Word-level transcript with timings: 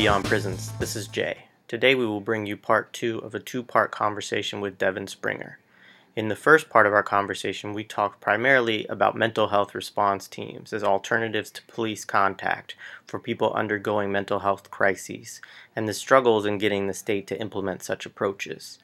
Beyond 0.00 0.24
Prisons. 0.24 0.72
This 0.78 0.96
is 0.96 1.08
Jay. 1.08 1.44
Today 1.68 1.94
we 1.94 2.06
will 2.06 2.22
bring 2.22 2.46
you 2.46 2.56
part 2.56 2.90
two 2.94 3.18
of 3.18 3.34
a 3.34 3.38
two 3.38 3.62
part 3.62 3.90
conversation 3.90 4.62
with 4.62 4.78
Devin 4.78 5.08
Springer. 5.08 5.58
In 6.16 6.28
the 6.28 6.34
first 6.34 6.70
part 6.70 6.86
of 6.86 6.94
our 6.94 7.02
conversation, 7.02 7.74
we 7.74 7.84
talked 7.84 8.18
primarily 8.18 8.86
about 8.86 9.14
mental 9.14 9.48
health 9.48 9.74
response 9.74 10.26
teams 10.26 10.72
as 10.72 10.82
alternatives 10.82 11.50
to 11.50 11.62
police 11.64 12.06
contact 12.06 12.76
for 13.04 13.18
people 13.18 13.52
undergoing 13.52 14.10
mental 14.10 14.38
health 14.38 14.70
crises 14.70 15.42
and 15.76 15.86
the 15.86 15.92
struggles 15.92 16.46
in 16.46 16.56
getting 16.56 16.86
the 16.86 16.94
state 16.94 17.26
to 17.26 17.38
implement 17.38 17.82
such 17.82 18.06
approaches. 18.06 18.78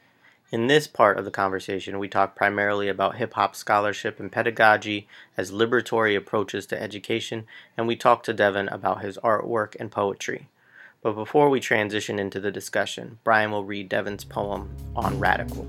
In 0.51 0.67
this 0.67 0.87
part 0.87 1.19
of 1.19 1.25
the 1.25 1.31
conversation, 1.31 1.99
we 1.99 2.09
talk 2.09 2.37
primarily 2.37 2.91
about 2.91 3.17
hip 3.17 3.33
hop 3.33 3.57
scholarship 3.57 4.21
and 4.21 4.31
pedagogy 4.31 5.09
as 5.35 5.51
liberatory 5.51 6.15
approaches 6.15 6.67
to 6.67 6.83
education, 6.83 7.47
and 7.75 7.87
we 7.87 7.97
talk 7.97 8.23
to 8.25 8.35
Devin 8.35 8.69
about 8.69 9.01
his 9.01 9.17
artwork 9.25 9.77
and 9.81 9.91
poetry. 9.91 10.49
But 11.07 11.15
before 11.15 11.51
we 11.51 11.61
transition 11.61 12.19
into 12.19 12.41
the 12.41 12.51
discussion, 12.51 13.21
Brian 13.23 13.53
will 13.53 13.63
read 13.63 13.89
Devin's 13.89 14.25
poem 14.25 14.77
on 14.97 15.21
Radical. 15.21 15.63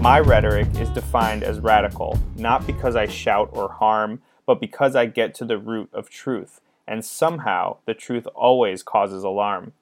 My 0.00 0.18
rhetoric 0.18 0.66
is 0.80 0.90
defined 0.90 1.44
as 1.44 1.60
radical, 1.60 2.18
not 2.34 2.66
because 2.66 2.96
I 2.96 3.06
shout 3.06 3.50
or 3.52 3.68
harm 3.68 4.22
but 4.44 4.60
because 4.60 4.96
I 4.96 5.06
get 5.06 5.36
to 5.36 5.44
the 5.44 5.56
root 5.56 5.88
of 5.92 6.10
truth, 6.10 6.60
and 6.84 7.04
somehow 7.04 7.76
the 7.86 7.94
truth 7.94 8.26
always 8.34 8.82
causes 8.82 9.22
alarm. 9.22 9.72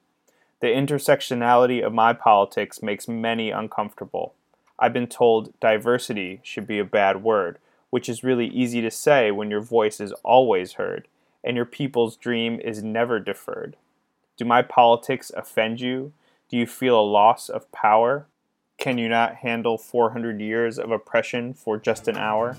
The 0.59 0.67
intersectionality 0.67 1.83
of 1.83 1.93
my 1.93 2.13
politics 2.13 2.83
makes 2.83 3.07
many 3.07 3.49
uncomfortable. 3.49 4.35
I've 4.83 4.93
been 4.93 5.05
told 5.05 5.53
diversity 5.59 6.39
should 6.41 6.65
be 6.65 6.79
a 6.79 6.83
bad 6.83 7.21
word, 7.23 7.59
which 7.91 8.09
is 8.09 8.23
really 8.23 8.47
easy 8.47 8.81
to 8.81 8.89
say 8.89 9.29
when 9.29 9.51
your 9.51 9.61
voice 9.61 9.99
is 9.99 10.11
always 10.23 10.73
heard, 10.73 11.07
and 11.43 11.55
your 11.55 11.67
people's 11.67 12.15
dream 12.15 12.59
is 12.59 12.81
never 12.81 13.19
deferred. 13.19 13.75
Do 14.37 14.45
my 14.45 14.63
politics 14.63 15.31
offend 15.37 15.81
you? 15.81 16.13
Do 16.49 16.57
you 16.57 16.65
feel 16.65 16.99
a 16.99 17.03
loss 17.03 17.47
of 17.47 17.71
power? 17.71 18.25
Can 18.79 18.97
you 18.97 19.07
not 19.07 19.35
handle 19.35 19.77
400 19.77 20.41
years 20.41 20.79
of 20.79 20.89
oppression 20.89 21.53
for 21.53 21.77
just 21.77 22.07
an 22.07 22.17
hour? 22.17 22.57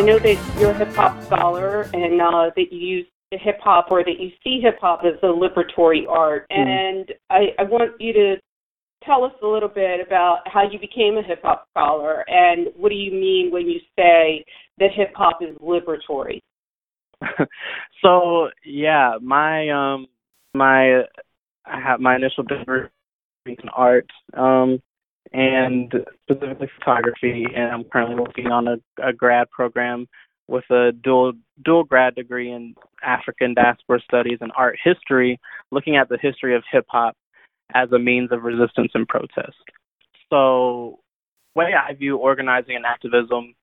I 0.00 0.02
know 0.02 0.18
that 0.18 0.56
you're 0.58 0.70
a 0.70 0.78
hip 0.78 0.94
hop 0.94 1.22
scholar 1.24 1.82
and 1.92 2.22
uh, 2.22 2.50
that 2.56 2.72
you 2.72 2.78
use 2.78 3.06
hip 3.32 3.60
hop 3.62 3.88
or 3.90 4.02
that 4.02 4.18
you 4.18 4.30
see 4.42 4.58
hip 4.62 4.78
hop 4.80 5.02
as 5.04 5.12
a 5.22 5.26
liberatory 5.26 6.08
art. 6.08 6.46
Mm. 6.50 6.56
And 6.56 7.12
I, 7.28 7.48
I 7.58 7.64
want 7.64 8.00
you 8.00 8.14
to 8.14 8.36
tell 9.04 9.24
us 9.24 9.32
a 9.42 9.46
little 9.46 9.68
bit 9.68 10.00
about 10.00 10.38
how 10.46 10.62
you 10.62 10.78
became 10.78 11.18
a 11.18 11.22
hip 11.22 11.42
hop 11.42 11.66
scholar 11.70 12.24
and 12.28 12.68
what 12.78 12.88
do 12.88 12.94
you 12.94 13.12
mean 13.12 13.50
when 13.52 13.66
you 13.66 13.78
say 13.94 14.42
that 14.78 14.88
hip 14.96 15.12
hop 15.14 15.40
is 15.42 15.54
liberatory? 15.58 16.40
so 18.02 18.48
yeah, 18.64 19.16
my 19.20 19.68
um 19.68 20.06
my 20.54 21.02
I 21.66 21.78
have 21.78 22.00
my 22.00 22.16
initial 22.16 22.44
degree 22.44 22.86
in 23.44 23.56
art. 23.76 24.06
Um 24.34 24.80
and 25.32 25.92
specifically 26.22 26.68
photography. 26.78 27.46
And 27.54 27.72
I'm 27.72 27.84
currently 27.84 28.16
working 28.16 28.48
on 28.48 28.68
a, 28.68 28.76
a 29.02 29.12
grad 29.12 29.50
program 29.50 30.06
with 30.48 30.64
a 30.70 30.90
dual 30.92 31.32
dual 31.64 31.84
grad 31.84 32.16
degree 32.16 32.50
in 32.50 32.74
African 33.02 33.54
diaspora 33.54 34.00
studies 34.00 34.38
and 34.40 34.52
art 34.56 34.78
history, 34.82 35.40
looking 35.70 35.96
at 35.96 36.08
the 36.08 36.18
history 36.20 36.56
of 36.56 36.64
hip 36.70 36.86
hop 36.88 37.16
as 37.72 37.90
a 37.92 37.98
means 37.98 38.32
of 38.32 38.42
resistance 38.42 38.90
and 38.94 39.06
protest. 39.06 39.56
So, 40.28 40.98
way 41.54 41.72
I 41.74 41.94
view 41.94 42.16
organizing 42.16 42.76
and 42.76 42.84
activism 42.84 43.54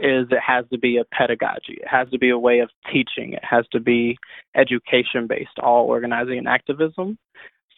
is 0.00 0.26
it 0.30 0.40
has 0.44 0.64
to 0.72 0.78
be 0.78 0.96
a 0.96 1.04
pedagogy. 1.16 1.74
It 1.74 1.88
has 1.88 2.08
to 2.10 2.18
be 2.18 2.30
a 2.30 2.38
way 2.38 2.60
of 2.60 2.70
teaching. 2.92 3.34
It 3.34 3.44
has 3.44 3.66
to 3.72 3.80
be 3.80 4.18
education 4.56 5.26
based, 5.28 5.58
all 5.62 5.86
organizing 5.86 6.38
and 6.38 6.48
activism. 6.48 7.18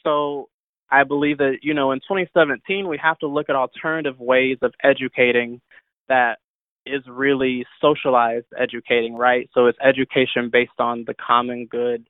So 0.03 0.49
I 0.95 1.03
believe 1.03 1.39
that, 1.39 1.59
you 1.63 1.75
know, 1.75 1.91
in 1.91 1.99
2017, 1.99 2.87
we 2.87 2.99
have 2.99 3.19
to 3.19 3.27
look 3.27 3.51
at 3.51 3.57
alternative 3.57 4.21
ways 4.21 4.59
of 4.63 4.73
educating 4.85 5.61
that 6.09 6.39
is 6.87 7.03
really 7.09 7.67
socialized 7.81 8.47
educating, 8.57 9.17
right? 9.17 9.51
So 9.55 9.67
it's 9.67 9.79
education 9.83 10.51
based 10.53 10.79
on 10.79 11.05
the 11.05 11.15
common 11.15 11.67
good, 11.67 12.07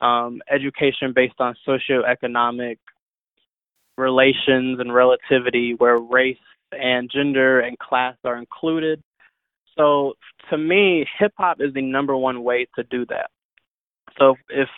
um, 0.00 0.42
education 0.50 1.12
based 1.14 1.36
on 1.38 1.54
socioeconomic 1.68 2.78
relations 3.96 4.80
and 4.80 4.92
relativity, 4.92 5.74
where 5.74 5.98
race 5.98 6.36
and 6.72 7.08
gender 7.08 7.60
and 7.60 7.78
class 7.78 8.16
are 8.24 8.38
included. 8.38 9.00
So 9.78 10.14
to 10.50 10.58
me, 10.58 11.06
hip 11.16 11.32
hop 11.38 11.58
is 11.60 11.72
the 11.74 11.82
number 11.82 12.16
one 12.16 12.42
way 12.42 12.66
to 12.74 12.82
do 12.82 13.06
that. 13.06 13.30
So 14.18 14.34
if 14.48 14.68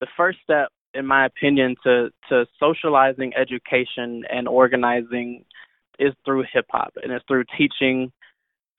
the 0.00 0.06
first 0.16 0.38
step 0.44 0.68
in 0.96 1.06
my 1.06 1.26
opinion, 1.26 1.76
to 1.84 2.10
to 2.28 2.46
socializing 2.58 3.32
education 3.36 4.24
and 4.30 4.48
organizing 4.48 5.44
is 5.98 6.12
through 6.24 6.44
hip 6.52 6.66
hop, 6.70 6.92
and 7.02 7.12
it's 7.12 7.24
through 7.26 7.44
teaching 7.56 8.12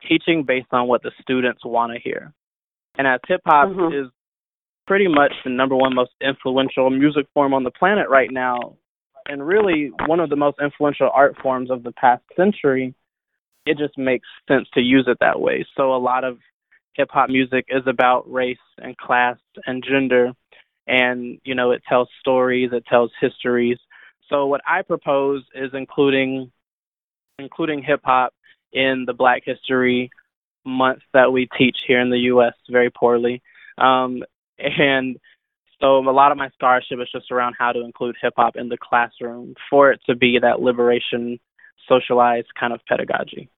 teaching 0.08 0.44
based 0.44 0.68
on 0.72 0.88
what 0.88 1.02
the 1.04 1.12
students 1.22 1.66
want 1.66 1.94
to 1.94 2.00
hear. 2.00 2.34
And 2.98 3.08
as 3.08 3.20
hip 3.28 3.42
hop 3.46 3.70
mm-hmm. 3.70 3.94
is 3.94 4.12
pretty 4.86 5.08
much 5.08 5.34
the 5.44 5.50
number 5.50 5.76
one 5.76 5.94
most 5.94 6.12
influential 6.22 6.90
music 6.90 7.28
form 7.34 7.54
on 7.54 7.64
the 7.64 7.72
planet 7.72 8.10
right 8.10 8.32
now, 8.32 8.76
and 9.28 9.46
really 9.46 9.92
one 10.06 10.20
of 10.20 10.30
the 10.30 10.36
most 10.36 10.58
influential 10.62 11.10
art 11.14 11.36
forms 11.42 11.70
of 11.70 11.84
the 11.84 11.92
past 11.92 12.24
century, 12.36 12.94
it 13.66 13.78
just 13.78 13.98
makes 13.98 14.28
sense 14.48 14.68
to 14.74 14.82
use 14.82 15.06
it 15.08 15.18
that 15.20 15.40
way. 15.40 15.66
So 15.76 15.94
a 15.94 15.98
lot 15.98 16.24
of 16.24 16.38
hip 16.94 17.10
hop 17.12 17.30
music 17.30 17.66
is 17.70 17.84
about 17.86 18.32
race 18.32 18.58
and 18.80 18.98
class 18.98 19.38
and 19.66 19.84
gender 19.88 20.32
and 20.88 21.40
you 21.44 21.56
know 21.56 21.72
it 21.72 21.84
tells 21.88 22.10
stories, 22.20 22.70
it 22.74 22.86
tells 22.86 23.12
histories. 23.20 23.78
So 24.30 24.46
what 24.48 24.62
I 24.68 24.82
propose 24.82 25.44
is 25.54 25.72
including 25.74 26.52
including 27.40 27.84
hip 27.84 28.02
hop 28.04 28.34
in 28.74 29.04
the 29.06 29.14
Black 29.14 29.44
History 29.46 30.10
Month 30.66 31.02
that 31.14 31.32
we 31.32 31.48
teach 31.58 31.78
here 31.88 32.02
in 32.02 32.10
the 32.10 32.20
U.S. 32.20 32.54
very 32.70 32.90
poorly, 32.90 33.42
um, 33.78 34.24
and 34.58 35.18
so 35.80 36.00
a 36.00 36.12
lot 36.12 36.32
of 36.32 36.38
my 36.38 36.50
scholarship 36.50 37.00
is 37.02 37.10
just 37.12 37.32
around 37.32 37.56
how 37.58 37.72
to 37.72 37.84
include 37.84 38.16
hip 38.22 38.34
hop 38.36 38.56
in 38.56 38.70
the 38.70 38.78
classroom 38.78 39.54
for 39.70 39.92
it 39.92 40.02
to 40.08 40.16
be 40.16 40.40
that 40.40 40.60
liberation, 40.60 41.40
socialized 41.88 42.48
kind 42.60 42.74
of 42.74 42.80
pedagogy. 42.88 43.50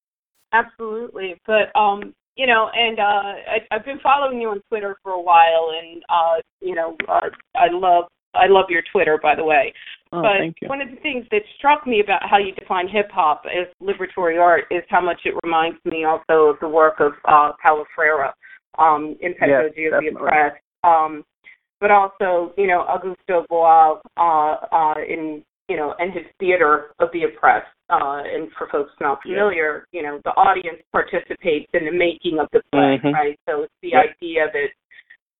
Absolutely, 0.52 1.40
but 1.46 1.74
um, 1.80 2.14
you 2.40 2.48
know, 2.48 2.70
and 2.74 3.00
uh, 3.00 3.02
I, 3.04 3.58
I've 3.70 3.84
been 3.84 4.00
following 4.02 4.40
you 4.40 4.48
on 4.48 4.62
Twitter 4.70 4.96
for 5.04 5.12
a 5.12 5.22
while, 5.22 5.72
and 5.78 6.02
uh, 6.08 6.42
you 6.62 6.74
know, 6.74 6.96
uh, 7.10 7.28
I 7.56 7.68
love 7.70 8.06
I 8.34 8.48
love 8.48 8.68
your 8.70 8.82
Twitter, 8.94 9.20
by 9.22 9.36
the 9.36 9.44
way. 9.44 9.74
Oh, 10.14 10.22
but 10.22 10.40
thank 10.40 10.56
you. 10.62 10.70
one 10.70 10.80
of 10.80 10.90
the 10.90 10.96
things 11.02 11.26
that 11.32 11.42
struck 11.58 11.86
me 11.86 12.00
about 12.00 12.22
how 12.30 12.38
you 12.38 12.54
define 12.54 12.88
hip 12.88 13.12
hop 13.12 13.44
as 13.46 13.68
liberatory 13.84 14.40
art 14.40 14.64
is 14.72 14.84
how 14.88 15.02
much 15.02 15.20
it 15.26 15.34
reminds 15.44 15.80
me 15.84 16.06
also 16.06 16.46
of 16.46 16.56
the 16.62 16.70
work 16.70 17.02
of 17.02 17.12
uh, 17.28 17.52
Paulo 17.62 17.84
Freire 17.94 18.32
um, 18.78 19.18
in 19.20 19.34
Pedagogy 19.38 19.90
yes, 19.92 19.94
of 19.94 20.02
the 20.02 20.16
Oppressed. 20.16 20.64
Um, 20.86 21.26
but 21.82 21.92
also, 21.92 22.54
you 22.58 22.68
know, 22.68 22.86
Augusto 22.88 23.46
Boal 23.48 24.00
uh, 24.18 24.56
uh, 24.72 25.02
in 25.02 25.44
you 25.70 25.78
know, 25.78 25.94
and 26.00 26.12
his 26.12 26.26
theater 26.40 26.92
of 27.00 27.10
the 27.14 27.24
oppressed. 27.24 27.68
Uh, 27.90 28.22
and 28.22 28.50
for 28.58 28.68
folks 28.72 28.92
not 29.02 29.20
familiar, 29.24 29.88
yeah. 29.92 30.02
you 30.02 30.06
know, 30.06 30.20
the 30.24 30.30
audience 30.32 30.78
participates 30.92 31.66
in 31.74 31.86
the 31.86 31.92
making 31.92 32.38
of 32.40 32.48
the 32.54 32.62
play, 32.72 33.00
mm-hmm. 33.02 33.14
right? 33.14 33.40
So 33.48 33.64
it's 33.64 33.74
the 33.82 33.90
yep. 33.90 34.16
idea 34.22 34.46
that 34.54 34.70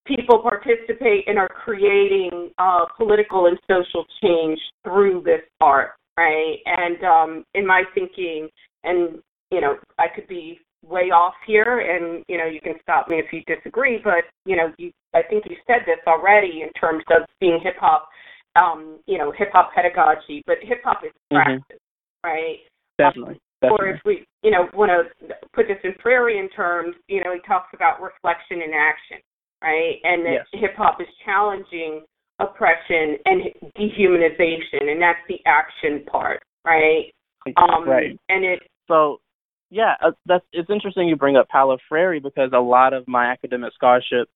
people 0.08 0.40
participate 0.40 1.28
and 1.28 1.38
are 1.38 1.48
creating 1.48 2.50
uh, 2.58 2.86
political 2.98 3.46
and 3.46 3.60
social 3.70 4.06
change 4.22 4.60
through 4.84 5.22
this 5.24 5.42
art, 5.62 5.92
right? 6.18 6.58
And 6.66 7.04
um, 7.04 7.44
in 7.54 7.68
my 7.68 7.84
thinking, 7.94 8.50
and 8.84 9.20
you 9.52 9.62
know, 9.62 9.76
I 10.00 10.08
could 10.14 10.28
be 10.28 10.60
way 10.84 11.12
off 11.12 11.36
here, 11.46 11.82
and 11.82 12.24
you 12.28 12.38
know, 12.38 12.46
you 12.46 12.62
can 12.62 12.76
stop 12.82 13.10
me 13.10 13.18
if 13.18 13.32
you 13.32 13.44
disagree, 13.44 14.00
but 14.04 14.26
you 14.46 14.56
know, 14.56 14.74
you, 14.78 14.92
I 15.14 15.22
think 15.22 15.44
you 15.48 15.56
said 15.68 15.82
this 15.86 16.00
already 16.08 16.64
in 16.64 16.74
terms 16.74 17.04
of 17.12 17.28
seeing 17.40 17.60
hip 17.62 17.76
hop 17.80 18.10
um, 18.60 19.00
you 19.06 19.18
know, 19.18 19.32
hip 19.32 19.50
hop 19.54 19.72
pedagogy, 19.74 20.44
but 20.46 20.58
hip 20.62 20.80
hop 20.84 21.02
is 21.04 21.12
mm-hmm. 21.12 21.38
practice, 21.38 21.78
mm-hmm. 22.26 22.30
right? 22.30 22.58
Definitely. 22.98 23.40
Um, 23.64 23.72
or 23.72 23.88
if 23.90 24.00
we, 24.06 24.26
you 24.44 24.52
know, 24.52 24.68
want 24.74 24.90
to 24.90 25.36
put 25.54 25.68
this 25.68 25.78
in 25.84 25.92
Freirean 26.04 26.48
terms, 26.56 26.96
you 27.08 27.24
know, 27.24 27.34
he 27.34 27.40
talks 27.48 27.68
about 27.74 28.02
reflection 28.02 28.62
and 28.62 28.74
action, 28.74 29.18
right? 29.62 29.96
And 30.04 30.26
that 30.26 30.32
yes. 30.32 30.46
hip 30.54 30.76
hop 30.78 31.02
is 31.02 31.08
challenging 31.26 32.04
oppression 32.40 33.18
and 33.26 33.44
dehumanization, 33.78 34.90
and 34.90 35.02
that's 35.02 35.20
the 35.28 35.40
action 35.46 36.06
part, 36.10 36.42
right? 36.66 37.12
Um, 37.58 37.88
right. 37.88 38.18
And 38.30 38.46
it. 38.46 38.60
So, 38.88 39.20
yeah, 39.70 39.96
uh, 40.02 40.12
that's 40.26 40.46
it's 40.54 40.70
interesting 40.70 41.08
you 41.08 41.16
bring 41.16 41.36
up 41.36 41.50
Paulo 41.50 41.78
Freire 41.90 42.20
because 42.22 42.52
a 42.54 42.60
lot 42.60 42.94
of 42.94 43.08
my 43.08 43.26
academic 43.32 43.74
scholarship 43.74 44.30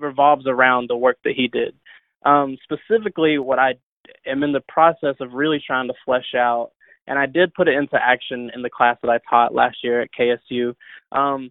revolves 0.00 0.46
around 0.46 0.88
the 0.88 0.96
work 0.96 1.18
that 1.24 1.34
he 1.36 1.48
did. 1.48 1.74
Um, 2.24 2.56
specifically, 2.62 3.38
what 3.38 3.58
I 3.58 3.74
am 4.26 4.42
in 4.42 4.52
the 4.52 4.62
process 4.68 5.16
of 5.20 5.32
really 5.32 5.62
trying 5.64 5.88
to 5.88 5.94
flesh 6.04 6.34
out, 6.36 6.70
and 7.06 7.18
I 7.18 7.26
did 7.26 7.54
put 7.54 7.68
it 7.68 7.74
into 7.74 7.96
action 7.96 8.50
in 8.54 8.62
the 8.62 8.70
class 8.70 8.96
that 9.02 9.10
I 9.10 9.18
taught 9.28 9.54
last 9.54 9.78
year 9.82 10.02
at 10.02 10.10
KSU, 10.18 10.74
um, 11.10 11.50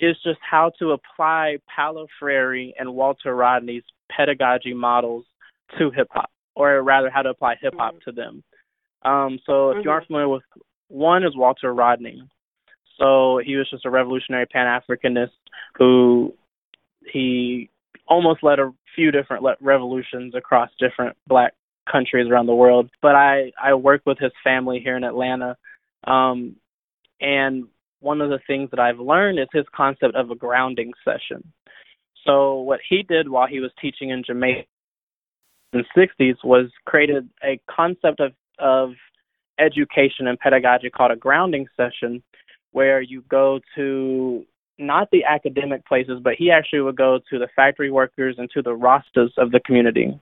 is 0.00 0.16
just 0.24 0.38
how 0.48 0.72
to 0.78 0.92
apply 0.92 1.58
Paulo 1.74 2.06
Freire 2.18 2.72
and 2.78 2.94
Walter 2.94 3.34
Rodney's 3.34 3.84
pedagogy 4.14 4.74
models 4.74 5.24
to 5.78 5.90
hip 5.90 6.08
hop, 6.10 6.30
or 6.54 6.82
rather, 6.82 7.10
how 7.10 7.22
to 7.22 7.30
apply 7.30 7.56
hip 7.60 7.74
hop 7.76 7.94
mm-hmm. 7.94 8.10
to 8.10 8.12
them. 8.12 8.42
Um, 9.02 9.38
so, 9.46 9.70
if 9.70 9.76
mm-hmm. 9.76 9.84
you 9.84 9.90
aren't 9.90 10.06
familiar 10.06 10.28
with 10.28 10.42
one, 10.88 11.24
is 11.24 11.36
Walter 11.36 11.72
Rodney. 11.72 12.22
So 12.98 13.40
he 13.44 13.56
was 13.56 13.68
just 13.70 13.84
a 13.84 13.90
revolutionary 13.90 14.46
Pan 14.46 14.66
Africanist 14.66 15.30
who 15.76 16.34
he 17.12 17.70
almost 18.08 18.42
led 18.42 18.58
a 18.58 18.72
few 18.94 19.10
different 19.10 19.44
revolutions 19.60 20.34
across 20.34 20.70
different 20.78 21.16
black 21.26 21.54
countries 21.90 22.28
around 22.28 22.46
the 22.46 22.54
world. 22.54 22.90
But 23.02 23.14
I 23.14 23.52
I 23.60 23.74
work 23.74 24.02
with 24.06 24.18
his 24.18 24.32
family 24.42 24.80
here 24.82 24.96
in 24.96 25.04
Atlanta, 25.04 25.56
um, 26.04 26.56
and 27.20 27.64
one 28.00 28.20
of 28.20 28.30
the 28.30 28.40
things 28.46 28.70
that 28.70 28.80
I've 28.80 29.00
learned 29.00 29.38
is 29.38 29.48
his 29.52 29.64
concept 29.74 30.14
of 30.14 30.30
a 30.30 30.34
grounding 30.34 30.92
session. 31.04 31.52
So 32.24 32.60
what 32.60 32.80
he 32.88 33.02
did 33.02 33.28
while 33.28 33.46
he 33.46 33.60
was 33.60 33.70
teaching 33.80 34.10
in 34.10 34.22
Jamaica 34.24 34.66
in 35.72 35.84
the 35.94 36.08
60s 36.20 36.36
was 36.44 36.70
created 36.84 37.28
a 37.42 37.60
concept 37.70 38.20
of 38.20 38.32
of 38.58 38.92
education 39.58 40.26
and 40.26 40.38
pedagogy 40.38 40.90
called 40.90 41.12
a 41.12 41.16
grounding 41.16 41.66
session, 41.76 42.22
where 42.72 43.00
you 43.00 43.22
go 43.28 43.60
to 43.74 44.44
not 44.78 45.08
the 45.10 45.24
academic 45.24 45.86
places, 45.86 46.20
but 46.22 46.34
he 46.34 46.50
actually 46.50 46.80
would 46.80 46.96
go 46.96 47.18
to 47.30 47.38
the 47.38 47.48
factory 47.56 47.90
workers 47.90 48.36
and 48.38 48.50
to 48.50 48.62
the 48.62 48.70
Rastas 48.70 49.30
of 49.38 49.50
the 49.50 49.60
community, 49.60 50.18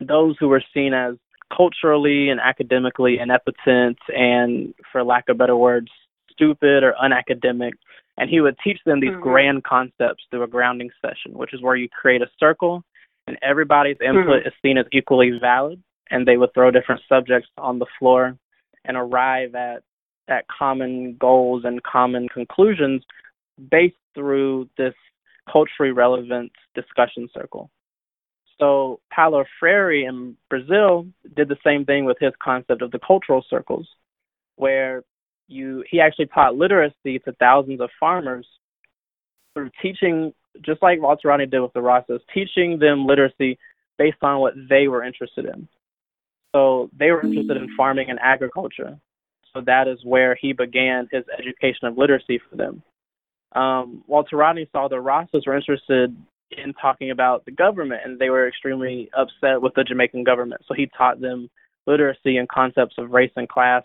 those 0.00 0.36
who 0.38 0.48
were 0.48 0.62
seen 0.74 0.92
as 0.94 1.14
culturally 1.56 2.28
and 2.28 2.40
academically 2.40 3.18
ineptent 3.18 3.98
and, 4.08 4.74
for 4.92 5.02
lack 5.02 5.28
of 5.28 5.38
better 5.38 5.56
words, 5.56 5.88
stupid 6.30 6.82
or 6.84 6.94
unacademic. 7.02 7.72
And 8.18 8.28
he 8.28 8.40
would 8.40 8.56
teach 8.62 8.78
them 8.84 9.00
these 9.00 9.10
mm-hmm. 9.10 9.22
grand 9.22 9.64
concepts 9.64 10.24
through 10.30 10.42
a 10.42 10.48
grounding 10.48 10.90
session, 11.00 11.38
which 11.38 11.54
is 11.54 11.62
where 11.62 11.76
you 11.76 11.88
create 11.88 12.20
a 12.20 12.30
circle 12.38 12.82
and 13.26 13.38
everybody's 13.42 13.96
input 14.00 14.26
mm-hmm. 14.26 14.48
is 14.48 14.54
seen 14.62 14.78
as 14.78 14.86
equally 14.92 15.38
valid. 15.40 15.82
And 16.10 16.26
they 16.26 16.36
would 16.36 16.52
throw 16.54 16.70
different 16.70 17.02
subjects 17.08 17.48
on 17.58 17.78
the 17.78 17.86
floor 17.98 18.36
and 18.84 18.96
arrive 18.96 19.54
at 19.54 19.82
at 20.28 20.44
common 20.46 21.16
goals 21.18 21.62
and 21.64 21.82
common 21.82 22.28
conclusions 22.28 23.02
based 23.70 23.96
through 24.14 24.68
this 24.76 24.94
culturally 25.50 25.92
relevant 25.92 26.52
discussion 26.74 27.28
circle. 27.34 27.70
So 28.58 29.00
Paulo 29.14 29.44
Freire 29.60 30.08
in 30.08 30.36
Brazil 30.50 31.06
did 31.36 31.48
the 31.48 31.56
same 31.64 31.84
thing 31.84 32.04
with 32.04 32.18
his 32.20 32.32
concept 32.42 32.82
of 32.82 32.90
the 32.90 32.98
cultural 32.98 33.44
circles, 33.48 33.86
where 34.56 35.04
you 35.46 35.84
he 35.88 36.00
actually 36.00 36.26
taught 36.26 36.56
literacy 36.56 37.20
to 37.20 37.32
thousands 37.38 37.80
of 37.80 37.90
farmers 37.98 38.46
through 39.54 39.70
teaching, 39.80 40.32
just 40.62 40.82
like 40.82 41.00
Walter 41.00 41.36
did 41.36 41.60
with 41.60 41.72
the 41.72 41.80
Rastas, 41.80 42.20
teaching 42.34 42.78
them 42.78 43.06
literacy 43.06 43.58
based 43.96 44.18
on 44.22 44.40
what 44.40 44.54
they 44.68 44.88
were 44.88 45.04
interested 45.04 45.46
in. 45.46 45.68
So 46.54 46.90
they 46.98 47.10
were 47.10 47.22
interested 47.22 47.56
in 47.56 47.74
farming 47.76 48.10
and 48.10 48.18
agriculture. 48.20 48.98
So 49.52 49.60
that 49.62 49.88
is 49.88 49.98
where 50.04 50.36
he 50.40 50.52
began 50.52 51.08
his 51.10 51.24
education 51.38 51.88
of 51.88 51.98
literacy 51.98 52.40
for 52.48 52.56
them. 52.56 52.82
Um, 53.52 54.04
Walter 54.06 54.36
Rodney 54.36 54.68
saw 54.72 54.88
the 54.88 54.96
Rastas 54.96 55.46
were 55.46 55.56
interested 55.56 56.16
in 56.50 56.72
talking 56.74 57.10
about 57.10 57.44
the 57.44 57.50
government, 57.50 58.02
and 58.04 58.18
they 58.18 58.30
were 58.30 58.48
extremely 58.48 59.10
upset 59.16 59.60
with 59.60 59.74
the 59.74 59.84
Jamaican 59.84 60.24
government. 60.24 60.62
So 60.66 60.74
he 60.74 60.88
taught 60.96 61.20
them 61.20 61.50
literacy 61.86 62.36
and 62.36 62.48
concepts 62.48 62.94
of 62.98 63.10
race 63.10 63.32
and 63.36 63.48
class 63.48 63.82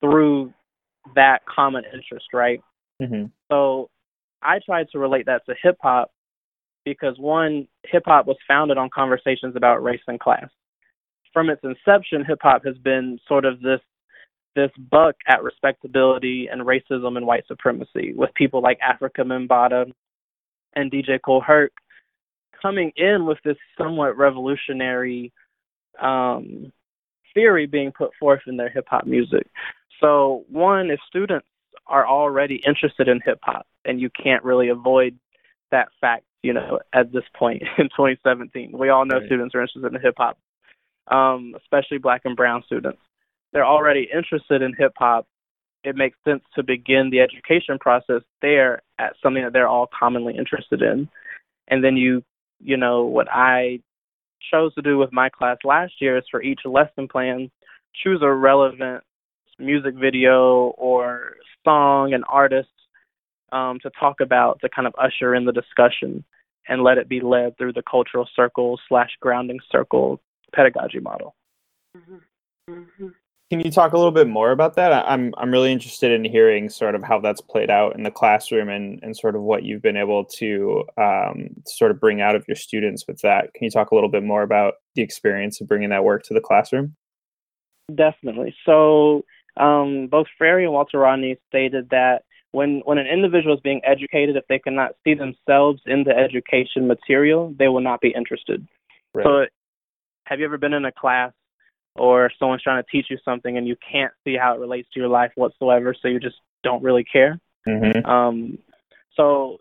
through 0.00 0.52
that 1.14 1.40
common 1.46 1.84
interest, 1.92 2.26
right? 2.32 2.60
Mm-hmm. 3.00 3.26
So 3.50 3.90
I 4.42 4.58
tried 4.64 4.88
to 4.92 4.98
relate 4.98 5.26
that 5.26 5.44
to 5.46 5.54
hip 5.62 5.76
hop 5.80 6.10
because 6.84 7.18
one, 7.18 7.68
hip 7.84 8.04
hop 8.06 8.26
was 8.26 8.36
founded 8.46 8.78
on 8.78 8.90
conversations 8.94 9.56
about 9.56 9.82
race 9.82 10.00
and 10.06 10.18
class. 10.18 10.48
From 11.32 11.50
its 11.50 11.62
inception, 11.62 12.24
hip 12.24 12.38
hop 12.42 12.64
has 12.64 12.76
been 12.78 13.18
sort 13.28 13.44
of 13.44 13.60
this 13.60 13.80
this 14.58 14.72
buck 14.90 15.14
at 15.28 15.44
respectability 15.44 16.48
and 16.50 16.62
racism 16.62 17.16
and 17.16 17.24
white 17.24 17.46
supremacy 17.46 18.12
with 18.16 18.34
people 18.34 18.60
like 18.60 18.80
Afrika 18.80 19.20
Bambaataa 19.20 19.92
and 20.74 20.90
DJ 20.90 21.20
Kool 21.24 21.40
Herc 21.40 21.72
coming 22.60 22.90
in 22.96 23.24
with 23.24 23.38
this 23.44 23.56
somewhat 23.76 24.18
revolutionary 24.18 25.32
um, 26.02 26.72
theory 27.34 27.66
being 27.66 27.92
put 27.96 28.10
forth 28.18 28.40
in 28.48 28.56
their 28.56 28.68
hip 28.68 28.86
hop 28.90 29.06
music. 29.06 29.46
So, 30.00 30.44
one, 30.50 30.90
if 30.90 30.98
students 31.06 31.46
are 31.86 32.06
already 32.06 32.60
interested 32.66 33.06
in 33.06 33.20
hip 33.24 33.38
hop, 33.42 33.66
and 33.84 34.00
you 34.00 34.10
can't 34.10 34.42
really 34.42 34.70
avoid 34.70 35.16
that 35.70 35.88
fact, 36.00 36.24
you 36.42 36.52
know, 36.52 36.80
at 36.92 37.12
this 37.12 37.22
point 37.36 37.62
in 37.78 37.84
2017, 37.90 38.76
we 38.76 38.88
all 38.88 39.06
know 39.06 39.18
right. 39.18 39.26
students 39.26 39.54
are 39.54 39.62
interested 39.62 39.94
in 39.94 40.00
hip 40.00 40.14
hop, 40.16 40.36
um, 41.12 41.54
especially 41.62 41.98
black 41.98 42.22
and 42.24 42.36
brown 42.36 42.64
students 42.66 42.98
they're 43.52 43.66
already 43.66 44.08
interested 44.12 44.62
in 44.62 44.74
hip 44.78 44.92
hop, 44.96 45.26
it 45.84 45.96
makes 45.96 46.18
sense 46.26 46.42
to 46.54 46.62
begin 46.62 47.10
the 47.10 47.20
education 47.20 47.78
process 47.78 48.22
there 48.42 48.82
at 48.98 49.14
something 49.22 49.42
that 49.42 49.52
they're 49.52 49.68
all 49.68 49.88
commonly 49.98 50.36
interested 50.36 50.82
in. 50.82 51.08
And 51.68 51.82
then 51.82 51.96
you, 51.96 52.22
you 52.60 52.76
know, 52.76 53.04
what 53.04 53.28
I 53.30 53.80
chose 54.50 54.74
to 54.74 54.82
do 54.82 54.98
with 54.98 55.12
my 55.12 55.28
class 55.28 55.58
last 55.64 55.94
year 56.00 56.18
is 56.18 56.24
for 56.30 56.42
each 56.42 56.60
lesson 56.64 57.08
plan, 57.08 57.50
choose 58.02 58.20
a 58.22 58.32
relevant 58.32 59.02
music 59.58 59.94
video 59.94 60.74
or 60.78 61.36
song 61.64 62.12
and 62.12 62.24
artist 62.28 62.68
um, 63.52 63.78
to 63.82 63.90
talk 63.98 64.20
about 64.20 64.60
to 64.60 64.68
kind 64.68 64.86
of 64.86 64.94
usher 64.98 65.34
in 65.34 65.44
the 65.44 65.52
discussion 65.52 66.24
and 66.68 66.82
let 66.82 66.98
it 66.98 67.08
be 67.08 67.20
led 67.20 67.56
through 67.56 67.72
the 67.72 67.82
cultural 67.82 68.28
circle 68.36 68.78
slash 68.88 69.10
grounding 69.20 69.58
circle 69.70 70.20
pedagogy 70.54 71.00
model. 71.00 71.34
Mm-hmm. 71.96 72.72
Mm-hmm. 72.72 73.08
Can 73.50 73.60
you 73.60 73.70
talk 73.70 73.94
a 73.94 73.96
little 73.96 74.12
bit 74.12 74.28
more 74.28 74.50
about 74.50 74.74
that? 74.74 74.92
I'm 74.92 75.32
I'm 75.38 75.50
really 75.50 75.72
interested 75.72 76.12
in 76.12 76.22
hearing 76.24 76.68
sort 76.68 76.94
of 76.94 77.02
how 77.02 77.18
that's 77.18 77.40
played 77.40 77.70
out 77.70 77.96
in 77.96 78.02
the 78.02 78.10
classroom 78.10 78.68
and, 78.68 79.00
and 79.02 79.16
sort 79.16 79.34
of 79.34 79.42
what 79.42 79.62
you've 79.62 79.80
been 79.80 79.96
able 79.96 80.26
to 80.36 80.84
um, 80.98 81.48
sort 81.66 81.90
of 81.90 81.98
bring 81.98 82.20
out 82.20 82.36
of 82.36 82.44
your 82.46 82.56
students 82.56 83.04
with 83.08 83.20
that. 83.22 83.54
Can 83.54 83.64
you 83.64 83.70
talk 83.70 83.90
a 83.90 83.94
little 83.94 84.10
bit 84.10 84.22
more 84.22 84.42
about 84.42 84.74
the 84.94 85.02
experience 85.02 85.62
of 85.62 85.68
bringing 85.68 85.88
that 85.90 86.04
work 86.04 86.24
to 86.24 86.34
the 86.34 86.42
classroom? 86.42 86.94
Definitely. 87.94 88.54
So 88.66 89.24
um, 89.56 90.08
both 90.08 90.26
Freire 90.36 90.60
and 90.60 90.72
Walter 90.72 90.98
Rodney 90.98 91.38
stated 91.48 91.88
that 91.90 92.24
when 92.52 92.82
when 92.84 92.98
an 92.98 93.06
individual 93.06 93.54
is 93.54 93.60
being 93.60 93.80
educated, 93.84 94.36
if 94.36 94.44
they 94.48 94.58
cannot 94.58 94.92
see 95.04 95.14
themselves 95.14 95.80
in 95.86 96.04
the 96.04 96.14
education 96.14 96.86
material, 96.86 97.54
they 97.58 97.68
will 97.68 97.80
not 97.80 98.02
be 98.02 98.10
interested. 98.10 98.66
Right. 99.14 99.24
So, 99.24 99.46
have 100.26 100.38
you 100.38 100.44
ever 100.44 100.58
been 100.58 100.74
in 100.74 100.84
a 100.84 100.92
class 100.92 101.32
or 101.98 102.30
someone's 102.38 102.62
trying 102.62 102.82
to 102.82 102.90
teach 102.90 103.06
you 103.10 103.18
something 103.24 103.56
and 103.56 103.66
you 103.66 103.76
can't 103.90 104.12
see 104.24 104.36
how 104.40 104.54
it 104.54 104.60
relates 104.60 104.88
to 104.94 105.00
your 105.00 105.08
life 105.08 105.32
whatsoever, 105.34 105.94
so 106.00 106.08
you 106.08 106.20
just 106.20 106.36
don't 106.62 106.82
really 106.82 107.04
care. 107.04 107.38
Mm-hmm. 107.66 108.08
Um, 108.08 108.58
so 109.16 109.58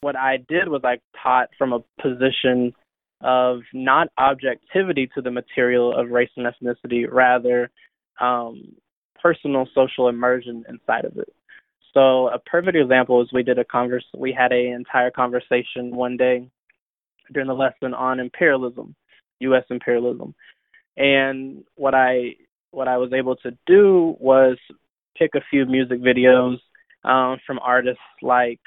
what 0.00 0.16
I 0.16 0.38
did 0.48 0.68
was 0.68 0.82
I 0.84 0.98
taught 1.22 1.48
from 1.58 1.72
a 1.72 1.80
position 2.00 2.74
of 3.22 3.60
not 3.72 4.08
objectivity 4.18 5.08
to 5.14 5.22
the 5.22 5.30
material 5.30 5.98
of 5.98 6.10
race 6.10 6.30
and 6.36 6.46
ethnicity, 6.46 7.06
rather 7.10 7.70
um, 8.20 8.74
personal 9.22 9.66
social 9.74 10.08
immersion 10.08 10.64
inside 10.68 11.04
of 11.04 11.16
it. 11.16 11.32
So 11.94 12.28
a 12.28 12.38
perfect 12.38 12.76
example 12.76 13.22
is 13.22 13.28
we 13.32 13.42
did 13.42 13.58
a 13.58 13.64
converse. 13.64 14.04
We 14.14 14.32
had 14.32 14.52
an 14.52 14.74
entire 14.74 15.10
conversation 15.10 15.96
one 15.96 16.18
day 16.18 16.46
during 17.32 17.48
the 17.48 17.54
lesson 17.54 17.94
on 17.94 18.20
imperialism, 18.20 18.94
U.S. 19.40 19.64
imperialism, 19.70 20.34
and 20.96 21.64
what 21.74 21.94
I 21.94 22.36
what 22.70 22.88
I 22.88 22.96
was 22.98 23.12
able 23.12 23.36
to 23.36 23.56
do 23.66 24.16
was 24.18 24.58
pick 25.16 25.30
a 25.34 25.40
few 25.50 25.64
music 25.66 26.00
videos 26.00 26.58
um, 27.04 27.38
from 27.46 27.58
artists 27.60 28.00
like 28.22 28.60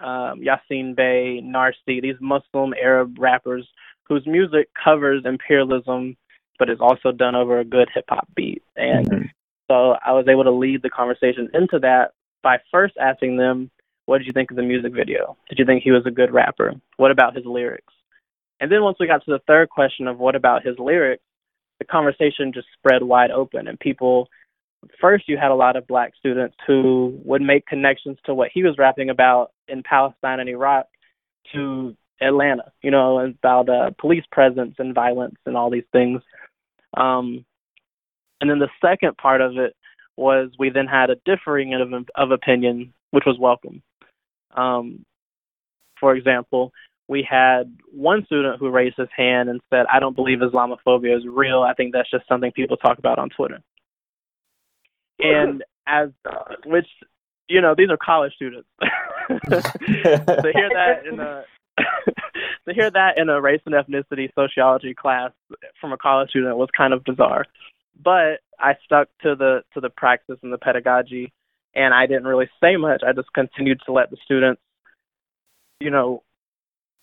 um, 0.00 0.40
Yasiin 0.40 0.96
Bey, 0.96 1.40
Narcy, 1.42 2.00
these 2.02 2.16
Muslim 2.20 2.74
Arab 2.74 3.16
rappers 3.18 3.66
whose 4.08 4.26
music 4.26 4.68
covers 4.82 5.22
imperialism, 5.24 6.16
but 6.58 6.70
is 6.70 6.78
also 6.80 7.12
done 7.12 7.34
over 7.34 7.60
a 7.60 7.64
good 7.64 7.88
hip 7.94 8.06
hop 8.08 8.26
beat. 8.34 8.62
And 8.76 9.08
mm-hmm. 9.08 9.24
so 9.70 9.96
I 10.04 10.12
was 10.12 10.26
able 10.28 10.44
to 10.44 10.50
lead 10.50 10.82
the 10.82 10.90
conversation 10.90 11.48
into 11.54 11.78
that 11.80 12.12
by 12.42 12.58
first 12.70 12.94
asking 12.98 13.36
them, 13.36 13.70
"What 14.06 14.18
did 14.18 14.26
you 14.26 14.32
think 14.32 14.50
of 14.50 14.56
the 14.56 14.62
music 14.62 14.92
video? 14.94 15.36
Did 15.48 15.58
you 15.58 15.66
think 15.66 15.82
he 15.82 15.90
was 15.90 16.06
a 16.06 16.10
good 16.10 16.32
rapper? 16.32 16.74
What 16.96 17.10
about 17.10 17.36
his 17.36 17.44
lyrics?" 17.44 17.92
And 18.60 18.72
then 18.72 18.82
once 18.82 18.96
we 18.98 19.06
got 19.06 19.24
to 19.24 19.30
the 19.30 19.42
third 19.46 19.68
question 19.68 20.08
of 20.08 20.18
what 20.18 20.34
about 20.34 20.66
his 20.66 20.76
lyrics, 20.78 21.22
the 21.78 21.84
conversation 21.84 22.52
just 22.52 22.66
spread 22.76 23.02
wide 23.02 23.30
open 23.30 23.68
and 23.68 23.78
people 23.80 24.28
first 25.00 25.28
you 25.28 25.36
had 25.36 25.50
a 25.50 25.54
lot 25.54 25.76
of 25.76 25.86
black 25.86 26.12
students 26.18 26.56
who 26.66 27.18
would 27.24 27.42
make 27.42 27.66
connections 27.66 28.18
to 28.24 28.34
what 28.34 28.50
he 28.52 28.62
was 28.62 28.78
rapping 28.78 29.10
about 29.10 29.52
in 29.66 29.82
Palestine 29.82 30.40
and 30.40 30.48
Iraq 30.48 30.86
to 31.52 31.96
Atlanta, 32.20 32.72
you 32.82 32.90
know, 32.90 33.18
about 33.18 33.68
uh, 33.68 33.90
police 33.98 34.24
presence 34.30 34.74
and 34.78 34.94
violence 34.94 35.36
and 35.46 35.56
all 35.56 35.70
these 35.70 35.84
things. 35.92 36.20
Um, 36.96 37.44
and 38.40 38.50
then 38.50 38.58
the 38.58 38.68
second 38.80 39.16
part 39.16 39.40
of 39.40 39.56
it 39.56 39.74
was 40.16 40.50
we 40.58 40.70
then 40.70 40.86
had 40.86 41.10
a 41.10 41.16
differing 41.24 41.74
of, 41.74 41.92
of 42.14 42.30
opinion, 42.30 42.92
which 43.10 43.24
was 43.24 43.38
welcome. 43.38 43.82
Um, 44.56 45.04
for 46.00 46.14
example, 46.14 46.72
we 47.08 47.26
had 47.28 47.76
one 47.92 48.24
student 48.26 48.60
who 48.60 48.70
raised 48.70 48.96
his 48.96 49.08
hand 49.16 49.48
and 49.48 49.60
said, 49.70 49.86
I 49.92 49.98
don't 49.98 50.14
believe 50.14 50.38
Islamophobia 50.38 51.16
is 51.16 51.24
real. 51.26 51.62
I 51.62 51.74
think 51.74 51.92
that's 51.92 52.10
just 52.10 52.28
something 52.28 52.52
people 52.52 52.76
talk 52.76 52.98
about 52.98 53.18
on 53.18 53.30
Twitter. 53.30 53.60
And 55.18 55.64
as, 55.86 56.10
uh, 56.24 56.54
which, 56.66 56.86
you 57.48 57.60
know, 57.60 57.74
these 57.76 57.88
are 57.90 57.96
college 57.96 58.32
students. 58.34 58.68
to 58.80 60.52
hear 60.54 60.70
that 60.74 61.06
in 61.10 61.18
a, 61.18 61.44
to 62.68 62.74
hear 62.74 62.90
that 62.90 63.16
in 63.16 63.28
a 63.28 63.40
race 63.40 63.62
and 63.66 63.74
ethnicity 63.74 64.28
sociology 64.34 64.94
class 64.94 65.32
from 65.80 65.92
a 65.92 65.96
college 65.96 66.30
student 66.30 66.56
was 66.56 66.68
kind 66.76 66.92
of 66.92 67.04
bizarre. 67.04 67.46
But 68.00 68.40
I 68.60 68.74
stuck 68.84 69.08
to 69.22 69.34
the 69.34 69.62
to 69.74 69.80
the 69.80 69.90
practice 69.90 70.38
and 70.42 70.52
the 70.52 70.58
pedagogy 70.58 71.32
and 71.74 71.94
I 71.94 72.06
didn't 72.06 72.26
really 72.26 72.48
say 72.62 72.76
much. 72.76 73.02
I 73.06 73.12
just 73.12 73.32
continued 73.32 73.80
to 73.86 73.92
let 73.92 74.10
the 74.10 74.16
students, 74.24 74.60
you 75.80 75.90
know, 75.90 76.22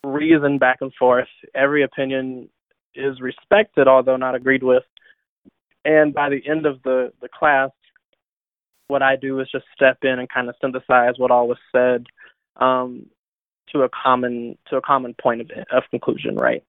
reason 0.05 0.57
back 0.57 0.77
and 0.81 0.93
forth. 0.93 1.27
Every 1.53 1.83
opinion 1.83 2.49
is 2.93 3.19
respected, 3.19 3.87
although 3.87 4.17
not 4.17 4.35
agreed 4.35 4.63
with. 4.63 4.83
And 5.83 6.13
by 6.13 6.29
the 6.29 6.41
end 6.47 6.65
of 6.65 6.81
the, 6.83 7.11
the 7.21 7.29
class, 7.29 7.69
what 8.87 9.01
I 9.01 9.15
do 9.15 9.39
is 9.39 9.47
just 9.51 9.65
step 9.75 9.97
in 10.03 10.19
and 10.19 10.29
kind 10.29 10.49
of 10.49 10.55
synthesize 10.61 11.15
what 11.17 11.31
all 11.31 11.47
was 11.47 11.57
said 11.71 12.05
um, 12.57 13.07
to 13.71 13.81
a 13.81 13.89
common 13.89 14.57
to 14.69 14.77
a 14.77 14.81
common 14.81 15.15
point 15.21 15.41
of, 15.41 15.49
of 15.71 15.83
conclusion, 15.89 16.35
right? 16.35 16.63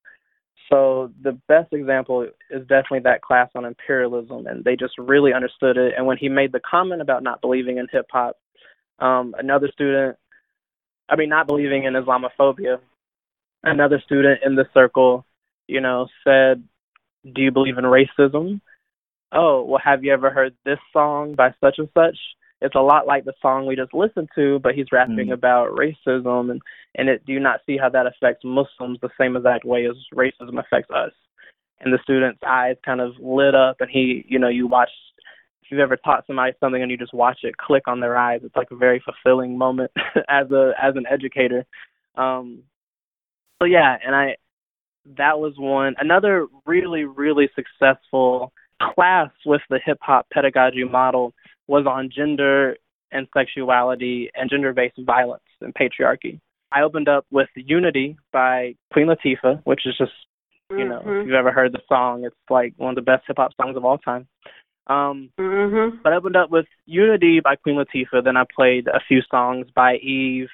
So 0.70 1.12
the 1.22 1.38
best 1.46 1.72
example 1.72 2.22
is 2.50 2.60
definitely 2.62 3.00
that 3.00 3.22
class 3.22 3.50
on 3.54 3.64
imperialism, 3.64 4.46
and 4.46 4.64
they 4.64 4.74
just 4.74 4.94
really 4.98 5.32
understood 5.32 5.76
it. 5.76 5.94
And 5.96 6.06
when 6.06 6.16
he 6.16 6.28
made 6.28 6.52
the 6.52 6.60
comment 6.68 7.00
about 7.00 7.22
not 7.22 7.40
believing 7.40 7.78
in 7.78 7.86
hip 7.92 8.06
hop, 8.10 8.36
um, 8.98 9.34
another 9.38 9.68
student, 9.72 10.16
I 11.08 11.16
mean, 11.16 11.28
not 11.28 11.46
believing 11.46 11.84
in 11.84 11.92
Islamophobia, 11.92 12.78
another 13.66 14.00
student 14.04 14.40
in 14.44 14.54
the 14.54 14.66
circle, 14.72 15.24
you 15.66 15.80
know, 15.80 16.06
said, 16.24 16.64
"Do 17.24 17.42
you 17.42 17.50
believe 17.50 17.78
in 17.78 17.84
racism?" 17.84 18.60
Oh, 19.32 19.64
well, 19.64 19.80
have 19.84 20.04
you 20.04 20.12
ever 20.12 20.30
heard 20.30 20.54
this 20.64 20.78
song 20.92 21.34
by 21.34 21.50
such 21.60 21.78
and 21.78 21.88
such? 21.94 22.16
It's 22.62 22.74
a 22.74 22.80
lot 22.80 23.06
like 23.06 23.24
the 23.24 23.34
song 23.42 23.66
we 23.66 23.76
just 23.76 23.92
listened 23.92 24.30
to, 24.34 24.58
but 24.60 24.74
he's 24.74 24.92
rapping 24.92 25.28
mm. 25.28 25.32
about 25.32 25.72
racism, 25.72 26.50
and 26.50 26.62
and 26.94 27.08
it, 27.08 27.26
do 27.26 27.32
you 27.32 27.40
not 27.40 27.60
see 27.66 27.76
how 27.76 27.90
that 27.90 28.06
affects 28.06 28.44
Muslims 28.44 28.98
the 29.02 29.10
same 29.20 29.36
exact 29.36 29.64
way 29.64 29.86
as 29.86 29.96
racism 30.14 30.58
affects 30.58 30.90
us? 30.90 31.12
And 31.80 31.92
the 31.92 31.98
student's 32.02 32.40
eyes 32.46 32.76
kind 32.84 33.02
of 33.02 33.12
lit 33.20 33.54
up, 33.54 33.76
and 33.80 33.90
he, 33.90 34.24
you 34.28 34.38
know, 34.38 34.48
you 34.48 34.66
watch. 34.66 34.90
If 35.62 35.72
you've 35.72 35.80
ever 35.80 35.96
taught 35.96 36.24
somebody 36.28 36.52
something 36.60 36.80
and 36.80 36.92
you 36.92 36.96
just 36.96 37.12
watch 37.12 37.40
it 37.42 37.56
click 37.56 37.88
on 37.88 37.98
their 37.98 38.16
eyes, 38.16 38.40
it's 38.44 38.54
like 38.54 38.70
a 38.70 38.76
very 38.76 39.02
fulfilling 39.04 39.58
moment 39.58 39.90
as 40.28 40.50
a 40.52 40.72
as 40.80 40.94
an 40.94 41.06
educator. 41.10 41.66
Um, 42.16 42.62
so 43.60 43.66
yeah, 43.66 43.96
and 44.04 44.14
I 44.14 44.36
that 45.16 45.38
was 45.38 45.54
one 45.56 45.94
another 45.98 46.46
really 46.66 47.04
really 47.04 47.48
successful 47.54 48.52
class 48.94 49.30
with 49.44 49.62
the 49.70 49.78
hip 49.84 49.98
hop 50.00 50.26
pedagogy 50.32 50.84
model 50.84 51.32
was 51.68 51.86
on 51.86 52.10
gender 52.14 52.76
and 53.12 53.28
sexuality 53.36 54.30
and 54.34 54.50
gender 54.50 54.72
based 54.72 54.98
violence 55.04 55.42
and 55.60 55.74
patriarchy. 55.74 56.40
I 56.72 56.82
opened 56.82 57.08
up 57.08 57.24
with 57.30 57.48
Unity 57.54 58.16
by 58.32 58.74
Queen 58.92 59.06
Latifah, 59.06 59.60
which 59.64 59.86
is 59.86 59.94
just 59.96 60.12
you 60.70 60.88
know, 60.88 60.98
mm-hmm. 60.98 61.20
if 61.20 61.26
you've 61.26 61.34
ever 61.34 61.52
heard 61.52 61.72
the 61.72 61.80
song, 61.88 62.24
it's 62.24 62.34
like 62.50 62.74
one 62.76 62.90
of 62.90 62.96
the 62.96 63.02
best 63.02 63.24
hip 63.26 63.36
hop 63.38 63.52
songs 63.60 63.76
of 63.76 63.84
all 63.84 63.98
time. 63.98 64.26
Um, 64.88 65.30
mm-hmm. 65.38 65.98
But 66.02 66.12
I 66.12 66.16
opened 66.16 66.36
up 66.36 66.50
with 66.50 66.66
Unity 66.86 67.40
by 67.40 67.56
Queen 67.56 67.76
Latifah. 67.76 68.24
Then 68.24 68.36
I 68.36 68.44
played 68.54 68.88
a 68.88 69.00
few 69.06 69.20
songs 69.30 69.66
by 69.74 69.96
Eve, 69.96 70.48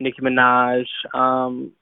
Nicki 0.00 0.20
Minaj, 0.20 0.84
um, 1.14 1.72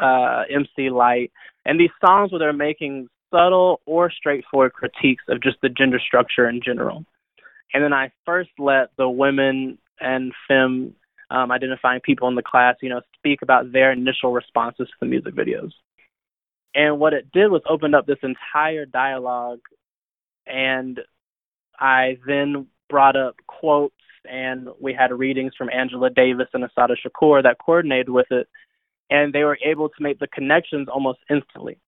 uh, 0.00 0.42
MC 0.50 0.90
Lyte, 0.90 1.32
and 1.64 1.78
these 1.78 1.90
songs 2.04 2.32
where 2.32 2.38
they're 2.38 2.52
making 2.52 3.08
subtle 3.32 3.80
or 3.86 4.10
straightforward 4.10 4.72
critiques 4.72 5.24
of 5.28 5.42
just 5.42 5.56
the 5.62 5.68
gender 5.68 6.00
structure 6.04 6.48
in 6.48 6.60
general. 6.64 7.04
And 7.72 7.84
then 7.84 7.92
I 7.92 8.10
first 8.26 8.50
let 8.58 8.90
the 8.98 9.08
women 9.08 9.78
and 10.00 10.32
femme 10.48 10.94
um, 11.30 11.52
identifying 11.52 12.00
people 12.00 12.28
in 12.28 12.34
the 12.34 12.42
class, 12.42 12.76
you 12.82 12.88
know, 12.88 13.00
speak 13.16 13.42
about 13.42 13.72
their 13.72 13.92
initial 13.92 14.32
responses 14.32 14.88
to 14.88 14.94
the 15.00 15.06
music 15.06 15.34
videos. 15.34 15.70
And 16.74 16.98
what 16.98 17.12
it 17.12 17.30
did 17.32 17.48
was 17.48 17.62
opened 17.68 17.94
up 17.94 18.06
this 18.06 18.18
entire 18.22 18.86
dialogue, 18.86 19.60
and 20.46 21.00
I 21.78 22.18
then 22.26 22.66
brought 22.88 23.16
up 23.16 23.36
quotes, 23.46 23.94
and 24.28 24.68
we 24.80 24.92
had 24.92 25.12
readings 25.12 25.52
from 25.56 25.70
Angela 25.70 26.10
Davis 26.10 26.48
and 26.52 26.64
Assata 26.64 26.94
Shakur 26.94 27.42
that 27.42 27.58
coordinated 27.64 28.10
with 28.10 28.26
it 28.30 28.48
and 29.10 29.32
they 29.32 29.44
were 29.44 29.58
able 29.64 29.88
to 29.88 30.02
make 30.02 30.18
the 30.18 30.28
connections 30.28 30.88
almost 30.88 31.18
instantly. 31.28 31.78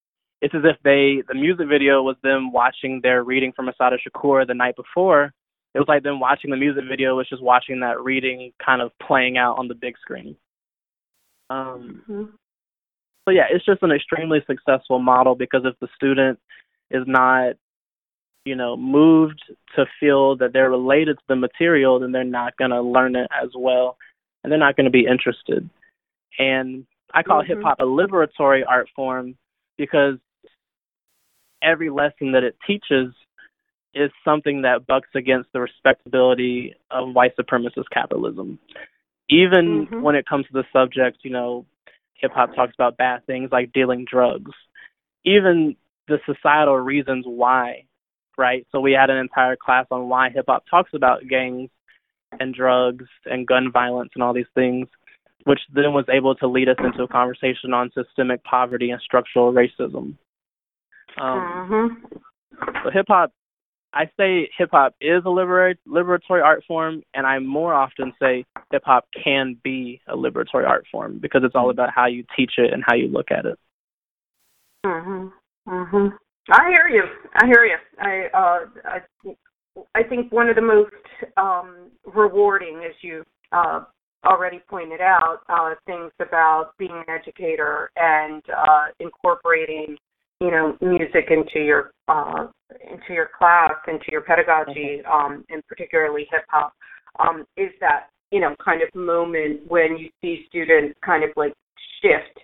It's 0.41 0.55
as 0.55 0.63
if 0.65 0.77
they 0.83 1.23
the 1.29 1.35
music 1.35 1.69
video 1.69 2.03
was 2.03 2.17
them 2.23 2.53
watching 2.53 3.01
their 3.03 3.23
reading 3.23 3.53
from 3.55 3.69
Assata 3.69 3.97
Shakur 3.97 4.47
the 4.47 4.55
night 4.55 4.75
before. 4.77 5.33
It 5.75 5.79
was 5.79 5.89
like 5.89 6.03
them 6.03 6.21
watching 6.21 6.51
the 6.51 6.57
music 6.57 6.85
video 6.89 7.17
was 7.17 7.29
just 7.29 7.43
watching 7.43 7.81
that 7.81 8.03
reading 8.03 8.53
kind 8.65 8.83
of 8.83 8.91
playing 9.01 9.39
out 9.39 9.59
on 9.59 9.69
the 9.69 9.75
big 9.75 9.95
screen. 9.99 10.37
Um, 11.49 12.03
mm-hmm. 12.09 12.25
So 13.25 13.33
yeah, 13.33 13.45
it's 13.51 13.65
just 13.65 13.83
an 13.83 13.93
extremely 13.93 14.41
successful 14.47 14.99
model 14.99 15.35
because 15.35 15.63
if 15.65 15.79
the 15.81 15.89
student 15.95 16.39
is 16.91 17.05
not, 17.07 17.55
you 18.45 18.57
know, 18.57 18.77
moved 18.77 19.41
to 19.77 19.87
feel 20.01 20.37
that 20.39 20.53
they're 20.53 20.71
related 20.71 21.17
to 21.19 21.25
the 21.29 21.37
material, 21.37 22.01
then 22.01 22.11
they're 22.11 22.25
not 22.25 22.57
going 22.57 22.73
to 22.73 22.83
learn 22.83 23.15
it 23.15 23.29
as 23.43 23.51
well, 23.57 23.97
and 24.43 24.51
they're 24.51 24.59
not 24.59 24.77
going 24.77 24.87
to 24.87 24.91
be 24.91 25.07
interested. 25.07 25.71
And 26.39 26.85
I 27.13 27.23
call 27.23 27.43
mm-hmm. 27.43 27.53
hip 27.53 27.63
hop 27.63 27.81
a 27.81 27.85
liberatory 27.85 28.63
art 28.67 28.89
form 28.95 29.37
because 29.77 30.17
every 31.63 31.91
lesson 31.91 32.33
that 32.33 32.45
it 32.45 32.57
teaches 32.67 33.15
is 33.95 34.11
something 34.25 34.63
that 34.63 34.87
bucks 34.87 35.09
against 35.15 35.53
the 35.53 35.61
respectability 35.61 36.75
of 36.91 37.15
white 37.15 37.37
supremacist 37.37 37.85
capitalism. 37.93 38.59
Even 39.29 39.87
mm-hmm. 39.87 40.03
when 40.03 40.15
it 40.15 40.27
comes 40.27 40.47
to 40.47 40.53
the 40.53 40.65
subject, 40.73 41.19
you 41.23 41.31
know, 41.31 41.67
hip 42.15 42.33
hop 42.33 42.55
talks 42.55 42.75
about 42.75 42.97
bad 42.97 43.27
things 43.27 43.51
like 43.53 43.73
dealing 43.73 44.07
drugs. 44.11 44.53
Even 45.25 45.77
the 46.09 46.19
societal 46.27 46.77
reasons 46.77 47.25
why, 47.27 47.85
right? 48.39 48.67
So 48.73 48.81
we 48.81 48.93
had 48.93 49.11
an 49.11 49.19
entire 49.19 49.57
class 49.57 49.87
on 49.91 50.09
why 50.09 50.31
hip 50.31 50.47
hop 50.49 50.65
talks 50.71 50.91
about 50.95 51.29
gangs 51.29 51.71
and 52.41 52.55
drugs 52.55 53.05
and 53.27 53.47
gun 53.47 53.71
violence 53.71 54.11
and 54.15 54.23
all 54.23 54.33
these 54.33 54.47
things 54.55 54.89
which 55.45 55.61
then 55.73 55.93
was 55.93 56.05
able 56.13 56.35
to 56.37 56.47
lead 56.47 56.69
us 56.69 56.77
into 56.79 57.03
a 57.03 57.09
conversation 57.09 57.73
on 57.73 57.91
systemic 57.95 58.43
poverty 58.45 58.91
and 58.91 59.01
structural 59.03 59.53
racism. 59.53 60.17
Um, 61.21 61.39
mm-hmm. 61.71 62.17
So 62.85 62.91
hip 62.93 63.07
hop, 63.09 63.33
I 63.93 64.05
say 64.17 64.49
hip 64.57 64.71
hop 64.73 64.95
is 65.01 65.23
a 65.25 65.29
liberatory, 65.29 65.77
liberatory 65.87 66.43
art 66.43 66.65
form, 66.67 67.03
and 67.15 67.27
I 67.27 67.39
more 67.39 67.75
often 67.75 68.13
say 68.21 68.45
hip 68.71 68.83
hop 68.85 69.07
can 69.23 69.57
be 69.63 70.01
a 70.09 70.17
liberatory 70.17 70.67
art 70.67 70.87
form 70.91 71.19
because 71.21 71.43
it's 71.45 71.55
all 71.55 71.71
about 71.71 71.91
how 71.95 72.07
you 72.07 72.25
teach 72.37 72.53
it 72.57 72.73
and 72.73 72.83
how 72.87 72.95
you 72.95 73.09
look 73.09 73.31
at 73.31 73.45
it. 73.45 73.59
Mhm. 74.85 75.33
Mhm. 75.69 76.19
I 76.51 76.71
hear 76.71 76.89
you. 76.89 77.05
I 77.35 77.47
hear 77.47 77.65
you. 77.65 77.77
I 77.99 78.29
uh 78.35 78.67
I 78.85 79.35
I 79.95 80.03
think 80.03 80.33
one 80.33 80.49
of 80.49 80.57
the 80.57 80.63
most 80.63 80.93
um 81.37 81.91
rewarding 82.05 82.83
as 82.85 82.95
you 83.03 83.25
uh 83.53 83.85
already 84.25 84.61
pointed 84.69 85.01
out 85.01 85.41
uh, 85.49 85.75
things 85.87 86.13
about 86.21 86.73
being 86.79 86.93
an 86.93 87.05
educator 87.09 87.91
and 87.97 88.43
uh, 88.57 88.87
incorporating, 89.01 89.97
you 90.41 90.51
know, 90.51 90.77
music 90.81 91.31
into 91.31 91.65
your 91.65 91.93
uh, 92.09 92.47
into 92.91 93.13
your 93.13 93.29
class, 93.37 93.73
into 93.89 94.07
your 94.11 94.23
pedagogy, 94.23 95.03
mm-hmm. 95.05 95.13
um, 95.13 95.45
and 95.51 95.67
particularly 95.67 96.27
hip 96.31 96.45
hop, 96.49 96.73
um, 97.21 97.45
is 97.57 97.71
that 97.81 98.09
you 98.31 98.41
know 98.41 98.55
kind 98.65 98.83
of 98.83 98.89
moment 98.95 99.61
when 99.69 99.97
you 99.97 100.09
see 100.21 100.45
students 100.49 100.99
kind 101.05 101.25
of 101.25 101.31
like 101.37 101.53
shift, 102.01 102.39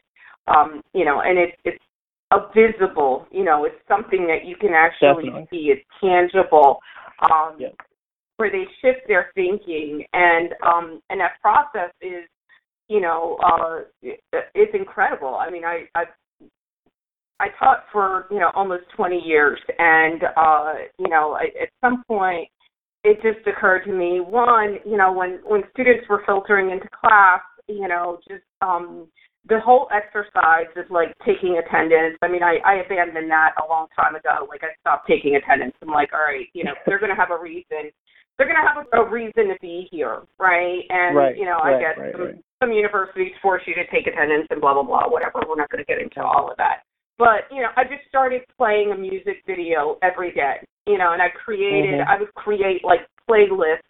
um, 0.49 0.83
you 0.95 1.05
know, 1.05 1.21
and 1.21 1.39
it's 1.39 1.57
it's 1.65 1.85
a 2.33 2.39
visible, 2.55 3.27
you 3.31 3.45
know, 3.45 3.65
it's 3.65 3.81
something 3.89 4.27
that 4.27 4.47
you 4.47 4.55
can 4.57 4.75
actually 4.75 5.31
Definitely. 5.31 5.49
see. 5.51 5.73
It's 5.73 5.85
tangible. 6.01 6.79
Um, 7.23 7.57
yep 7.59 7.75
where 8.39 8.51
they 8.51 8.65
shift 8.81 9.07
their 9.07 9.31
thinking 9.35 10.05
and 10.13 10.55
um 10.67 11.01
and 11.11 11.21
that 11.21 11.33
process 11.43 11.93
is 12.01 12.25
you 12.89 13.01
know 13.01 13.37
uh 13.45 13.81
it's 14.55 14.75
incredible 14.75 15.35
i 15.35 15.51
mean 15.51 15.65
i 15.65 15.83
i 15.95 16.05
i 17.41 17.49
taught 17.59 17.85
for 17.93 18.27
you 18.31 18.39
know 18.39 18.51
almost 18.55 18.85
20 18.97 19.19
years 19.19 19.59
and 19.79 20.23
uh 20.37 20.73
you 20.99 21.09
know 21.09 21.33
I, 21.33 21.47
at 21.63 21.69
some 21.81 22.05
point 22.07 22.49
it 23.05 23.19
just 23.23 23.47
occurred 23.47 23.85
to 23.85 23.93
me 23.93 24.21
one 24.21 24.79
you 24.87 24.97
know 24.97 25.13
when 25.13 25.41
when 25.45 25.63
students 25.73 26.09
were 26.09 26.23
filtering 26.25 26.71
into 26.71 26.89
class 26.89 27.41
you 27.67 27.89
know 27.89 28.19
just 28.29 28.45
um 28.63 29.09
the 29.49 29.59
whole 29.61 29.89
exercise 29.95 30.69
is 30.77 30.85
like 30.91 31.09
taking 31.25 31.57
attendance. 31.57 32.19
I 32.21 32.29
mean, 32.29 32.43
I, 32.43 32.59
I 32.67 32.85
abandoned 32.85 33.31
that 33.31 33.53
a 33.57 33.67
long 33.67 33.87
time 33.97 34.15
ago. 34.15 34.47
Like 34.47 34.61
I 34.63 34.77
stopped 34.81 35.09
taking 35.09 35.37
attendance. 35.37 35.73
I'm 35.81 35.89
like, 35.89 36.13
all 36.13 36.21
right, 36.21 36.47
you 36.53 36.65
know, 36.65 36.75
they're 36.87 37.01
gonna 37.01 37.17
have 37.17 37.31
a 37.31 37.41
reason. 37.41 37.89
They're 38.39 38.47
gonna 38.47 38.63
have 38.63 38.87
a, 38.87 39.03
a 39.03 39.11
reason 39.11 39.49
to 39.51 39.57
be 39.61 39.89
here, 39.91 40.23
right? 40.39 40.83
And 40.89 41.17
right, 41.17 41.37
you 41.37 41.45
know, 41.45 41.59
right, 41.59 41.77
I 41.77 41.81
get 41.81 42.01
right, 42.01 42.13
some, 42.13 42.43
some 42.63 42.73
universities 42.73 43.33
force 43.43 43.63
you 43.67 43.75
to 43.75 43.85
take 43.91 44.07
attendance 44.07 44.47
and 44.51 44.61
blah 44.61 44.75
blah 44.75 44.85
blah, 44.85 45.11
whatever. 45.11 45.43
We're 45.47 45.57
not 45.57 45.71
gonna 45.71 45.85
get 45.85 45.99
into 46.01 46.23
all 46.23 46.51
of 46.51 46.57
that. 46.59 46.87
But 47.19 47.51
you 47.51 47.61
know, 47.63 47.75
I 47.77 47.83
just 47.83 48.07
started 48.09 48.43
playing 48.57 48.93
a 48.93 48.97
music 48.97 49.43
video 49.47 49.99
every 50.03 50.33
day. 50.33 50.63
You 50.87 50.97
know, 50.99 51.13
and 51.13 51.21
I 51.21 51.29
created. 51.29 52.01
Mhm. 52.01 52.07
I 52.07 52.19
would 52.19 52.33
create 52.35 52.85
like 52.85 53.01
playlists 53.29 53.83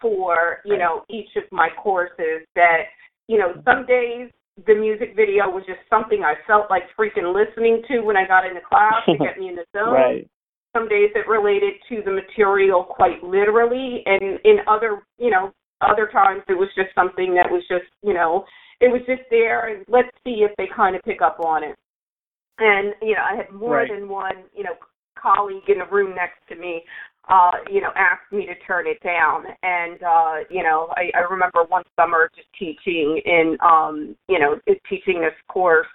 for 0.00 0.58
you 0.64 0.76
know 0.76 1.04
each 1.08 1.30
of 1.36 1.44
my 1.52 1.68
courses 1.80 2.42
that 2.56 2.90
you 3.28 3.38
know 3.38 3.54
some 3.64 3.86
days 3.86 4.30
the 4.66 4.74
music 4.74 5.14
video 5.16 5.48
was 5.48 5.64
just 5.64 5.80
something 5.88 6.22
I 6.22 6.34
felt 6.46 6.68
like 6.68 6.82
freaking 6.98 7.32
listening 7.32 7.82
to 7.88 8.00
when 8.00 8.16
I 8.18 8.26
got 8.26 8.44
into 8.44 8.60
class 8.60 9.00
to 9.06 9.16
get 9.16 9.38
me 9.38 9.48
in 9.48 9.56
the 9.56 9.64
zone. 9.72 9.94
Right. 9.94 10.28
Some 10.74 10.88
days 10.88 11.10
it 11.14 11.28
related 11.28 11.74
to 11.88 12.02
the 12.04 12.12
material 12.12 12.84
quite 12.84 13.22
literally, 13.22 14.02
and 14.06 14.40
in 14.44 14.58
other, 14.66 15.02
you 15.18 15.30
know, 15.30 15.52
other 15.80 16.08
times 16.10 16.42
it 16.48 16.54
was 16.54 16.68
just 16.76 16.94
something 16.94 17.34
that 17.34 17.50
was 17.50 17.62
just, 17.68 17.90
you 18.02 18.14
know, 18.14 18.44
it 18.80 18.88
was 18.88 19.02
just 19.06 19.22
there, 19.30 19.68
and 19.68 19.84
let's 19.88 20.08
see 20.24 20.44
if 20.48 20.50
they 20.56 20.68
kind 20.74 20.96
of 20.96 21.02
pick 21.02 21.20
up 21.22 21.38
on 21.40 21.62
it. 21.62 21.76
And 22.58 22.94
you 23.02 23.14
know, 23.14 23.22
I 23.22 23.36
had 23.36 23.50
more 23.50 23.76
Right. 23.76 23.90
than 23.90 24.08
one, 24.08 24.44
you 24.54 24.64
know, 24.64 24.74
colleague 25.16 25.68
in 25.68 25.78
the 25.78 25.86
room 25.86 26.14
next 26.14 26.38
to 26.48 26.56
me 26.56 26.82
uh, 27.28 27.52
you 27.70 27.80
know, 27.80 27.90
asked 27.96 28.32
me 28.32 28.46
to 28.46 28.54
turn 28.66 28.86
it 28.86 29.02
down. 29.02 29.44
And 29.62 30.02
uh, 30.02 30.34
you 30.50 30.62
know, 30.62 30.92
I, 30.96 31.10
I 31.16 31.20
remember 31.30 31.64
one 31.68 31.84
summer 31.96 32.30
just 32.34 32.48
teaching 32.58 33.20
in 33.24 33.56
um, 33.60 34.16
you 34.28 34.38
know, 34.38 34.58
teaching 34.88 35.20
this 35.20 35.34
course 35.48 35.86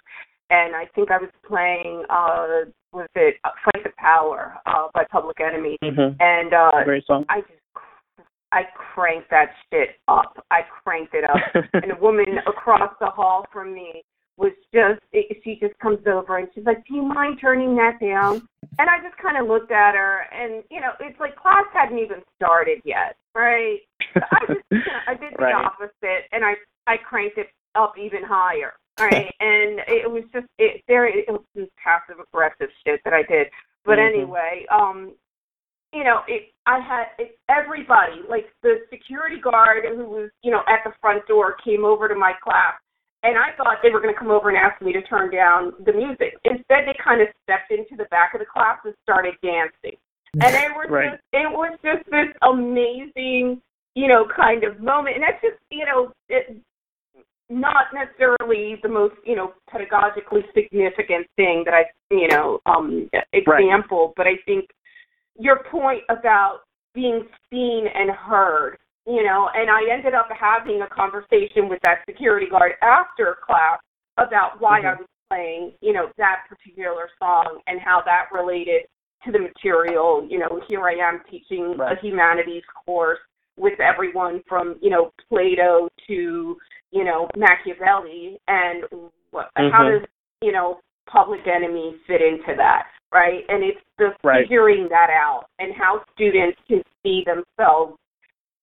and 0.50 0.74
I 0.74 0.86
think 0.94 1.10
I 1.10 1.18
was 1.18 1.30
playing 1.46 2.04
uh 2.10 2.70
was 2.92 3.06
it 3.14 3.36
Fight 3.42 3.84
the 3.84 3.90
Power 3.98 4.54
uh 4.66 4.88
by 4.94 5.04
Public 5.10 5.40
Enemy. 5.40 5.76
Mhm. 5.82 6.16
And 6.20 6.54
uh 6.54 6.84
Great 6.84 7.06
song. 7.06 7.24
I 7.28 7.40
just 7.42 7.52
I 8.50 8.62
cranked 8.94 9.28
that 9.30 9.50
shit 9.70 9.96
up. 10.08 10.42
I 10.50 10.60
cranked 10.82 11.12
it 11.14 11.24
up. 11.24 11.36
and 11.74 11.92
a 11.92 11.96
woman 12.00 12.38
across 12.46 12.92
the 12.98 13.06
hall 13.10 13.44
from 13.52 13.74
me 13.74 14.02
was 14.38 14.52
just 14.72 15.00
she 15.44 15.58
just 15.60 15.76
comes 15.80 15.98
over 16.06 16.38
and 16.38 16.48
she's 16.54 16.64
like, 16.64 16.84
"Do 16.86 16.94
you 16.94 17.02
mind 17.02 17.38
turning 17.40 17.74
that 17.76 17.98
down?" 18.00 18.46
And 18.78 18.88
I 18.88 18.98
just 19.02 19.20
kind 19.20 19.36
of 19.36 19.48
looked 19.48 19.72
at 19.72 19.94
her, 19.96 20.20
and 20.32 20.62
you 20.70 20.80
know, 20.80 20.92
it's 21.00 21.18
like 21.18 21.34
class 21.36 21.64
hadn't 21.74 21.98
even 21.98 22.22
started 22.36 22.78
yet, 22.84 23.16
right? 23.34 23.80
So 24.14 24.20
I 24.32 24.46
just 24.46 24.64
you 24.70 24.78
know, 24.78 25.00
I 25.08 25.14
did 25.14 25.32
the 25.36 25.42
Right. 25.42 25.54
opposite, 25.54 26.24
and 26.32 26.44
I 26.44 26.54
I 26.86 26.96
cranked 26.98 27.36
it 27.36 27.48
up 27.74 27.94
even 27.98 28.22
higher, 28.22 28.74
right? 28.98 29.34
and 29.40 29.80
it 29.86 30.10
was 30.10 30.24
just 30.32 30.46
it 30.58 30.82
very 30.86 31.24
it 31.26 31.30
was 31.30 31.42
some 31.54 31.68
passive 31.82 32.20
aggressive 32.20 32.68
shit 32.84 33.00
that 33.04 33.12
I 33.12 33.22
did. 33.22 33.48
But 33.84 33.98
Mhm. 33.98 34.06
anyway, 34.06 34.66
um, 34.70 35.14
you 35.92 36.04
know, 36.04 36.22
it 36.28 36.52
I 36.66 36.80
had 36.80 37.06
it, 37.18 37.38
everybody, 37.48 38.22
like 38.28 38.52
the 38.62 38.84
security 38.90 39.40
guard 39.40 39.84
who 39.86 40.04
was, 40.04 40.30
you 40.42 40.50
know, 40.50 40.62
at 40.68 40.84
the 40.84 40.92
front 41.00 41.26
door 41.26 41.56
came 41.64 41.84
over 41.84 42.08
to 42.08 42.14
my 42.14 42.34
class 42.42 42.74
and 43.22 43.36
I 43.36 43.52
thought 43.56 43.78
they 43.82 43.90
were 43.90 44.00
going 44.00 44.14
to 44.14 44.18
come 44.18 44.30
over 44.30 44.48
and 44.48 44.56
ask 44.56 44.80
me 44.80 44.92
to 44.92 45.02
turn 45.02 45.30
down 45.30 45.72
the 45.84 45.92
music. 45.92 46.38
Instead, 46.44 46.86
they 46.86 46.94
kind 47.02 47.20
of 47.20 47.28
stepped 47.42 47.70
into 47.70 47.96
the 47.96 48.04
back 48.10 48.34
of 48.34 48.40
the 48.40 48.46
class 48.46 48.78
and 48.84 48.94
started 49.02 49.34
dancing. 49.42 49.96
And 50.40 50.54
it 50.54 50.70
was 50.76 50.88
Right. 50.88 51.10
just 51.12 51.22
it 51.32 51.50
was 51.50 51.76
just 51.82 52.08
this 52.10 52.28
amazing, 52.42 53.60
you 53.94 54.06
know, 54.06 54.28
kind 54.28 54.62
of 54.62 54.78
moment. 54.78 55.16
And 55.16 55.24
that's 55.24 55.40
just, 55.42 55.58
you 55.70 55.84
know, 55.84 56.12
it, 56.28 56.56
not 57.50 57.86
necessarily 57.94 58.76
the 58.82 58.88
most, 58.88 59.14
you 59.24 59.34
know, 59.34 59.54
pedagogically 59.72 60.42
significant 60.54 61.26
thing 61.36 61.62
that 61.64 61.74
I, 61.74 61.84
you 62.10 62.28
know, 62.28 62.60
um 62.66 63.08
example, 63.32 64.12
but 64.16 64.26
I 64.26 64.36
think 64.44 64.68
your 65.38 65.62
point 65.70 66.02
about 66.08 66.60
being 66.94 67.26
seen 67.50 67.86
and 67.94 68.10
heard, 68.10 68.78
you 69.06 69.24
know, 69.24 69.48
and 69.54 69.70
I 69.70 69.90
ended 69.90 70.14
up 70.14 70.28
having 70.38 70.82
a 70.82 70.88
conversation 70.88 71.68
with 71.68 71.78
that 71.84 72.02
security 72.08 72.46
guard 72.50 72.72
after 72.82 73.36
class 73.46 73.78
about 74.18 74.60
why 74.60 74.80
I 74.80 74.94
Mhm. 74.94 74.98
was 74.98 75.06
playing, 75.30 75.72
you 75.80 75.92
know, 75.92 76.10
that 76.16 76.44
particular 76.48 77.08
song 77.18 77.60
and 77.66 77.80
how 77.80 78.02
that 78.02 78.28
related 78.32 78.86
to 79.24 79.32
the 79.32 79.38
material. 79.38 80.26
You 80.28 80.38
know, 80.38 80.60
here 80.68 80.86
I 80.86 80.94
am 80.94 81.20
teaching 81.30 81.76
Right. 81.76 81.96
a 81.96 82.00
humanities 82.00 82.64
course 82.84 83.20
with 83.56 83.78
everyone 83.80 84.42
from, 84.48 84.76
you 84.80 84.90
know, 84.90 85.12
Plato 85.28 85.88
to, 86.06 86.58
you 86.92 87.04
know, 87.04 87.28
Machiavelli 87.36 88.38
and 88.48 88.84
what, 89.30 89.50
how 89.56 89.82
Mhm. 89.84 90.00
does, 90.00 90.08
you 90.40 90.52
know, 90.52 90.80
Public 91.06 91.46
Enemy 91.46 91.96
fit 92.06 92.20
into 92.20 92.54
that, 92.56 92.86
right? 93.12 93.44
And 93.48 93.62
it's 93.64 93.80
the 93.96 94.14
Right. 94.22 94.46
figuring 94.46 94.88
that 94.88 95.10
out 95.10 95.46
and 95.58 95.74
how 95.74 96.04
students 96.12 96.60
can 96.68 96.82
see 97.02 97.24
themselves, 97.24 97.98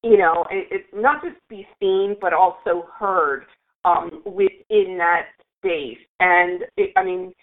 you 0.03 0.17
know, 0.17 0.45
it, 0.51 0.67
it's 0.71 0.93
not 0.93 1.23
just 1.23 1.35
be 1.47 1.67
seen 1.79 2.15
but 2.21 2.33
also 2.33 2.83
heard 2.97 3.45
um, 3.85 4.21
within 4.25 4.97
that 4.97 5.27
space. 5.57 5.99
And 6.19 6.65
it, 6.77 6.91
I 6.95 7.03
mean, 7.03 7.33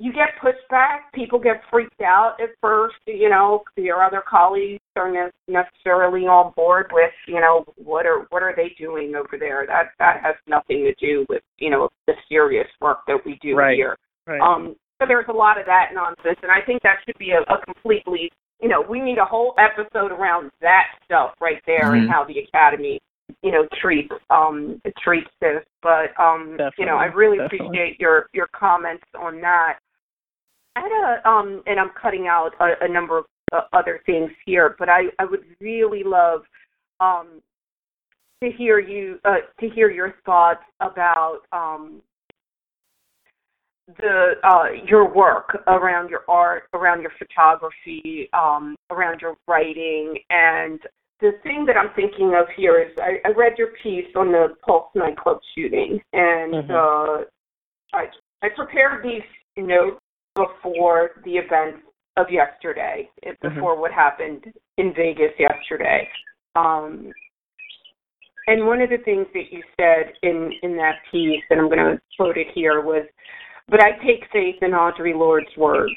you 0.00 0.12
get 0.12 0.28
pushback. 0.40 0.98
People 1.12 1.38
get 1.40 1.60
freaked 1.70 2.00
out 2.00 2.36
at 2.40 2.50
first. 2.60 2.94
You 3.06 3.28
know, 3.28 3.62
your 3.76 4.02
other 4.02 4.22
colleagues 4.28 4.80
are 4.96 5.10
not 5.12 5.32
necessarily 5.48 6.22
on 6.22 6.52
board 6.54 6.86
with, 6.92 7.10
you 7.26 7.40
know, 7.40 7.64
what 7.76 8.06
are 8.06 8.26
what 8.30 8.42
are 8.42 8.54
they 8.54 8.74
doing 8.78 9.14
over 9.16 9.36
there? 9.38 9.64
That 9.66 9.86
that 9.98 10.20
has 10.22 10.36
nothing 10.46 10.84
to 10.84 10.94
do 11.04 11.26
with, 11.28 11.42
you 11.58 11.70
know, 11.70 11.88
the 12.06 12.14
serious 12.28 12.68
work 12.80 12.98
that 13.08 13.18
we 13.26 13.38
do 13.42 13.56
Right. 13.56 13.74
here. 13.76 13.96
Right. 14.26 14.40
Um, 14.40 14.76
so 15.00 15.06
there's 15.06 15.28
a 15.28 15.32
lot 15.32 15.58
of 15.60 15.66
that 15.66 15.90
nonsense, 15.94 16.38
and 16.42 16.50
I 16.50 16.60
think 16.66 16.82
that 16.82 16.96
should 17.06 17.18
be 17.18 17.30
a, 17.30 17.40
a 17.52 17.64
completely, 17.64 18.30
you 18.60 18.68
know, 18.68 18.82
we 18.88 19.00
need 19.00 19.18
a 19.18 19.24
whole 19.24 19.54
episode 19.58 20.10
around 20.12 20.50
that 20.60 20.86
stuff 21.04 21.34
right 21.40 21.62
there 21.66 21.94
and 21.94 22.08
Mhm. 22.08 22.12
how 22.12 22.24
the 22.24 22.38
academy, 22.40 23.00
you 23.42 23.50
know, 23.52 23.66
treats 23.80 24.12
um 24.30 24.80
treats 25.02 25.30
this. 25.40 25.64
But 25.82 26.18
um, 26.20 26.56
you 26.78 26.86
know, 26.86 26.96
I 26.96 27.06
really 27.06 27.38
definitely. 27.38 27.66
appreciate 27.66 28.00
your 28.00 28.26
your 28.32 28.46
comments 28.48 29.04
on 29.18 29.40
that. 29.40 29.78
I 30.78 30.80
had 30.80 30.92
a 30.92 31.28
um, 31.28 31.62
and 31.66 31.80
I'm 31.80 31.90
cutting 32.00 32.26
out 32.28 32.52
a, 32.60 32.84
a 32.84 32.88
number 32.88 33.18
of 33.18 33.24
uh, 33.52 33.62
other 33.72 34.00
things 34.06 34.30
here, 34.46 34.76
but 34.78 34.88
I 34.88 35.04
I 35.18 35.24
would 35.24 35.44
really 35.60 36.02
love 36.04 36.42
um 37.00 37.40
to 38.42 38.50
hear 38.50 38.78
you 38.78 39.18
uh 39.24 39.38
to 39.60 39.68
hear 39.70 39.90
your 39.90 40.14
thoughts 40.24 40.62
about 40.80 41.40
um 41.52 42.00
the 44.00 44.34
uh 44.44 44.66
your 44.86 45.12
work 45.12 45.62
around 45.66 46.10
your 46.10 46.22
art, 46.28 46.64
around 46.74 47.00
your 47.02 47.12
photography, 47.18 48.28
um, 48.32 48.76
around 48.90 49.20
your 49.20 49.36
writing 49.48 50.16
and 50.30 50.80
the 51.20 51.32
thing 51.42 51.64
that 51.66 51.76
I'm 51.76 51.92
thinking 51.96 52.36
of 52.38 52.46
here 52.56 52.80
is 52.80 52.96
I, 53.00 53.18
I 53.24 53.32
read 53.32 53.58
your 53.58 53.70
piece 53.82 54.06
on 54.14 54.30
the 54.30 54.54
Pulse 54.64 54.90
nightclub 54.94 55.40
shooting 55.54 56.00
and 56.12 56.54
Mhm. 56.54 56.70
uh 56.70 57.24
I 57.94 58.04
I 58.42 58.48
prepared 58.54 59.02
these 59.02 59.22
notes 59.56 59.98
before 60.38 61.10
the 61.24 61.36
events 61.36 61.80
of 62.16 62.30
yesterday, 62.30 63.08
Mhm. 63.24 63.36
before 63.40 63.76
what 63.76 63.92
happened 63.92 64.52
in 64.76 64.92
Vegas 64.94 65.34
yesterday. 65.38 66.08
Um 66.54 67.12
and 68.46 68.66
one 68.66 68.80
of 68.80 68.88
the 68.88 68.98
things 68.98 69.26
that 69.34 69.52
you 69.52 69.62
said 69.78 70.14
in 70.22 70.52
in 70.62 70.76
that 70.76 70.96
piece, 71.10 71.44
and 71.50 71.60
I'm 71.60 71.68
going 71.68 71.78
to 71.78 72.00
quote 72.16 72.38
it 72.38 72.48
here, 72.54 72.80
was, 72.80 73.06
"But 73.68 73.82
I 73.82 73.92
take 74.06 74.24
faith 74.32 74.62
in 74.62 74.70
Audre 74.70 75.14
Lorde's 75.14 75.54
words. 75.56 75.94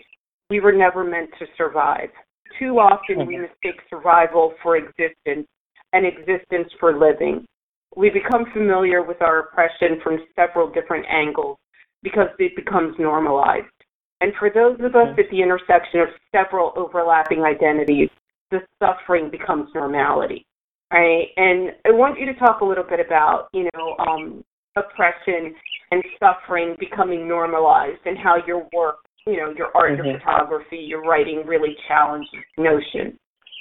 We 0.49 0.59
were 0.59 0.73
never 0.73 1.03
meant 1.03 1.31
to 1.39 1.47
survive. 1.55 2.11
Too 2.59 2.77
often 2.77 3.25
we 3.25 3.35
Mhm. 3.37 3.47
mistake 3.47 3.81
survival 3.89 4.53
for 4.61 4.75
existence, 4.75 5.47
and 5.93 6.05
existence 6.05 6.71
for 6.73 6.91
living. 6.93 7.47
We 7.95 8.09
become 8.09 8.45
familiar 8.51 9.01
with 9.01 9.21
our 9.21 9.39
oppression 9.39 9.99
from 10.01 10.25
several 10.35 10.67
different 10.67 11.05
angles 11.09 11.57
because 12.03 12.29
it 12.39 12.55
becomes 12.55 12.97
normalized. 12.99 13.80
And 14.21 14.33
for 14.39 14.49
those 14.49 14.79
of 14.79 14.95
us 14.95 15.17
at 15.17 15.29
the 15.29 15.41
intersection 15.41 15.99
of 16.01 16.09
several 16.31 16.73
overlapping 16.75 17.43
identities, 17.43 18.09
the 18.51 18.59
suffering 18.79 19.29
becomes 19.29 19.69
normality." 19.73 20.45
right? 20.91 21.27
And 21.37 21.71
I 21.85 21.91
want 21.91 22.19
you 22.19 22.25
to 22.25 22.33
talk 22.33 22.61
a 22.61 22.65
little 22.65 22.83
bit 22.83 22.99
about, 22.99 23.47
you 23.53 23.69
know, 23.73 23.95
um, 23.99 24.43
oppression 24.75 25.55
and 25.91 26.03
suffering 26.19 26.75
becoming 26.79 27.27
normalized 27.27 27.99
and 28.05 28.17
how 28.17 28.37
your 28.45 28.67
work, 28.73 28.97
you 29.25 29.37
know, 29.37 29.53
your 29.57 29.69
art, 29.75 29.95
your 29.97 30.05
Mhm. 30.05 30.19
photography, 30.19 30.77
your 30.77 31.01
writing 31.01 31.45
really 31.45 31.75
challenges 31.87 32.43
notion. 32.57 33.17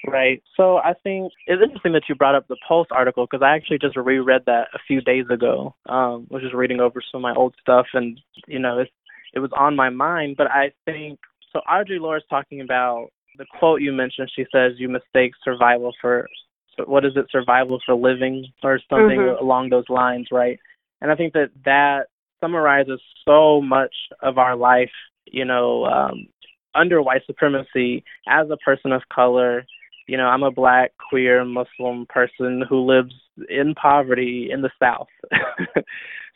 Right. 0.06 0.42
So 0.56 0.78
I 0.78 0.94
think 0.94 1.30
it's 1.46 1.62
interesting 1.62 1.92
that 1.92 2.08
you 2.08 2.14
brought 2.14 2.34
up 2.34 2.48
the 2.48 2.56
Pulse 2.66 2.88
article 2.90 3.26
because 3.26 3.42
I 3.42 3.54
actually 3.54 3.78
just 3.78 3.96
reread 3.96 4.46
that 4.46 4.68
a 4.72 4.78
few 4.78 5.02
days 5.02 5.28
ago. 5.28 5.74
Um, 5.86 6.26
was 6.30 6.42
just 6.42 6.54
reading 6.54 6.80
over 6.80 7.02
some 7.02 7.18
of 7.18 7.22
my 7.22 7.34
old 7.34 7.54
stuff, 7.60 7.86
and 7.92 8.18
you 8.46 8.58
know, 8.58 8.78
it's, 8.78 8.90
it 9.32 9.38
was 9.40 9.50
on 9.56 9.76
my 9.76 9.90
mind. 9.90 10.36
But 10.36 10.48
I 10.50 10.72
think 10.84 11.18
so. 11.52 11.60
Audre 11.70 12.00
Lorde's 12.00 12.26
talking 12.28 12.60
about 12.60 13.08
the 13.38 13.46
quote 13.58 13.80
you 13.80 13.92
mentioned. 13.92 14.30
She 14.34 14.46
says, 14.52 14.78
"You 14.78 14.88
mistake 14.88 15.32
survival 15.42 15.94
for 16.00 16.28
what 16.86 17.04
is 17.04 17.12
it? 17.16 17.26
Survival 17.30 17.80
for 17.84 17.94
living, 17.94 18.46
or 18.62 18.78
something 18.88 19.18
Mhm. 19.18 19.40
along 19.40 19.68
those 19.68 19.88
lines, 19.88 20.28
right?" 20.30 20.58
And 21.00 21.10
I 21.10 21.14
think 21.14 21.32
that 21.34 21.50
that 21.64 22.08
summarizes 22.40 23.00
so 23.24 23.60
much 23.60 23.94
of 24.20 24.38
our 24.38 24.56
life, 24.56 24.92
you 25.26 25.44
know, 25.44 25.84
um, 25.84 26.26
under 26.74 27.02
white 27.02 27.24
supremacy 27.26 28.04
as 28.26 28.50
a 28.50 28.56
person 28.58 28.92
of 28.92 29.08
color. 29.08 29.66
You 30.06 30.16
know, 30.16 30.26
I'm 30.26 30.42
a 30.42 30.50
black, 30.50 30.92
queer, 31.08 31.44
Muslim 31.44 32.06
person 32.06 32.62
who 32.62 32.80
lives 32.80 33.14
in 33.48 33.74
poverty 33.74 34.50
in 34.50 34.62
the 34.62 34.70
South. 34.78 35.08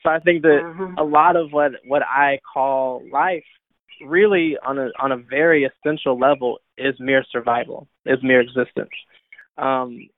so 0.05 0.13
I 0.13 0.19
think 0.21 0.43
that 0.43 0.61
mm-hmm. 0.63 0.99
a 0.99 1.03
lot 1.03 1.37
of 1.37 1.53
what 1.53 1.73
what 1.87 2.03
I 2.03 2.39
call 2.53 3.03
life 3.11 3.45
really 4.05 4.57
on 4.65 4.79
a 4.79 4.91
on 5.01 5.13
a 5.13 5.17
very 5.17 5.65
essential 5.65 6.19
level 6.19 6.59
is 6.77 6.95
mere 6.99 7.25
survival, 7.31 7.89
is 8.05 8.19
mere 8.23 8.41
existence. 8.41 8.91
Um, 9.57 10.09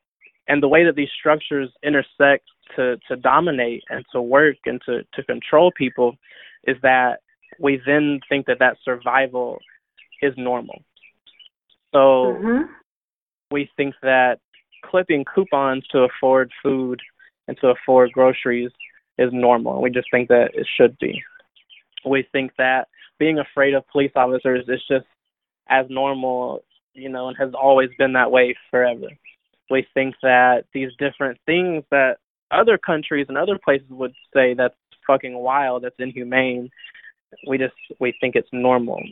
and 0.49 0.63
the 0.63 0.69
way 0.69 0.85
that 0.85 0.97
these 0.97 1.09
structures 1.19 1.71
intersect 1.85 2.45
to 2.75 2.97
to 3.09 3.17
dominate 3.17 3.85
and 3.89 4.05
to 4.13 4.21
work 4.21 4.57
and 4.67 4.81
to 4.87 5.03
to 5.15 5.23
control 5.23 5.71
people 5.77 6.17
is 6.65 6.77
that 6.83 7.21
we 7.61 7.81
then 7.87 8.21
think 8.29 8.47
that 8.47 8.59
that 8.59 8.77
survival 8.85 9.59
is 10.21 10.35
normal. 10.37 10.83
So 11.93 12.37
mm-hmm. 12.39 12.63
we 13.53 13.71
think 13.77 13.95
that 14.03 14.41
clipping 14.85 15.25
coupons 15.33 15.87
to 15.93 15.99
afford 16.01 16.51
food 16.63 17.01
and 17.47 17.57
to 17.61 17.69
afford 17.69 18.11
groceries 18.13 18.73
is 19.19 19.31
normal. 19.33 19.75
And 19.75 19.83
we 19.83 19.91
just 19.91 20.09
think 20.11 20.29
that 20.29 20.51
it 20.55 20.67
should 20.77 20.99
be. 20.99 21.23
We 22.05 22.27
think 22.33 22.53
that 22.59 22.89
being 23.19 23.39
afraid 23.39 23.75
of 23.75 23.89
police 23.89 24.13
officers 24.15 24.65
is 24.69 24.83
just 24.89 25.07
as 25.69 25.87
normal, 25.89 26.63
you 26.95 27.09
know, 27.09 27.29
and 27.29 27.37
has 27.39 27.53
always 27.55 27.91
been 27.99 28.13
that 28.13 28.31
way 28.31 28.55
forever. 28.71 29.09
We 29.71 29.87
think 29.95 30.15
that 30.23 30.65
these 30.73 30.91
different 30.99 31.39
things 31.47 31.85
that 31.91 32.19
other 32.51 32.79
countries 32.79 33.27
and 33.29 33.37
other 33.37 33.59
places 33.63 33.89
would 33.91 34.13
say 34.33 34.55
that's 34.55 34.75
fucking 35.07 35.37
wild, 35.37 35.83
that's 35.83 35.97
inhumane, 35.99 36.71
we 37.47 37.59
just 37.59 37.75
we 38.01 38.15
think 38.21 38.37
it's 38.37 38.49
normal. 38.53 39.03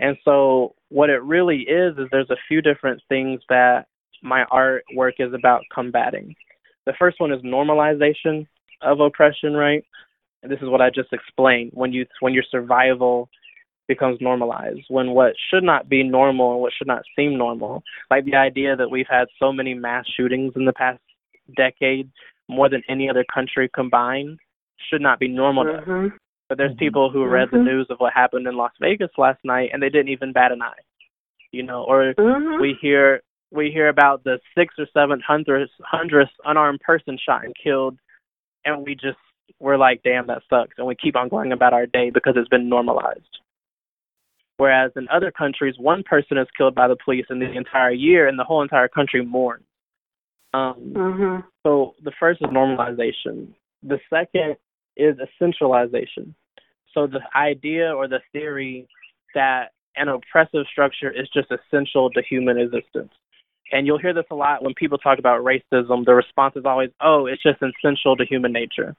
And 0.00 0.16
so 0.24 0.74
what 0.88 1.10
it 1.10 1.22
really 1.22 1.60
is 1.60 1.96
is 1.98 2.08
there's 2.10 2.30
a 2.30 2.36
few 2.48 2.62
different 2.62 3.02
things 3.08 3.40
that 3.48 3.86
my 4.22 4.44
artwork 4.50 5.14
is 5.18 5.32
about 5.34 5.62
combating. 5.72 6.34
The 6.86 6.94
first 6.98 7.20
one 7.20 7.32
is 7.32 7.42
normalization 7.42 8.46
of 8.82 9.00
oppression, 9.00 9.54
right? 9.54 9.84
And 10.42 10.50
this 10.50 10.60
is 10.62 10.68
what 10.68 10.80
I 10.80 10.90
just 10.90 11.12
explained. 11.12 11.70
When 11.74 11.92
you 11.92 12.06
when 12.20 12.32
your 12.32 12.44
survival 12.50 13.28
becomes 13.88 14.18
normalized, 14.20 14.84
when 14.88 15.10
what 15.10 15.32
should 15.50 15.64
not 15.64 15.88
be 15.88 16.02
normal 16.02 16.52
and 16.52 16.60
what 16.60 16.72
should 16.76 16.86
not 16.86 17.02
seem 17.16 17.36
normal, 17.36 17.82
like 18.10 18.24
the 18.24 18.36
idea 18.36 18.76
that 18.76 18.90
we've 18.90 19.06
had 19.10 19.26
so 19.38 19.52
many 19.52 19.74
mass 19.74 20.04
shootings 20.16 20.52
in 20.56 20.64
the 20.64 20.72
past 20.72 21.00
decade, 21.56 22.10
more 22.48 22.68
than 22.68 22.82
any 22.88 23.10
other 23.10 23.24
country 23.34 23.68
combined, 23.74 24.38
should 24.88 25.02
not 25.02 25.18
be 25.18 25.28
normal 25.28 25.64
mm-hmm. 25.64 26.08
But 26.48 26.58
there's 26.58 26.72
mm-hmm. 26.72 26.78
people 26.78 27.10
who 27.10 27.26
read 27.26 27.48
mm-hmm. 27.48 27.58
the 27.58 27.62
news 27.62 27.86
of 27.90 27.98
what 27.98 28.12
happened 28.12 28.46
in 28.46 28.56
Las 28.56 28.72
Vegas 28.80 29.10
last 29.16 29.38
night 29.44 29.70
and 29.72 29.82
they 29.82 29.88
didn't 29.88 30.08
even 30.08 30.32
bat 30.32 30.52
an 30.52 30.62
eye. 30.62 30.82
You 31.52 31.62
know, 31.64 31.84
or 31.86 32.14
mm-hmm. 32.14 32.60
we 32.60 32.76
hear 32.80 33.22
we 33.52 33.70
hear 33.72 33.88
about 33.88 34.22
the 34.24 34.38
six 34.56 34.74
or 34.78 34.86
seven 34.94 35.20
hundredth 35.26 35.70
hundredth 35.80 36.30
unarmed 36.44 36.80
person 36.80 37.18
shot 37.24 37.44
and 37.44 37.54
killed 37.62 37.98
and 38.64 38.84
we 38.84 38.94
just 38.94 39.18
we're 39.58 39.76
like, 39.76 40.02
damn, 40.02 40.26
that 40.28 40.42
sucks, 40.48 40.74
and 40.78 40.86
we 40.86 40.94
keep 40.94 41.16
on 41.16 41.28
going 41.28 41.52
about 41.52 41.72
our 41.72 41.86
day 41.86 42.10
because 42.10 42.34
it's 42.36 42.48
been 42.48 42.68
normalized. 42.68 43.38
Whereas 44.56 44.92
in 44.96 45.08
other 45.08 45.30
countries, 45.30 45.74
one 45.78 46.02
person 46.02 46.36
is 46.38 46.46
killed 46.56 46.74
by 46.74 46.86
the 46.88 46.96
police 47.02 47.26
in 47.30 47.38
the 47.38 47.50
entire 47.50 47.92
year, 47.92 48.28
and 48.28 48.38
the 48.38 48.44
whole 48.44 48.62
entire 48.62 48.88
country 48.88 49.24
mourns. 49.24 49.64
Um, 50.52 50.92
mm-hmm. 50.94 51.46
So 51.62 51.94
the 52.04 52.12
first 52.18 52.40
is 52.42 52.48
normalization. 52.48 53.48
The 53.82 53.98
second 54.10 54.56
is 54.96 55.16
essentialization. 55.16 56.34
So 56.92 57.06
the 57.06 57.20
idea 57.36 57.92
or 57.92 58.08
the 58.08 58.20
theory 58.32 58.88
that 59.34 59.70
an 59.96 60.08
oppressive 60.08 60.66
structure 60.70 61.10
is 61.10 61.28
just 61.32 61.48
essential 61.50 62.10
to 62.10 62.22
human 62.28 62.58
existence. 62.58 63.12
And 63.72 63.86
you'll 63.86 63.98
hear 63.98 64.14
this 64.14 64.24
a 64.30 64.34
lot 64.34 64.62
when 64.62 64.74
people 64.74 64.98
talk 64.98 65.18
about 65.18 65.44
racism. 65.44 66.04
The 66.04 66.14
response 66.14 66.54
is 66.56 66.64
always, 66.64 66.90
oh, 67.00 67.26
it's 67.26 67.42
just 67.42 67.62
essential 67.62 68.16
to 68.16 68.24
human 68.24 68.52
nature. 68.52 68.96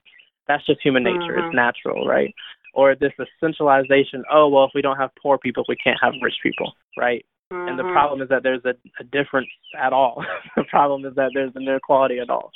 That's 0.48 0.66
just 0.66 0.82
human 0.82 1.04
nature. 1.04 1.36
Mm-hmm. 1.38 1.48
It's 1.48 1.56
natural, 1.56 2.08
right? 2.08 2.34
Or 2.74 2.96
this 2.96 3.12
essentialization, 3.20 4.22
oh, 4.32 4.48
well, 4.48 4.66
if 4.66 4.72
we 4.74 4.82
don't 4.82 4.98
have 4.98 5.12
poor 5.22 5.38
people, 5.38 5.66
we 5.68 5.76
can't 5.76 6.00
have 6.02 6.14
rich 6.22 6.36
people, 6.42 6.74
right? 6.98 7.26
Mm-hmm. 7.52 7.68
And 7.68 7.80
the 7.80 7.84
mm-hmm. 7.84 7.94
problem 7.94 8.22
is 8.22 8.30
that 8.30 8.44
there's 8.44 8.64
a, 8.66 8.74
a 9.00 9.04
difference 9.04 9.50
at 9.78 9.94
all. 9.94 10.24
the 10.56 10.64
problem 10.64 11.06
is 11.06 11.16
that 11.16 11.32
there's 11.34 11.52
an 11.56 11.64
inequality 11.64 12.20
at 12.20 12.30
all. 12.30 12.52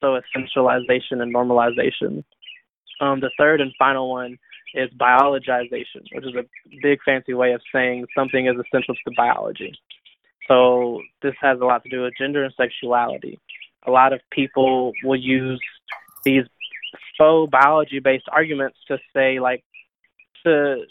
So 0.00 0.18
essentialization 0.20 1.22
and 1.22 1.34
normalization. 1.34 2.22
Um, 3.00 3.20
the 3.20 3.30
third 3.38 3.60
and 3.60 3.72
final 3.78 4.10
one 4.10 4.38
is 4.74 4.90
biologization, 5.00 6.04
which 6.12 6.24
is 6.24 6.34
a 6.34 6.44
big 6.82 6.98
fancy 7.04 7.34
way 7.34 7.52
of 7.52 7.60
saying 7.72 8.06
something 8.14 8.46
is 8.46 8.56
essential 8.56 8.94
to 8.94 9.12
biology. 9.16 9.72
So 10.48 11.02
this 11.22 11.34
has 11.40 11.60
a 11.60 11.64
lot 11.64 11.82
to 11.84 11.90
do 11.90 12.02
with 12.02 12.14
gender 12.18 12.44
and 12.44 12.54
sexuality. 12.56 13.38
A 13.86 13.90
lot 13.90 14.12
of 14.12 14.20
people 14.30 14.92
will 15.04 15.18
use 15.18 15.60
these 16.24 16.44
faux 17.18 17.50
biology 17.50 18.00
based 18.00 18.26
arguments 18.30 18.78
to 18.88 18.98
say 19.14 19.40
like 19.40 19.64
to 20.44 20.84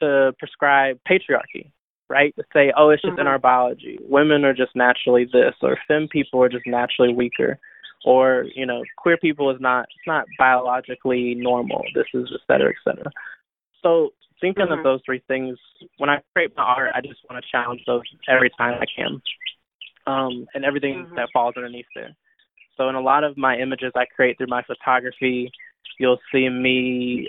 to 0.00 0.32
prescribe 0.38 0.98
patriarchy, 1.08 1.70
right? 2.08 2.34
To 2.36 2.44
say, 2.52 2.72
oh, 2.76 2.90
it's 2.90 3.02
just 3.02 3.12
mm-hmm. 3.12 3.20
in 3.20 3.26
our 3.26 3.38
biology. 3.38 3.98
Women 4.02 4.44
are 4.44 4.54
just 4.54 4.74
naturally 4.74 5.26
this, 5.26 5.54
or 5.62 5.78
femme 5.86 6.08
people 6.08 6.42
are 6.42 6.48
just 6.48 6.66
naturally 6.66 7.12
weaker, 7.12 7.58
or 8.04 8.46
you 8.54 8.66
know, 8.66 8.82
queer 8.96 9.18
people 9.18 9.50
is 9.50 9.60
not 9.60 9.82
it's 9.84 10.06
not 10.06 10.24
biologically 10.38 11.34
normal. 11.34 11.84
This 11.94 12.06
is 12.14 12.30
et 12.32 12.40
cetera, 12.46 12.70
et 12.70 12.76
cetera. 12.84 13.10
So 13.82 14.10
thinking 14.40 14.64
mm-hmm. 14.64 14.72
of 14.72 14.84
those 14.84 15.00
three 15.04 15.22
things, 15.28 15.58
when 15.98 16.10
I 16.10 16.20
create 16.32 16.52
my 16.56 16.62
art, 16.62 16.92
I 16.94 17.00
just 17.00 17.20
want 17.28 17.42
to 17.42 17.50
challenge 17.50 17.82
those 17.86 18.02
every 18.28 18.50
time 18.58 18.80
I 18.80 18.86
can, 18.94 19.20
um, 20.06 20.46
and 20.54 20.64
everything 20.64 21.04
mm-hmm. 21.04 21.14
that 21.16 21.28
falls 21.32 21.54
underneath 21.56 21.86
there. 21.94 22.16
So 22.76 22.88
in 22.88 22.94
a 22.94 23.00
lot 23.00 23.24
of 23.24 23.36
my 23.36 23.56
images 23.58 23.92
I 23.94 24.04
create 24.06 24.38
through 24.38 24.46
my 24.48 24.62
photography, 24.62 25.50
you'll 25.98 26.20
see 26.32 26.48
me. 26.48 27.28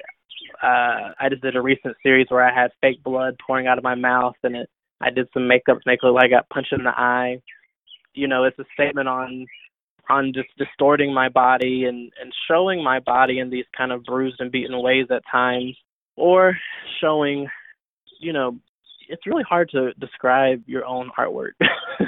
Uh, 0.63 1.11
I 1.19 1.29
just 1.29 1.41
did 1.41 1.55
a 1.55 1.61
recent 1.61 1.95
series 2.01 2.27
where 2.29 2.43
I 2.43 2.53
had 2.53 2.71
fake 2.81 3.03
blood 3.03 3.35
pouring 3.45 3.67
out 3.67 3.77
of 3.77 3.83
my 3.83 3.95
mouth, 3.95 4.35
and 4.43 4.55
it. 4.55 4.69
I 5.03 5.09
did 5.09 5.27
some 5.33 5.47
makeup 5.47 5.77
to 5.77 5.83
make 5.85 5.99
it 6.03 6.05
look 6.05 6.15
like 6.15 6.25
I 6.25 6.29
got 6.29 6.49
punched 6.49 6.73
in 6.73 6.83
the 6.83 6.91
eye. 6.91 7.41
You 8.13 8.27
know, 8.27 8.43
it's 8.43 8.59
a 8.59 8.65
statement 8.73 9.07
on 9.07 9.47
on 10.09 10.33
just 10.33 10.49
distorting 10.57 11.13
my 11.13 11.29
body 11.29 11.85
and 11.85 12.11
and 12.21 12.33
showing 12.47 12.83
my 12.83 12.99
body 12.99 13.39
in 13.39 13.49
these 13.49 13.65
kind 13.75 13.91
of 13.91 14.03
bruised 14.03 14.39
and 14.39 14.51
beaten 14.51 14.79
ways 14.81 15.07
at 15.09 15.23
times, 15.31 15.75
or 16.15 16.57
showing, 16.99 17.47
you 18.19 18.33
know, 18.33 18.57
it's 19.07 19.27
really 19.27 19.43
hard 19.47 19.69
to 19.71 19.93
describe 19.99 20.63
your 20.67 20.85
own 20.85 21.11
artwork. 21.17 21.51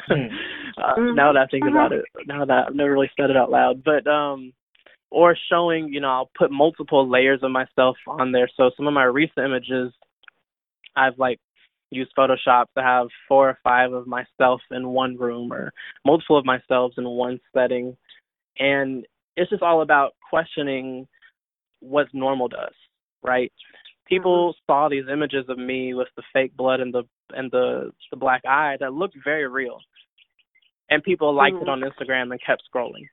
mm. 0.09 0.29
uh, 0.77 0.95
mm-hmm. 0.95 1.15
Now 1.15 1.33
that 1.33 1.41
I 1.41 1.47
think 1.47 1.65
about 1.69 1.91
it, 1.91 2.05
now 2.27 2.45
that 2.45 2.65
I've 2.67 2.75
never 2.75 2.91
really 2.91 3.11
said 3.19 3.29
it 3.29 3.37
out 3.37 3.51
loud, 3.51 3.83
but 3.83 4.07
um, 4.07 4.53
or 5.11 5.37
showing, 5.51 5.89
you 5.89 5.99
know, 5.99 6.09
I'll 6.09 6.31
put 6.37 6.51
multiple 6.51 7.07
layers 7.09 7.41
of 7.43 7.51
myself 7.51 7.97
on 8.07 8.31
there. 8.31 8.49
So 8.55 8.71
some 8.75 8.87
of 8.87 8.93
my 8.93 9.03
recent 9.03 9.45
images, 9.45 9.93
I've 10.95 11.19
like 11.19 11.39
used 11.91 12.11
Photoshop 12.17 12.65
to 12.75 12.83
have 12.83 13.07
four 13.27 13.49
or 13.49 13.59
five 13.63 13.93
of 13.93 14.07
myself 14.07 14.61
in 14.71 14.89
one 14.89 15.17
room 15.17 15.53
or 15.53 15.71
multiple 16.05 16.37
of 16.37 16.45
myself 16.45 16.93
in 16.97 17.07
one 17.07 17.39
setting, 17.53 17.95
and 18.57 19.05
it's 19.35 19.49
just 19.49 19.61
all 19.63 19.81
about 19.81 20.13
questioning 20.29 21.07
what's 21.79 22.13
normal 22.13 22.49
to 22.49 22.57
us, 22.57 22.73
right? 23.23 23.51
People 24.07 24.49
mm-hmm. 24.49 24.71
saw 24.71 24.89
these 24.89 25.05
images 25.11 25.45
of 25.49 25.57
me 25.57 25.93
with 25.93 26.07
the 26.15 26.23
fake 26.33 26.55
blood 26.55 26.79
and 26.79 26.93
the 26.93 27.03
and 27.31 27.51
the 27.51 27.91
the 28.11 28.17
black 28.17 28.41
eye 28.45 28.77
that 28.79 28.93
looked 28.93 29.15
very 29.23 29.47
real 29.47 29.79
and 30.89 31.03
people 31.03 31.33
liked 31.33 31.55
mm-hmm. 31.55 31.63
it 31.63 31.69
on 31.69 31.81
instagram 31.81 32.31
and 32.31 32.39
kept 32.45 32.63
scrolling 32.73 33.05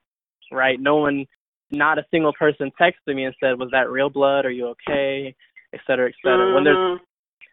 right 0.53 0.81
no 0.81 0.97
one 0.97 1.27
not 1.71 1.99
a 1.99 2.07
single 2.11 2.33
person 2.39 2.71
texted 2.81 3.15
me 3.15 3.25
and 3.25 3.35
said 3.41 3.59
was 3.59 3.71
that 3.73 3.91
real 3.91 4.11
blood 4.11 4.45
are 4.45 4.51
you 4.51 4.69
okay 4.69 5.35
et 5.73 5.81
cetera 5.87 6.09
et 6.09 6.15
cetera 6.23 6.39
mm-hmm. 6.39 6.55
when 6.55 6.65
there's 6.65 6.77
mm-hmm. 6.77 7.05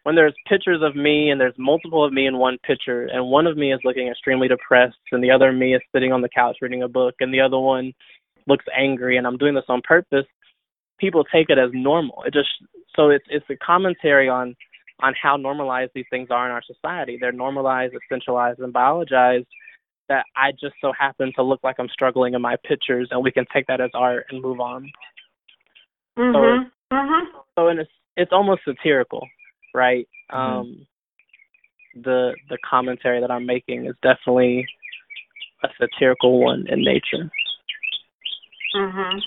when 0.02 0.16
there's 0.16 0.34
pictures 0.48 0.82
of 0.82 0.96
me 0.96 1.30
and 1.30 1.40
there's 1.40 1.54
multiple 1.58 2.04
of 2.04 2.12
me 2.12 2.26
in 2.26 2.38
one 2.38 2.58
picture 2.66 3.06
and 3.06 3.24
one 3.24 3.46
of 3.46 3.56
me 3.56 3.72
is 3.72 3.80
looking 3.84 4.08
extremely 4.08 4.48
depressed 4.48 4.96
and 5.12 5.22
the 5.22 5.30
other 5.30 5.52
me 5.52 5.74
is 5.74 5.82
sitting 5.94 6.12
on 6.12 6.20
the 6.20 6.28
couch 6.34 6.56
reading 6.60 6.82
a 6.82 6.88
book 6.88 7.14
and 7.20 7.32
the 7.32 7.40
other 7.40 7.58
one 7.58 7.92
looks 8.46 8.64
angry 8.76 9.16
and 9.16 9.26
i'm 9.26 9.36
doing 9.36 9.54
this 9.54 9.64
on 9.68 9.80
purpose 9.82 10.26
people 10.98 11.24
take 11.24 11.48
it 11.48 11.58
as 11.58 11.70
normal. 11.72 12.22
It 12.26 12.34
just 12.34 12.48
so 12.98 13.10
it's 13.10 13.24
it's 13.30 13.46
a 13.48 13.56
commentary 13.56 14.28
on 14.28 14.56
on 15.00 15.14
how 15.20 15.36
normalized 15.36 15.92
these 15.94 16.04
things 16.10 16.28
are 16.30 16.44
in 16.46 16.52
our 16.52 16.62
society. 16.62 17.16
They're 17.20 17.30
normalized, 17.30 17.94
essentialized, 17.94 18.58
and 18.58 18.72
biologized. 18.72 19.46
That 20.08 20.24
I 20.36 20.50
just 20.52 20.74
so 20.80 20.92
happen 20.98 21.32
to 21.36 21.42
look 21.42 21.60
like 21.62 21.76
I'm 21.78 21.88
struggling 21.90 22.34
in 22.34 22.42
my 22.42 22.56
pictures, 22.66 23.08
and 23.10 23.22
we 23.22 23.30
can 23.30 23.44
take 23.52 23.66
that 23.68 23.80
as 23.80 23.90
art 23.94 24.26
and 24.30 24.42
move 24.42 24.58
on. 24.58 24.90
Mhm. 26.18 26.70
So, 26.90 26.96
mhm. 26.96 27.26
So 27.54 27.68
it's 27.68 27.90
it's 28.16 28.32
almost 28.32 28.62
satirical, 28.64 29.28
right? 29.74 30.08
Mm-hmm. 30.32 30.58
Um, 30.58 30.86
the 31.94 32.34
the 32.48 32.58
commentary 32.68 33.20
that 33.20 33.30
I'm 33.30 33.46
making 33.46 33.86
is 33.86 33.94
definitely 34.02 34.66
a 35.62 35.68
satirical 35.78 36.40
one 36.40 36.66
in 36.68 36.82
nature. 36.82 37.30
Mhm. 38.74 39.22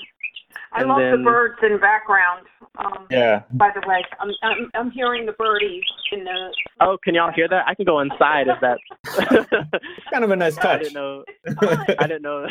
I 0.74 0.80
and 0.80 0.88
love 0.88 0.98
then, 0.98 1.10
the 1.12 1.24
birds 1.24 1.58
in 1.62 1.78
background. 1.78 2.46
Um, 2.78 3.06
Yeah. 3.10 3.42
By 3.52 3.70
the 3.74 3.86
way, 3.86 4.02
I'm, 4.20 4.30
I'm 4.42 4.70
I'm 4.74 4.90
hearing 4.90 5.26
the 5.26 5.32
birdies 5.32 5.82
in 6.12 6.24
the. 6.24 6.54
Oh, 6.80 6.96
can 7.04 7.14
y'all 7.14 7.30
hear 7.32 7.46
that? 7.48 7.64
I 7.68 7.74
can 7.74 7.84
go 7.84 8.00
inside 8.00 8.46
if 8.48 8.58
that. 8.60 8.78
Kind 10.10 10.24
of 10.24 10.30
a 10.30 10.36
nice 10.36 10.54
touch? 10.56 10.64
I 10.64 10.68
touch. 10.68 10.82
didn't 10.82 10.94
know. 10.94 11.24
I 11.98 12.06
didn't 12.06 12.22
know. 12.22 12.46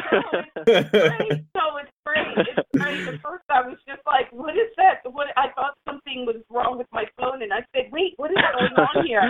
It's 0.68 0.90
great. 0.92 1.44
No, 1.56 1.78
it's 1.78 1.92
great. 2.06 2.28
It's 2.38 2.70
great. 2.78 3.08
At 3.08 3.22
first, 3.22 3.44
I 3.50 3.62
was 3.68 3.78
just 3.88 4.02
like, 4.06 4.32
"What 4.32 4.54
is 4.56 4.70
that?" 4.78 5.02
What 5.12 5.28
I 5.38 5.50
thought 5.56 5.74
something 5.88 6.26
was 6.28 6.36
wrong 6.52 6.78
with 6.78 6.88
my 6.92 7.06
phone, 7.18 7.42
and 7.42 7.52
I 7.52 7.66
said, 7.74 7.90
"Wait, 7.92 8.14
what 8.18 8.30
is 8.32 8.38
going 8.38 8.74
on 8.88 9.06
here?" 9.06 9.22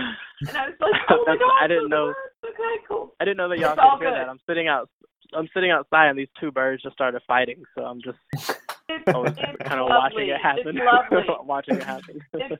And 0.47 0.57
I 0.57 0.65
was 0.67 0.75
like, 0.81 0.91
"Oh 1.09 1.23
my 1.25 1.37
god!" 1.37 1.63
I 1.63 1.67
didn't 1.67 1.89
know. 1.89 2.13
good. 2.41 2.49
Okay, 2.49 2.83
cool. 2.89 3.13
I 3.21 3.25
didn't 3.25 3.37
know 3.37 3.47
that 3.49 3.59
y'all 3.59 3.71
It's 3.71 3.79
all 3.81 3.97
could 3.97 4.07
hear 4.07 4.11
good. 4.11 4.19
that. 4.19 4.29
I'm 4.29 4.39
sitting 4.47 4.67
out. 4.67 4.89
I'm 5.33 5.47
sitting 5.53 5.71
outside, 5.71 6.07
and 6.09 6.19
these 6.19 6.27
two 6.41 6.51
birds 6.51 6.83
just 6.83 6.93
started 6.93 7.21
fighting. 7.25 7.63
So 7.75 7.85
I'm 7.85 8.01
just 8.01 8.17
It's, 8.97 9.07
I 9.07 9.17
was 9.17 9.33
it's 9.37 9.63
kind 9.69 9.79
of 9.79 9.87
lovely. 9.89 10.29
watching 10.29 10.29
it 10.29 10.41
happen. 10.41 10.77
It's 10.77 10.85
lovely. 11.11 11.35
watching 11.45 11.75
it 11.77 11.83
happen. 11.83 12.19
It's- 12.33 12.59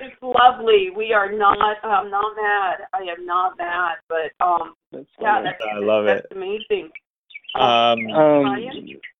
It's 0.00 0.16
lovely. 0.22 0.88
We 0.96 1.12
are 1.12 1.30
not. 1.30 1.58
I'm 1.84 2.10
not 2.10 2.34
mad. 2.36 2.78
I 2.94 3.00
am 3.02 3.26
not 3.26 3.58
mad. 3.58 3.96
But 4.08 4.32
um, 4.44 4.72
That's 4.92 5.04
yeah, 5.20 5.34
funny. 5.34 5.44
that's 5.50 5.64
I 5.74 5.78
love 5.80 6.04
that's 6.06 6.26
it. 6.30 6.36
amazing. 6.36 6.90
Um, 7.54 8.06
um, 8.10 8.56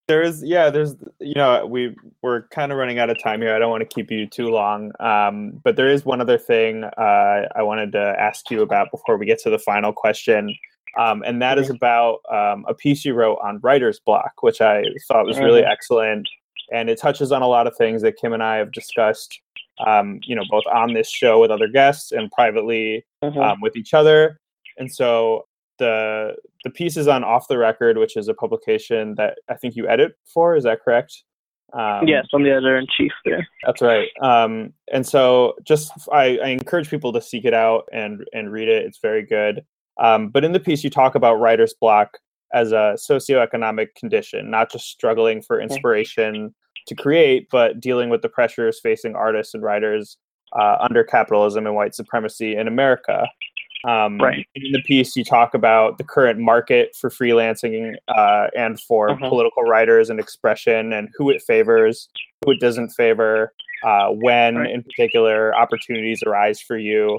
there 0.07 0.23
is 0.23 0.43
yeah 0.43 0.71
there's 0.71 0.95
you 1.21 1.35
know 1.35 1.67
we 1.67 1.95
we're 2.23 2.43
kind 2.49 2.73
of 2.73 2.79
running 2.79 2.99
out 2.99 3.11
of 3.11 3.17
time 3.23 3.41
here 3.43 3.55
i 3.55 3.59
don't 3.59 3.71
want 3.71 3.81
to 3.83 3.95
keep 3.95 4.11
you 4.11 4.27
too 4.27 4.49
long 4.49 4.91
um, 5.01 5.61
but 5.65 5.77
there 5.77 5.89
is 5.89 6.05
one 6.07 6.21
other 6.21 6.39
thing 6.39 6.85
uh, 6.85 7.41
i 7.57 7.63
wanted 7.63 7.93
to 7.93 8.15
ask 8.19 8.51
you 8.51 8.63
about 8.63 8.91
before 8.91 9.17
we 9.19 9.27
get 9.27 9.39
to 9.39 9.51
the 9.51 9.59
final 9.59 9.93
question 9.93 10.55
um, 10.99 11.23
and 11.27 11.43
that 11.43 11.59
is 11.59 11.69
about 11.71 12.21
um, 12.33 12.65
a 12.69 12.75
piece 12.75 13.05
you 13.05 13.13
wrote 13.15 13.39
on 13.43 13.59
writer's 13.63 13.99
block 14.01 14.33
which 14.43 14.61
i 14.63 14.83
thought 15.09 15.27
was 15.27 15.39
really 15.39 15.63
Mhm. 15.63 15.71
excellent 15.73 16.29
and 16.73 16.91
it 16.91 16.99
touches 16.99 17.33
on 17.33 17.43
a 17.43 17.49
lot 17.49 17.67
of 17.67 17.77
things 17.77 18.03
that 18.03 18.17
kim 18.17 18.33
and 18.33 18.43
i 18.43 18.57
have 18.57 18.73
discussed 18.73 19.41
um, 19.87 20.21
you 20.25 20.35
know 20.35 20.45
both 20.51 20.65
on 20.73 20.95
this 20.95 21.09
show 21.09 21.41
with 21.41 21.51
other 21.51 21.69
guests 21.69 22.13
and 22.13 22.31
privately 22.31 23.05
mhm. 23.23 23.37
um, 23.37 23.61
with 23.61 23.77
each 23.77 23.95
other. 23.95 24.41
And 24.77 24.93
so 24.93 25.47
the 25.79 26.37
the 26.65 26.71
piece 26.71 26.97
is 26.97 27.09
on 27.09 27.25
Off 27.25 27.49
the 27.49 27.59
Record, 27.59 27.99
which 27.99 28.17
is 28.17 28.29
a 28.29 28.35
publication 28.35 29.15
that 29.17 29.39
I 29.49 29.55
think 29.55 29.77
you 29.77 29.89
edit 29.89 30.13
for. 30.33 30.57
Is 30.57 30.65
that 30.65 30.83
correct? 30.83 31.23
Um, 31.75 32.09
yes, 32.09 32.27
I'm 32.33 32.43
the 32.43 32.51
editor 32.51 32.79
in 32.79 32.87
chief 32.97 33.13
there. 33.25 33.47
that's 33.65 33.83
right. 33.83 34.09
Um, 34.23 34.73
and 34.91 35.07
so 35.07 35.55
just 35.65 35.93
I, 36.11 36.39
I 36.39 36.49
encourage 36.49 36.89
people 36.89 37.13
to 37.13 37.21
seek 37.21 37.45
it 37.45 37.55
out 37.55 37.89
and 37.93 38.25
and 38.33 38.51
read 38.51 38.69
it. 38.69 38.85
It's 38.87 38.99
very 38.99 39.25
good. 39.25 39.65
Um, 40.01 40.29
but 40.29 40.45
in 40.45 40.53
the 40.53 40.61
piece, 40.61 40.85
you 40.85 40.91
talk 40.91 41.15
about 41.15 41.41
writer's 41.41 41.75
block 41.81 42.19
as 42.55 42.73
a 42.73 42.97
socioeconomic 42.97 43.89
condition, 43.95 44.51
not 44.51 44.73
just 44.73 44.87
struggling 44.87 45.43
for 45.43 45.61
inspiration 45.61 46.55
to 46.89 46.95
create, 46.95 47.49
but 47.51 47.81
dealing 47.81 48.09
with 48.11 48.23
the 48.23 48.29
pressures 48.29 48.81
facing 48.81 49.15
artists 49.15 49.55
and 49.55 49.63
writers 49.63 50.17
uh, 50.59 50.77
under 50.81 51.05
capitalism 51.05 51.67
and 51.67 51.75
white 51.77 51.95
supremacy 51.95 52.57
in 52.57 52.67
America. 52.67 53.27
Um, 53.87 54.19
Right. 54.19 54.45
In 54.57 54.73
the 54.73 54.83
piece, 54.83 55.15
you 55.15 55.23
talk 55.25 55.55
about 55.55 55.99
the 55.99 56.05
current 56.05 56.41
market 56.41 56.97
for 56.97 57.11
freelancing 57.11 57.95
uh, 58.09 58.49
and 58.57 58.81
for 58.81 59.11
Mhm. 59.11 59.29
political 59.29 59.63
writers 59.63 60.11
and 60.11 60.19
expression, 60.19 60.93
and 60.93 61.09
who 61.17 61.31
it 61.31 61.43
favors, 61.43 62.09
who 62.45 62.53
it 62.53 62.61
doesn't 62.61 62.89
favor, 62.91 63.53
uh, 63.85 64.09
when 64.09 64.57
Right. 64.57 64.71
in 64.71 64.83
particular 64.83 65.55
opportunities 65.55 66.23
arise 66.27 66.61
for 66.61 66.77
you. 66.77 67.19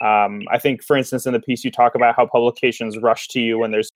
Um, 0.00 0.42
I 0.50 0.58
think, 0.58 0.82
for 0.82 0.96
instance, 0.96 1.26
in 1.26 1.34
the 1.34 1.40
piece, 1.40 1.62
you 1.64 1.70
talk 1.70 1.94
about 1.94 2.16
how 2.16 2.26
publications 2.26 2.98
rush 2.98 3.28
to 3.28 3.40
you 3.40 3.58
when 3.58 3.70
there's 3.70 3.88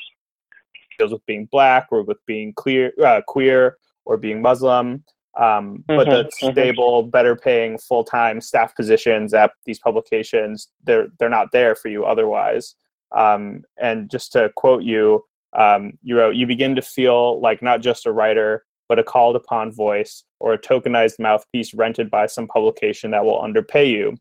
deals 0.98 1.12
with 1.12 1.26
being 1.26 1.46
black 1.46 1.88
or 1.90 2.02
with 2.02 2.24
being 2.26 2.52
clear, 2.52 2.92
uh, 3.04 3.20
queer 3.26 3.76
or 4.06 4.16
being 4.16 4.40
Muslim. 4.40 5.04
Um, 5.38 5.84
but 5.86 6.08
the 6.08 6.24
Mhm, 6.24 6.30
mhm. 6.48 6.52
stable, 6.52 7.02
better 7.02 7.36
paying 7.36 7.76
full 7.76 8.04
time 8.04 8.40
staff 8.40 8.74
positions 8.74 9.34
at 9.34 9.52
these 9.66 9.78
publications, 9.78 10.68
they're 10.84 11.08
they're 11.18 11.28
not 11.28 11.52
there 11.52 11.74
for 11.74 11.88
you 11.88 12.06
otherwise. 12.06 12.74
Um, 13.14 13.62
and 13.76 14.10
just 14.10 14.32
to 14.32 14.50
quote 14.56 14.82
you, 14.82 15.24
um, 15.52 15.98
you 16.02 16.16
wrote, 16.16 16.36
"You 16.36 16.46
begin 16.46 16.74
to 16.76 16.82
feel 16.82 17.38
like 17.40 17.60
not 17.60 17.82
just 17.82 18.06
a 18.06 18.12
writer, 18.12 18.64
but 18.88 18.98
a 18.98 19.04
called 19.04 19.36
upon 19.36 19.72
voice 19.72 20.24
or 20.40 20.54
a 20.54 20.58
tokenized 20.58 21.18
mouthpiece 21.18 21.74
rented 21.74 22.10
by 22.10 22.26
some 22.26 22.48
publication 22.48 23.10
that 23.10 23.24
will 23.24 23.40
underpay 23.40 23.84
you." 23.86 24.16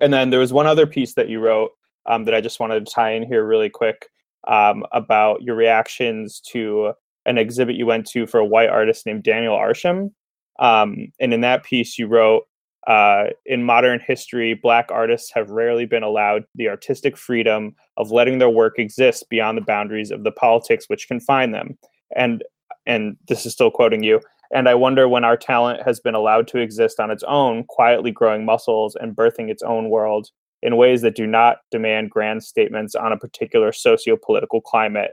And 0.00 0.12
then 0.12 0.30
there 0.30 0.40
was 0.40 0.52
one 0.52 0.66
other 0.66 0.86
piece 0.86 1.14
that 1.14 1.28
you 1.28 1.38
wrote 1.40 1.70
um, 2.06 2.24
that 2.24 2.34
I 2.34 2.40
just 2.40 2.58
wanted 2.60 2.84
to 2.84 2.92
tie 2.92 3.12
in 3.12 3.22
here 3.22 3.44
really 3.44 3.70
quick 3.70 4.08
um, 4.48 4.84
about 4.92 5.42
your 5.42 5.54
reactions 5.54 6.40
to 6.52 6.94
an 7.26 7.38
exhibit 7.38 7.76
you 7.76 7.86
went 7.86 8.06
to 8.06 8.26
for 8.26 8.40
a 8.40 8.44
white 8.44 8.68
artist 8.68 9.06
named 9.06 9.22
Daniel 9.22 9.56
Arsham. 9.56 10.10
Um, 10.58 11.12
and 11.20 11.32
in 11.32 11.40
that 11.40 11.64
piece, 11.64 11.98
you 11.98 12.06
wrote, 12.06 12.44
uh, 12.86 13.26
in 13.44 13.62
modern 13.62 14.00
history, 14.00 14.54
Black 14.54 14.90
artists 14.90 15.30
have 15.34 15.50
rarely 15.50 15.86
been 15.86 16.02
allowed 16.02 16.44
the 16.54 16.68
artistic 16.68 17.16
freedom 17.16 17.74
of 17.96 18.10
letting 18.10 18.38
their 18.38 18.50
work 18.50 18.78
exist 18.78 19.28
beyond 19.28 19.58
the 19.58 19.62
boundaries 19.62 20.10
of 20.10 20.24
the 20.24 20.32
politics 20.32 20.86
which 20.88 21.08
confine 21.08 21.52
them. 21.52 21.78
And 22.16 22.42
and 22.86 23.16
this 23.28 23.44
is 23.44 23.52
still 23.52 23.70
quoting 23.70 24.02
you. 24.02 24.20
And 24.52 24.68
I 24.68 24.74
wonder 24.74 25.08
when 25.08 25.24
our 25.24 25.36
talent 25.36 25.82
has 25.84 26.00
been 26.00 26.14
allowed 26.14 26.48
to 26.48 26.58
exist 26.58 26.98
on 26.98 27.10
its 27.10 27.22
own, 27.24 27.64
quietly 27.68 28.10
growing 28.10 28.44
muscles 28.44 28.96
and 28.96 29.14
birthing 29.14 29.50
its 29.50 29.62
own 29.62 29.90
world 29.90 30.28
in 30.62 30.76
ways 30.76 31.02
that 31.02 31.14
do 31.14 31.26
not 31.26 31.58
demand 31.70 32.10
grand 32.10 32.42
statements 32.42 32.94
on 32.94 33.12
a 33.12 33.18
particular 33.18 33.72
socio-political 33.72 34.60
climate. 34.62 35.12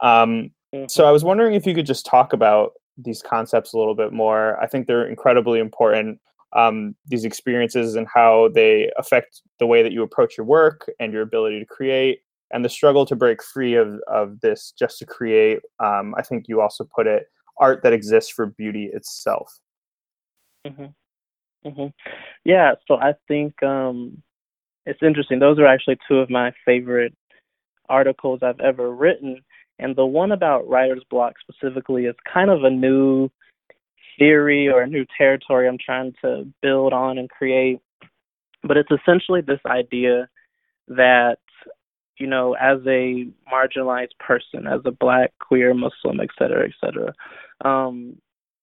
Um, 0.00 0.50
So 0.88 1.06
I 1.06 1.10
was 1.10 1.24
wondering 1.24 1.54
if 1.54 1.66
you 1.66 1.74
could 1.74 1.86
just 1.86 2.04
talk 2.04 2.32
about 2.32 2.72
these 2.96 3.22
concepts 3.22 3.72
a 3.72 3.78
little 3.78 3.94
bit 3.94 4.12
more. 4.12 4.60
I 4.60 4.66
think 4.66 4.86
they're 4.86 5.06
incredibly 5.06 5.60
important. 5.60 6.20
Um, 6.54 6.94
these 7.06 7.24
experiences 7.24 7.94
and 7.94 8.06
how 8.12 8.48
they 8.54 8.90
affect 8.98 9.42
the 9.58 9.66
way 9.66 9.82
that 9.82 9.92
you 9.92 10.02
approach 10.02 10.36
your 10.36 10.46
work 10.46 10.90
and 10.98 11.12
your 11.12 11.22
ability 11.22 11.58
to 11.60 11.66
create, 11.66 12.20
and 12.52 12.64
the 12.64 12.68
struggle 12.70 13.04
to 13.06 13.16
break 13.16 13.42
free 13.42 13.74
of 13.74 14.00
of 14.08 14.40
this 14.40 14.72
just 14.78 14.98
to 14.98 15.06
create. 15.06 15.60
Um, 15.78 16.14
I 16.16 16.22
think 16.22 16.46
you 16.48 16.60
also 16.60 16.84
put 16.94 17.06
it 17.06 17.24
art 17.60 17.82
that 17.82 17.92
exists 17.92 18.30
for 18.30 18.46
beauty 18.46 18.90
itself. 18.92 19.58
Mhm. 20.66 20.94
Mhm. 21.66 21.92
Yeah, 22.44 22.74
so 22.86 22.96
I 22.96 23.14
think 23.28 23.62
um 23.62 24.22
it's 24.86 25.02
interesting. 25.02 25.38
Those 25.38 25.58
are 25.58 25.66
actually 25.66 25.98
two 26.08 26.18
of 26.18 26.30
my 26.30 26.52
favorite 26.64 27.14
articles 27.88 28.42
I've 28.42 28.60
ever 28.60 28.90
written. 28.94 29.42
And 29.78 29.94
the 29.94 30.06
one 30.06 30.32
about 30.32 30.68
writer's 30.68 31.04
block 31.10 31.34
specifically 31.40 32.06
is 32.06 32.16
kind 32.32 32.50
of 32.50 32.64
a 32.64 32.70
new 32.70 33.30
theory 34.18 34.68
or 34.68 34.82
a 34.82 34.86
new 34.88 35.06
territory 35.16 35.68
I'm 35.68 35.78
trying 35.78 36.14
to 36.22 36.46
build 36.62 36.92
on 36.92 37.18
and 37.18 37.30
create. 37.30 37.80
But 38.64 38.76
it's 38.76 38.90
essentially 38.90 39.40
this 39.40 39.60
idea 39.66 40.28
that, 40.88 41.38
you 42.18 42.26
know, 42.26 42.54
as 42.54 42.78
a 42.86 43.28
marginalized 43.52 44.18
person, 44.18 44.66
as 44.66 44.80
a 44.84 44.90
black, 44.90 45.32
queer, 45.38 45.72
Muslim, 45.74 46.20
et 46.20 46.30
cetera, 46.36 46.64
et 46.66 46.74
cetera, 46.80 47.12
um, 47.64 48.16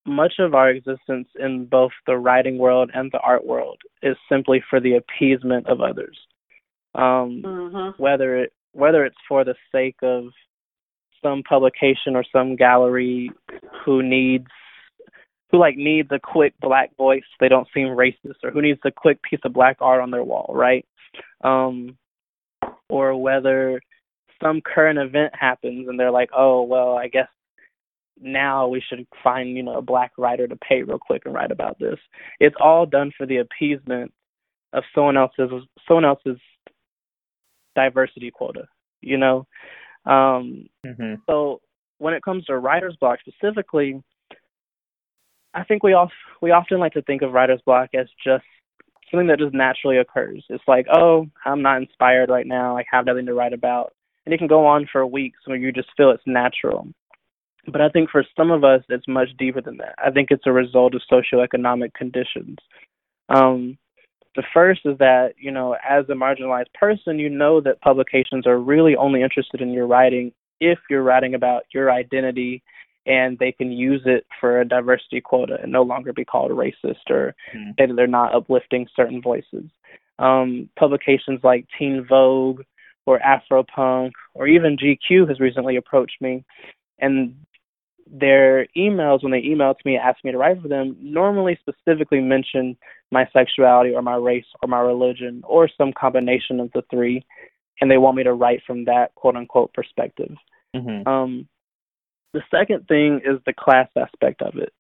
much 0.05 0.33
of 0.39 0.53
our 0.53 0.69
existence 0.69 1.27
in 1.39 1.65
both 1.65 1.91
the 2.05 2.17
writing 2.17 2.57
world 2.57 2.91
and 2.93 3.11
the 3.11 3.19
art 3.19 3.45
world 3.45 3.79
is 4.03 4.17
simply 4.29 4.61
for 4.69 4.79
the 4.79 4.95
appeasement 4.95 5.65
of 5.67 5.81
others. 5.81 6.17
Um, 6.93 7.41
Mm-hmm. 7.43 8.01
whether 8.01 8.37
it 8.37 8.53
whether 8.71 9.05
it's 9.05 9.17
for 9.27 9.43
the 9.43 9.55
sake 9.71 9.95
of 10.01 10.25
some 11.25 11.41
publication 11.41 12.15
or 12.15 12.23
some 12.31 12.55
gallery 12.55 13.31
who 13.83 14.03
needs 14.03 14.47
who 15.51 15.57
like 15.57 15.75
needs 15.77 16.09
a 16.11 16.19
quick 16.19 16.53
black 16.61 16.95
voice 16.97 17.23
they 17.39 17.49
don't 17.49 17.67
seem 17.73 17.87
racist 17.87 18.43
or 18.43 18.51
who 18.51 18.61
needs 18.61 18.79
a 18.85 18.91
quick 18.91 19.21
piece 19.23 19.39
of 19.43 19.53
black 19.53 19.77
art 19.81 20.01
on 20.01 20.11
their 20.11 20.23
wall 20.23 20.51
right? 20.53 20.85
Um 21.43 21.97
or 22.89 23.19
whether 23.19 23.81
some 24.43 24.61
current 24.61 24.99
event 24.99 25.33
happens 25.33 25.87
and 25.87 25.99
they're 25.99 26.11
like 26.11 26.29
oh 26.35 26.61
well 26.61 26.97
i 26.97 27.07
guess 27.07 27.27
now 28.21 28.67
we 28.67 28.81
should 28.87 29.05
find 29.23 29.57
you 29.57 29.63
know 29.63 29.77
a 29.77 29.81
black 29.81 30.11
writer 30.17 30.47
to 30.47 30.55
pay 30.57 30.83
real 30.83 30.99
quick 30.99 31.23
and 31.25 31.33
write 31.33 31.51
about 31.51 31.77
this. 31.79 31.99
It's 32.39 32.55
all 32.59 32.85
done 32.85 33.11
for 33.17 33.25
the 33.25 33.37
appeasement 33.37 34.13
of 34.73 34.83
someone 34.93 35.17
else's 35.17 35.49
someone 35.87 36.05
else's 36.05 36.37
diversity 37.75 38.31
quota 38.31 38.65
you 39.01 39.17
know 39.17 39.45
um 40.05 40.67
Mm-hmm. 40.85 41.15
so 41.27 41.61
when 41.97 42.13
it 42.13 42.23
comes 42.23 42.45
to 42.45 42.57
writer's 42.57 42.95
block 42.99 43.19
specifically 43.19 44.01
i 45.53 45.63
think 45.63 45.81
we 45.83 45.93
all 45.93 46.11
we 46.41 46.51
often 46.51 46.79
like 46.79 46.93
to 46.93 47.01
think 47.01 47.21
of 47.21 47.31
writer's 47.33 47.61
block 47.65 47.89
as 47.95 48.07
just 48.23 48.43
something 49.11 49.27
that 49.27 49.39
just 49.39 49.53
naturally 49.53 49.97
occurs. 49.97 50.43
It's 50.49 50.63
like 50.67 50.87
oh 50.91 51.27
i'm 51.45 51.61
not 51.61 51.77
inspired 51.77 52.29
right 52.29 52.47
now. 52.47 52.77
I 52.77 52.83
have 52.91 53.05
nothing 53.05 53.25
to 53.27 53.33
write 53.33 53.53
about. 53.53 53.93
And 54.25 54.33
it 54.33 54.39
can 54.39 54.47
go 54.47 54.65
on 54.65 54.87
for 54.91 55.05
weeks 55.05 55.39
where 55.45 55.57
you 55.57 55.71
just 55.71 55.89
feel 55.95 56.09
it's 56.11 56.23
natural. 56.25 56.87
But 57.71 57.81
i 57.81 57.89
think 57.89 58.09
for 58.09 58.23
some 58.35 58.51
of 58.51 58.63
us 58.63 58.81
it's 58.89 59.07
much 59.07 59.29
deeper 59.37 59.61
than 59.61 59.77
that. 59.77 59.95
I 59.97 60.11
think 60.11 60.29
it's 60.31 60.47
a 60.47 60.51
result 60.51 60.95
of 60.95 61.01
socioeconomic 61.11 61.93
conditions. 61.93 62.57
Um 63.29 63.77
the 64.35 64.43
first 64.53 64.81
is 64.85 64.97
that, 64.99 65.33
you 65.37 65.51
know, 65.51 65.75
as 65.87 66.05
a 66.09 66.13
marginalized 66.13 66.73
person, 66.73 67.19
you 67.19 67.29
know 67.29 67.61
that 67.61 67.81
publications 67.81 68.45
are 68.45 68.59
really 68.59 68.95
only 68.95 69.21
interested 69.21 69.61
in 69.61 69.71
your 69.71 69.87
writing 69.87 70.31
if 70.59 70.79
you're 70.89 71.03
writing 71.03 71.35
about 71.35 71.63
your 71.73 71.91
identity 71.91 72.63
and 73.05 73.37
they 73.37 73.51
can 73.51 73.71
use 73.71 74.01
it 74.05 74.25
for 74.39 74.61
a 74.61 74.67
diversity 74.67 75.21
quota 75.21 75.57
and 75.61 75.71
no 75.71 75.83
longer 75.83 76.11
be 76.11 76.25
called 76.25 76.51
racist 76.51 77.09
or 77.09 77.35
mm. 77.55 77.69
say 77.77 77.85
that 77.85 77.93
they're 77.95 78.07
not 78.07 78.33
uplifting 78.33 78.87
certain 78.95 79.21
voices. 79.21 79.65
Um, 80.17 80.69
publications 80.77 81.41
like 81.43 81.67
Teen 81.77 82.05
Vogue 82.07 82.61
or 83.05 83.19
Afropunk 83.19 84.11
or 84.33 84.47
even 84.47 84.77
GQ 84.77 85.27
has 85.29 85.39
recently 85.39 85.75
approached 85.75 86.19
me, 86.21 86.43
and 86.99 87.35
their 88.11 88.67
emails 88.77 89.23
when 89.23 89.31
they 89.31 89.39
email 89.39 89.73
to 89.73 89.81
me 89.83 89.97
ask 89.97 90.23
me 90.23 90.31
to 90.31 90.37
write 90.37 90.61
for 90.61 90.67
them 90.67 90.95
normally 90.99 91.57
specifically 91.59 92.21
mention 92.21 92.77
my 93.11 93.27
sexuality 93.33 93.93
or 93.93 94.01
my 94.01 94.15
race 94.15 94.45
or 94.61 94.67
my 94.67 94.79
religion 94.79 95.41
or 95.45 95.67
some 95.75 95.91
combination 95.91 96.59
of 96.59 96.71
the 96.73 96.83
three 96.91 97.25
and 97.81 97.89
they 97.89 97.97
want 97.97 98.15
me 98.15 98.23
to 98.23 98.33
write 98.33 98.61
from 98.65 98.85
that 98.85 99.13
quote 99.15 99.35
unquote 99.35 99.73
perspective 99.73 100.35
mm-hmm. 100.75 101.07
um, 101.07 101.47
the 102.33 102.41
second 102.51 102.87
thing 102.87 103.21
is 103.25 103.39
the 103.45 103.53
class 103.53 103.89
aspect 103.97 104.41
of 104.43 104.55
it 104.55 104.71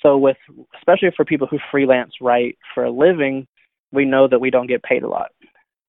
so 0.00 0.16
with 0.16 0.36
especially 0.76 1.10
for 1.16 1.24
people 1.24 1.48
who 1.48 1.58
freelance 1.72 2.12
write 2.20 2.56
for 2.74 2.84
a 2.84 2.90
living 2.90 3.44
we 3.90 4.04
know 4.04 4.28
that 4.28 4.40
we 4.40 4.50
don't 4.50 4.68
get 4.68 4.84
paid 4.84 5.02
a 5.02 5.08
lot 5.08 5.30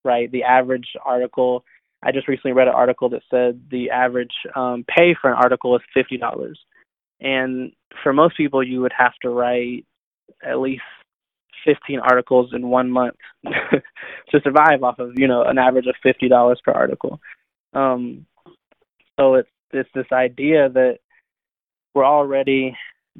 right 0.03 0.31
the 0.31 0.43
average 0.43 0.87
article 1.05 1.63
I 2.01 2.11
just 2.11 2.27
recently 2.27 2.53
read 2.53 2.67
an 2.67 2.73
article 2.73 3.09
that 3.09 3.21
said 3.29 3.61
the 3.69 3.89
average 3.89 4.31
um, 4.55 4.85
pay 4.87 5.15
for 5.19 5.29
an 5.31 5.37
article 5.37 5.75
is 5.75 5.81
fifty 5.93 6.17
dollars. 6.17 6.59
And 7.21 7.71
for 8.03 8.13
most 8.13 8.37
people, 8.37 8.63
you 8.63 8.81
would 8.81 8.93
have 8.97 9.13
to 9.21 9.29
write 9.29 9.85
at 10.43 10.59
least 10.59 10.83
15 11.65 11.99
articles 11.99 12.51
in 12.53 12.67
one 12.69 12.89
month 12.89 13.15
to 13.45 14.41
survive 14.43 14.83
off 14.83 14.99
of, 14.99 15.13
you 15.17 15.27
know, 15.27 15.43
an 15.43 15.57
average 15.57 15.87
of 15.87 15.95
$50 16.05 16.55
per 16.63 16.71
article. 16.71 17.19
Um, 17.73 18.25
so 19.19 19.35
it's, 19.35 19.49
it's 19.71 19.89
this 19.93 20.07
idea 20.11 20.69
that 20.69 20.99
we're 21.93 22.05
already 22.05 22.77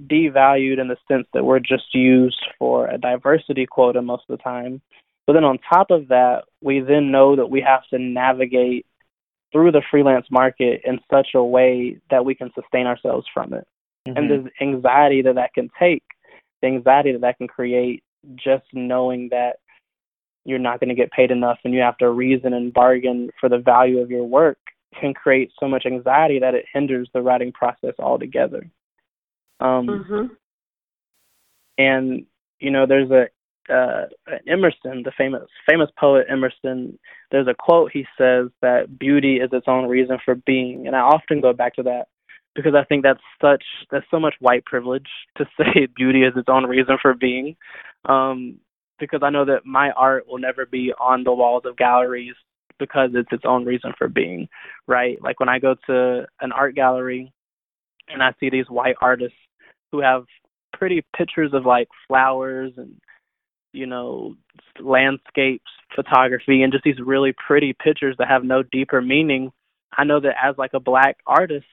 devalued 0.07 0.79
in 0.79 0.87
the 0.87 0.95
sense 1.09 1.27
that 1.33 1.43
we're 1.43 1.59
just 1.59 1.93
used 1.93 2.39
for 2.57 2.87
a 2.87 2.97
diversity 2.97 3.65
quota 3.65 4.01
most 4.01 4.23
of 4.29 4.37
the 4.37 4.43
time. 4.43 4.81
But 5.27 5.33
then 5.33 5.43
on 5.43 5.59
top 5.71 5.91
of 5.91 6.07
that, 6.07 6.45
we 6.61 6.79
then 6.79 7.11
know 7.11 7.35
that 7.35 7.49
we 7.49 7.61
have 7.61 7.81
to 7.89 7.99
navigate 7.99 8.85
through 9.51 9.71
the 9.71 9.83
freelance 9.91 10.27
market 10.31 10.81
in 10.85 10.99
such 11.11 11.29
a 11.35 11.43
way 11.43 11.97
that 12.09 12.23
we 12.23 12.35
can 12.35 12.51
sustain 12.55 12.87
ourselves 12.87 13.27
from 13.33 13.53
it 13.53 13.67
mm-hmm. 14.07 14.17
and 14.17 14.29
the 14.29 14.49
anxiety 14.61 15.21
that 15.21 15.35
that 15.35 15.53
can 15.53 15.69
take, 15.79 16.03
the 16.61 16.67
anxiety 16.67 17.11
that 17.11 17.21
that 17.21 17.37
can 17.37 17.47
create, 17.47 18.03
just 18.35 18.65
knowing 18.73 19.29
that 19.31 19.57
you're 20.45 20.59
not 20.59 20.79
going 20.79 20.89
to 20.89 20.95
get 20.95 21.11
paid 21.11 21.31
enough 21.31 21.59
and 21.63 21.73
you 21.73 21.81
have 21.81 21.97
to 21.97 22.09
reason 22.09 22.53
and 22.53 22.73
bargain 22.73 23.29
for 23.39 23.49
the 23.49 23.57
value 23.57 23.99
of 23.99 24.09
your 24.09 24.23
work 24.23 24.57
can 24.99 25.13
create 25.13 25.51
so 25.59 25.67
much 25.67 25.85
anxiety 25.85 26.39
that 26.39 26.55
it 26.55 26.65
hinders 26.73 27.09
the 27.13 27.21
writing 27.21 27.51
process 27.51 27.93
altogether. 27.99 28.69
Um, 29.59 29.87
mm-hmm. 29.87 30.25
And 31.77 32.25
you 32.59 32.71
know, 32.71 32.85
there's 32.85 33.11
a 33.11 33.27
uh, 33.71 34.05
Emerson, 34.47 35.03
the 35.03 35.11
famous 35.17 35.43
famous 35.69 35.89
poet 35.97 36.25
Emerson. 36.29 36.97
There's 37.31 37.47
a 37.47 37.53
quote 37.53 37.91
he 37.91 38.05
says 38.17 38.47
that 38.61 38.97
beauty 38.97 39.37
is 39.37 39.49
its 39.53 39.67
own 39.67 39.87
reason 39.87 40.17
for 40.25 40.35
being, 40.35 40.87
and 40.87 40.95
I 40.95 41.01
often 41.01 41.41
go 41.41 41.53
back 41.53 41.75
to 41.75 41.83
that 41.83 42.07
because 42.59 42.75
I 42.75 42.83
think 42.85 43.03
that's 43.03 43.21
such 43.41 43.63
that's 43.91 44.05
so 44.11 44.19
much 44.19 44.35
white 44.39 44.65
privilege 44.65 45.07
to 45.37 45.45
say 45.57 45.87
beauty 45.95 46.23
is 46.23 46.33
its 46.35 46.49
own 46.49 46.65
reason 46.65 46.97
for 47.01 47.13
being. 47.13 47.55
Um, 48.05 48.59
because 48.99 49.21
I 49.23 49.29
know 49.29 49.45
that 49.45 49.65
my 49.65 49.91
art 49.91 50.27
will 50.27 50.39
never 50.39 50.65
be 50.65 50.91
on 50.99 51.23
the 51.23 51.31
walls 51.31 51.63
of 51.65 51.77
galleries 51.77 52.35
because 52.79 53.11
it's 53.13 53.31
its 53.31 53.43
own 53.45 53.63
reason 53.63 53.93
for 53.97 54.09
being, 54.09 54.49
right? 54.87 55.21
Like 55.21 55.39
when 55.39 55.47
I 55.47 55.59
go 55.59 55.75
to 55.87 56.25
an 56.41 56.51
art 56.51 56.75
gallery 56.75 57.31
and 58.09 58.21
I 58.21 58.33
see 58.39 58.49
these 58.49 58.69
white 58.69 58.95
artists 59.01 59.37
who 59.91 60.01
have 60.01 60.25
pretty 60.73 61.03
pictures 61.15 61.51
of 61.53 61.65
like 61.65 61.87
flowers 62.07 62.73
and 62.77 62.95
you 63.71 63.85
know 63.85 64.35
landscapes 64.81 65.69
photography 65.95 66.63
and 66.63 66.73
just 66.73 66.83
these 66.83 66.99
really 67.03 67.33
pretty 67.45 67.73
pictures 67.73 68.15
that 68.17 68.27
have 68.27 68.43
no 68.43 68.63
deeper 68.63 69.01
meaning 69.01 69.51
i 69.97 70.03
know 70.03 70.19
that 70.19 70.33
as 70.41 70.55
like 70.57 70.71
a 70.73 70.79
black 70.79 71.17
artist 71.27 71.65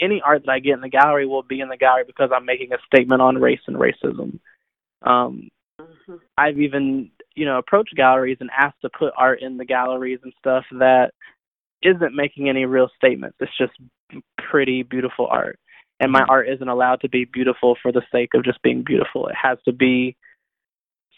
any 0.00 0.22
art 0.24 0.42
that 0.46 0.52
I 0.52 0.58
get 0.58 0.74
in 0.74 0.80
the 0.80 0.88
gallery 0.88 1.26
will 1.26 1.42
be 1.42 1.60
in 1.60 1.68
the 1.68 1.76
gallery 1.76 2.04
because 2.06 2.30
I'm 2.34 2.46
making 2.46 2.72
a 2.72 2.78
statement 2.86 3.22
on 3.22 3.38
race 3.38 3.60
and 3.66 3.76
racism. 3.76 4.38
Um, 5.02 5.50
mm-hmm. 5.80 6.14
I've 6.38 6.58
even, 6.58 7.10
you 7.34 7.44
know, 7.44 7.58
approached 7.58 7.94
galleries 7.96 8.38
and 8.40 8.50
asked 8.56 8.80
to 8.82 8.90
put 8.90 9.12
art 9.16 9.42
in 9.42 9.56
the 9.56 9.64
galleries 9.64 10.20
and 10.22 10.32
stuff 10.38 10.64
that 10.72 11.12
isn't 11.82 12.14
making 12.14 12.48
any 12.48 12.64
real 12.64 12.88
statements. 12.96 13.36
It's 13.40 13.56
just 13.58 13.72
pretty, 14.38 14.82
beautiful 14.82 15.26
art. 15.26 15.58
And 16.00 16.10
my 16.10 16.24
art 16.28 16.48
isn't 16.48 16.68
allowed 16.68 17.00
to 17.02 17.08
be 17.08 17.26
beautiful 17.26 17.76
for 17.80 17.92
the 17.92 18.02
sake 18.10 18.30
of 18.34 18.44
just 18.44 18.60
being 18.62 18.82
beautiful. 18.84 19.28
It 19.28 19.36
has 19.40 19.58
to 19.66 19.72
be 19.72 20.16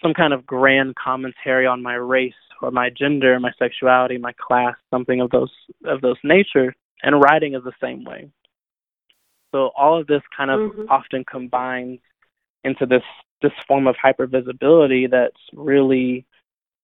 some 0.02 0.12
kind 0.12 0.34
of 0.34 0.44
grand 0.44 0.94
commentary 0.96 1.66
on 1.66 1.82
my 1.82 1.94
race 1.94 2.34
or 2.60 2.70
my 2.70 2.90
gender, 2.90 3.40
my 3.40 3.52
sexuality, 3.58 4.18
my 4.18 4.32
class, 4.32 4.74
something 4.90 5.20
of 5.20 5.30
those 5.30 5.50
of 5.86 6.02
those 6.02 6.18
nature. 6.22 6.74
And 7.02 7.20
writing 7.20 7.54
is 7.54 7.62
the 7.64 7.72
same 7.82 8.04
way. 8.04 8.30
So 9.54 9.70
all 9.76 10.00
of 10.00 10.08
this 10.08 10.22
kind 10.36 10.50
of 10.50 10.58
mm-hmm. 10.58 10.90
often 10.90 11.24
combines 11.24 12.00
into 12.64 12.86
this 12.86 13.04
this 13.40 13.52
form 13.68 13.86
of 13.86 13.94
hypervisibility 14.04 15.08
that's 15.08 15.40
really 15.52 16.26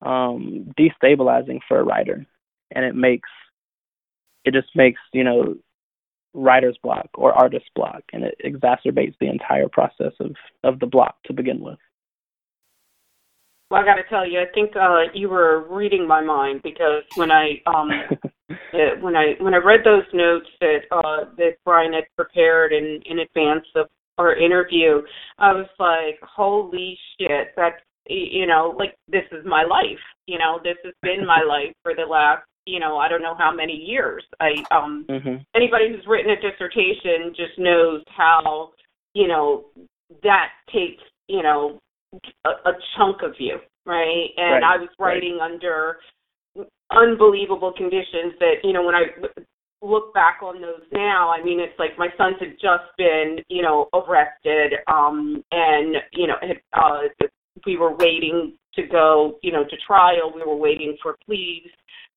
um, 0.03 0.73
destabilizing 0.79 1.59
for 1.67 1.81
a 1.81 1.83
writer, 1.83 2.25
and 2.71 2.85
it 2.85 2.95
makes 2.95 3.29
it 4.45 4.55
just 4.55 4.69
makes 4.77 5.01
you 5.13 5.25
know 5.25 5.57
writer's 6.33 6.79
block 6.81 7.09
or 7.15 7.33
artist 7.33 7.67
block, 7.75 8.05
and 8.13 8.23
it 8.23 8.37
exacerbates 8.45 9.17
the 9.19 9.27
entire 9.27 9.69
process 9.69 10.13
of 10.21 10.37
of 10.63 10.79
the 10.79 10.87
block 10.87 11.17
to 11.25 11.33
begin 11.33 11.59
with. 11.61 11.79
Well, 13.69 13.83
I 13.83 13.85
got 13.85 13.97
to 13.97 14.05
tell 14.09 14.29
you, 14.29 14.41
I 14.41 14.47
think 14.55 14.77
uh, 14.77 15.13
you 15.13 15.29
were 15.29 15.67
reading 15.69 16.07
my 16.07 16.21
mind 16.21 16.63
because 16.63 17.03
when 17.17 17.33
I 17.33 17.63
um, 17.67 17.91
when 19.01 19.17
I 19.17 19.35
when 19.41 19.55
I 19.55 19.59
read 19.59 19.81
those 19.85 20.05
notes 20.13 20.47
that 20.61 20.81
uh, 20.91 21.25
that 21.37 21.57
Brian 21.65 21.93
had 21.93 22.05
prepared 22.17 22.73
in 22.73 23.01
in 23.07 23.21
advance 23.21 23.67
of 23.77 23.87
our 24.19 24.35
interview, 24.37 25.03
I 25.39 25.53
was 25.53 25.69
like, 25.79 26.19
"Holy 26.23 26.99
shit!" 27.19 27.49
That's 27.57 27.81
you 28.07 28.47
know, 28.47 28.75
like 28.79 28.95
this 29.09 29.25
is 29.33 29.45
my 29.45 29.65
life. 29.65 30.03
You 30.27 30.39
know, 30.39 30.59
this 30.63 30.77
has 30.85 30.95
been 31.03 31.27
my 31.27 31.43
life 31.47 31.75
for 31.83 31.95
the 31.95 32.03
last 32.03 32.43
you 32.67 32.79
know 32.79 32.99
I 32.99 33.09
don't 33.09 33.23
know 33.23 33.37
how 33.39 33.53
many 33.55 33.75
years. 33.75 34.25
I 34.41 34.65
um 34.71 35.07
mm-hmm. 35.09 35.43
anybody 35.55 35.89
who's 35.91 36.07
written 36.07 36.31
a 36.31 36.37
dissertation 36.37 37.35
just 37.37 37.59
knows 37.59 38.03
how 38.09 38.71
you 39.15 39.29
know 39.29 39.67
that 40.23 40.49
takes 40.73 41.03
you 41.29 41.43
know 41.43 41.79
a, 42.45 42.49
a 42.49 42.73
chunk 42.97 43.23
of 43.23 43.35
you, 43.39 43.59
right? 43.87 44.29
And 44.37 44.63
right. 44.63 44.75
I 44.75 44.77
was 44.79 44.89
writing 44.99 45.39
right. 45.41 45.51
under 45.53 45.99
unbelievable 46.91 47.73
conditions 47.77 48.35
that 48.39 48.55
you 48.65 48.73
know 48.73 48.85
when 48.85 48.95
I 48.95 49.05
look 49.83 50.13
back 50.13 50.39
on 50.43 50.61
those 50.61 50.83
now, 50.93 51.31
I 51.31 51.43
mean 51.43 51.61
it's 51.61 51.79
like 51.79 51.99
my 51.99 52.09
sons 52.17 52.37
had 52.41 52.53
just 52.53 52.85
been 52.99 53.39
you 53.49 53.63
know 53.63 53.89
arrested, 53.95 54.75
um, 54.89 55.43
and 55.53 55.97
you 56.13 56.27
know 56.27 56.35
had, 56.41 56.61
uh, 56.73 57.27
we 57.67 57.77
were 57.77 57.95
waiting 57.97 58.55
to 58.75 58.83
go 58.87 59.39
you 59.43 59.53
know 59.53 59.65
to 59.65 59.77
trial. 59.87 60.33
We 60.35 60.43
were 60.45 60.57
waiting 60.57 60.97
for 61.03 61.17
pleas. 61.25 61.69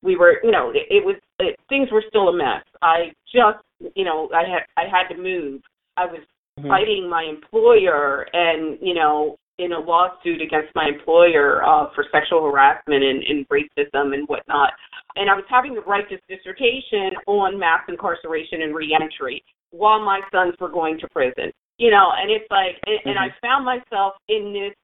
We 0.02 0.16
were 0.16 0.40
you 0.42 0.50
know 0.50 0.70
it, 0.70 0.86
it 0.90 1.04
was 1.04 1.16
it, 1.38 1.56
things 1.68 1.88
were 1.92 2.04
still 2.08 2.28
a 2.28 2.36
mess. 2.36 2.64
I 2.82 3.12
just 3.32 3.64
you 3.94 4.04
know 4.04 4.28
I 4.34 4.42
had 4.42 4.62
I 4.76 4.84
had 4.90 5.14
to 5.14 5.20
move. 5.20 5.62
I 5.96 6.06
was 6.06 6.20
mm-hmm. 6.58 6.68
fighting 6.68 7.08
my 7.08 7.24
employer 7.24 8.26
and 8.32 8.78
you 8.82 8.94
know 8.94 9.36
in 9.58 9.72
a 9.72 9.78
lawsuit 9.78 10.42
against 10.42 10.74
my 10.74 10.88
employer 10.88 11.62
uh, 11.64 11.86
for 11.94 12.04
sexual 12.10 12.42
harassment 12.42 13.04
and, 13.04 13.22
and 13.22 13.46
racism 13.48 14.14
and 14.14 14.26
whatnot. 14.28 14.70
And 15.16 15.30
I 15.30 15.34
was 15.34 15.44
having 15.48 15.74
to 15.74 15.80
write 15.82 16.10
this 16.10 16.20
dissertation 16.28 17.14
on 17.26 17.58
mass 17.58 17.82
incarceration 17.88 18.62
and 18.62 18.74
reentry 18.74 19.44
while 19.70 20.04
my 20.04 20.20
sons 20.32 20.54
were 20.60 20.70
going 20.70 20.98
to 21.00 21.08
prison. 21.08 21.52
You 21.78 21.90
know, 21.90 22.10
and 22.16 22.30
it's 22.30 22.46
like, 22.50 22.78
and, 22.86 22.98
mm-hmm. 22.98 23.08
and 23.10 23.18
I 23.18 23.28
mm-hmm. 23.28 23.46
found 23.46 23.64
myself 23.64 24.14
in 24.28 24.52
this 24.52 24.74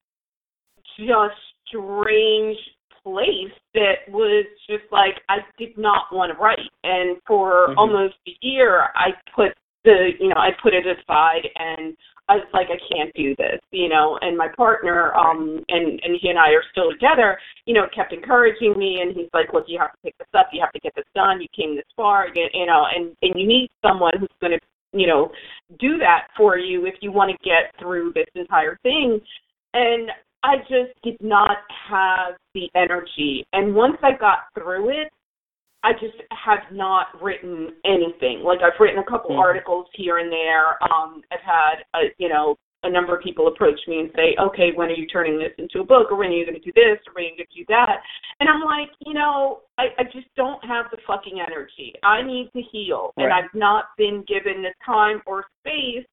just 0.99 1.39
strange 1.67 2.59
place 3.03 3.55
that 3.75 4.07
was 4.09 4.45
just 4.69 4.85
like 4.93 5.15
I 5.29 5.39
did 5.59 5.79
not 5.79 6.13
want 6.13 6.33
to 6.33 6.39
write. 6.39 6.59
And 6.85 7.17
for 7.27 7.69
mm-hmm. 7.69 7.79
almost 7.79 8.15
a 8.27 8.33
year, 8.43 8.89
I 8.95 9.11
put 9.35 9.53
the 9.85 10.11
you 10.19 10.29
know 10.29 10.37
I 10.37 10.51
put 10.63 10.75
it 10.75 10.85
aside 10.87 11.49
and 11.57 11.97
I 12.31 12.37
was 12.37 12.47
like, 12.55 12.69
I 12.71 12.79
can't 12.87 13.13
do 13.15 13.35
this, 13.35 13.59
you 13.73 13.89
know. 13.89 14.17
And 14.23 14.39
my 14.39 14.47
partner, 14.57 15.13
um, 15.15 15.65
and 15.69 15.99
and 16.05 16.15
he 16.21 16.29
and 16.29 16.39
I 16.39 16.51
are 16.51 16.63
still 16.71 16.93
together, 16.93 17.37
you 17.67 17.75
know, 17.75 17.87
kept 17.93 18.13
encouraging 18.13 18.79
me, 18.79 19.01
and 19.03 19.17
he's 19.17 19.31
like, 19.35 19.53
look, 19.53 19.65
you 19.67 19.81
have 19.81 19.91
to 19.91 19.99
pick 20.05 20.17
this 20.19 20.29
up, 20.39 20.47
you 20.53 20.61
have 20.61 20.71
to 20.73 20.79
get 20.79 20.93
this 20.95 21.11
done. 21.13 21.41
You 21.41 21.49
came 21.51 21.75
this 21.75 21.91
far, 21.97 22.29
you, 22.33 22.47
you 22.55 22.67
know, 22.67 22.87
and 22.95 23.17
and 23.23 23.35
you 23.35 23.47
need 23.49 23.71
someone 23.83 24.13
who's 24.21 24.39
going 24.41 24.53
to, 24.53 24.61
you 24.97 25.09
know, 25.09 25.33
do 25.81 25.99
that 25.99 26.29
for 26.37 26.57
you 26.57 26.87
if 26.87 26.95
you 27.01 27.11
want 27.11 27.33
to 27.33 27.39
get 27.45 27.75
through 27.81 28.13
this 28.15 28.31
entire 28.37 28.79
thing. 28.85 29.21
And 29.75 30.11
I 30.45 30.59
just 30.69 30.95
did 31.03 31.17
not 31.21 31.59
have 31.91 32.35
the 32.55 32.71
energy. 32.77 33.45
And 33.53 33.75
once 33.75 33.97
I 34.03 34.13
got 34.19 34.39
through 34.55 34.91
it, 34.91 35.11
I 35.83 35.93
just 35.95 36.21
have 36.31 36.61
not 36.73 37.07
written 37.23 37.71
anything. 37.85 38.43
Like 38.45 38.61
I've 38.61 38.79
written 38.79 38.99
a 38.99 39.11
couple 39.11 39.31
mm-hmm. 39.31 39.41
articles 39.41 39.87
here 39.95 40.19
and 40.19 40.31
there. 40.31 40.83
Um, 40.93 41.23
I've 41.33 41.41
had, 41.45 41.85
a, 41.95 42.13
you 42.19 42.29
know, 42.29 42.57
a 42.83 42.91
number 42.91 43.15
of 43.15 43.23
people 43.23 43.49
approach 43.49 43.79
me 43.89 44.01
and 44.01 44.11
say, 44.17 44.35
okay, 44.41 44.71
when 44.75 44.89
are 44.89 44.95
you 44.95 45.07
turning 45.07 45.39
this 45.39 45.53
into 45.59 45.81
a 45.81 45.85
book, 45.85 46.11
or 46.11 46.17
when 46.17 46.29
are 46.29 46.33
you 46.33 46.47
going 46.47 46.59
to 46.59 46.65
do 46.65 46.73
this, 46.75 46.97
or 47.07 47.13
when 47.13 47.25
are 47.25 47.29
you 47.29 47.37
going 47.37 47.47
to 47.53 47.59
do 47.59 47.65
that? 47.69 48.01
And 48.41 48.49
I'm 48.49 48.63
like, 48.63 48.89
you 49.05 49.13
know, 49.13 49.61
I, 49.77 49.89
I 49.99 50.05
just 50.05 50.29
don't 50.35 50.65
have 50.65 50.87
the 50.91 50.97
fucking 51.07 51.45
energy. 51.47 51.93
I 52.03 52.23
need 52.23 52.49
to 52.57 52.63
heal, 52.73 53.13
right. 53.17 53.25
and 53.25 53.33
I've 53.33 53.53
not 53.55 53.93
been 53.99 54.25
given 54.27 54.63
the 54.63 54.73
time 54.85 55.21
or 55.27 55.45
space 55.61 56.07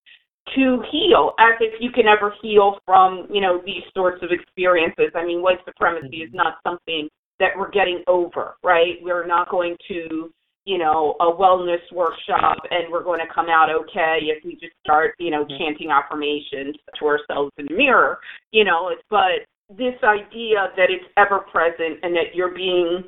to 0.56 0.84
heal, 0.92 1.34
as 1.40 1.56
if 1.62 1.80
you 1.80 1.92
can 1.92 2.06
ever 2.08 2.34
heal 2.42 2.80
from, 2.86 3.28
you 3.32 3.40
know, 3.40 3.62
these 3.66 3.84
sorts 3.94 4.22
of 4.22 4.32
experiences. 4.32 5.12
I 5.16 5.26
mean, 5.26 5.42
white 5.42 5.60
supremacy 5.64 6.20
mm-hmm. 6.20 6.28
is 6.28 6.34
not 6.34 6.56
something 6.64 7.08
that 7.40 7.50
we're 7.58 7.72
getting 7.72 8.04
over, 8.08 8.56
right? 8.64 8.96
We're 9.02 9.28
not 9.28 9.50
going 9.50 9.76
to 9.90 10.32
you 10.68 10.78
know, 10.78 11.16
a 11.22 11.32
wellness 11.32 11.80
workshop 11.94 12.58
and 12.70 12.92
we're 12.92 13.04
going 13.04 13.22
to 13.22 13.34
come 13.34 13.48
out 13.48 13.70
okay 13.70 14.20
if 14.24 14.44
we 14.44 14.52
just 14.56 14.74
start, 14.84 15.16
you 15.18 15.32
know, 15.32 15.46
mm-hmm. 15.46 15.58
chanting 15.58 15.92
affirmations 15.92 16.76
to 17.00 17.06
ourselves 17.06 17.54
in 17.58 17.68
the 17.70 17.74
mirror, 17.74 18.20
you 18.52 18.66
know, 18.66 18.92
but 19.10 19.48
this 19.70 19.96
idea 20.04 20.68
that 20.76 20.90
it's 20.90 21.06
ever 21.16 21.40
present 21.40 22.00
and 22.04 22.14
that 22.14 22.36
you're 22.36 22.54
being 22.54 23.02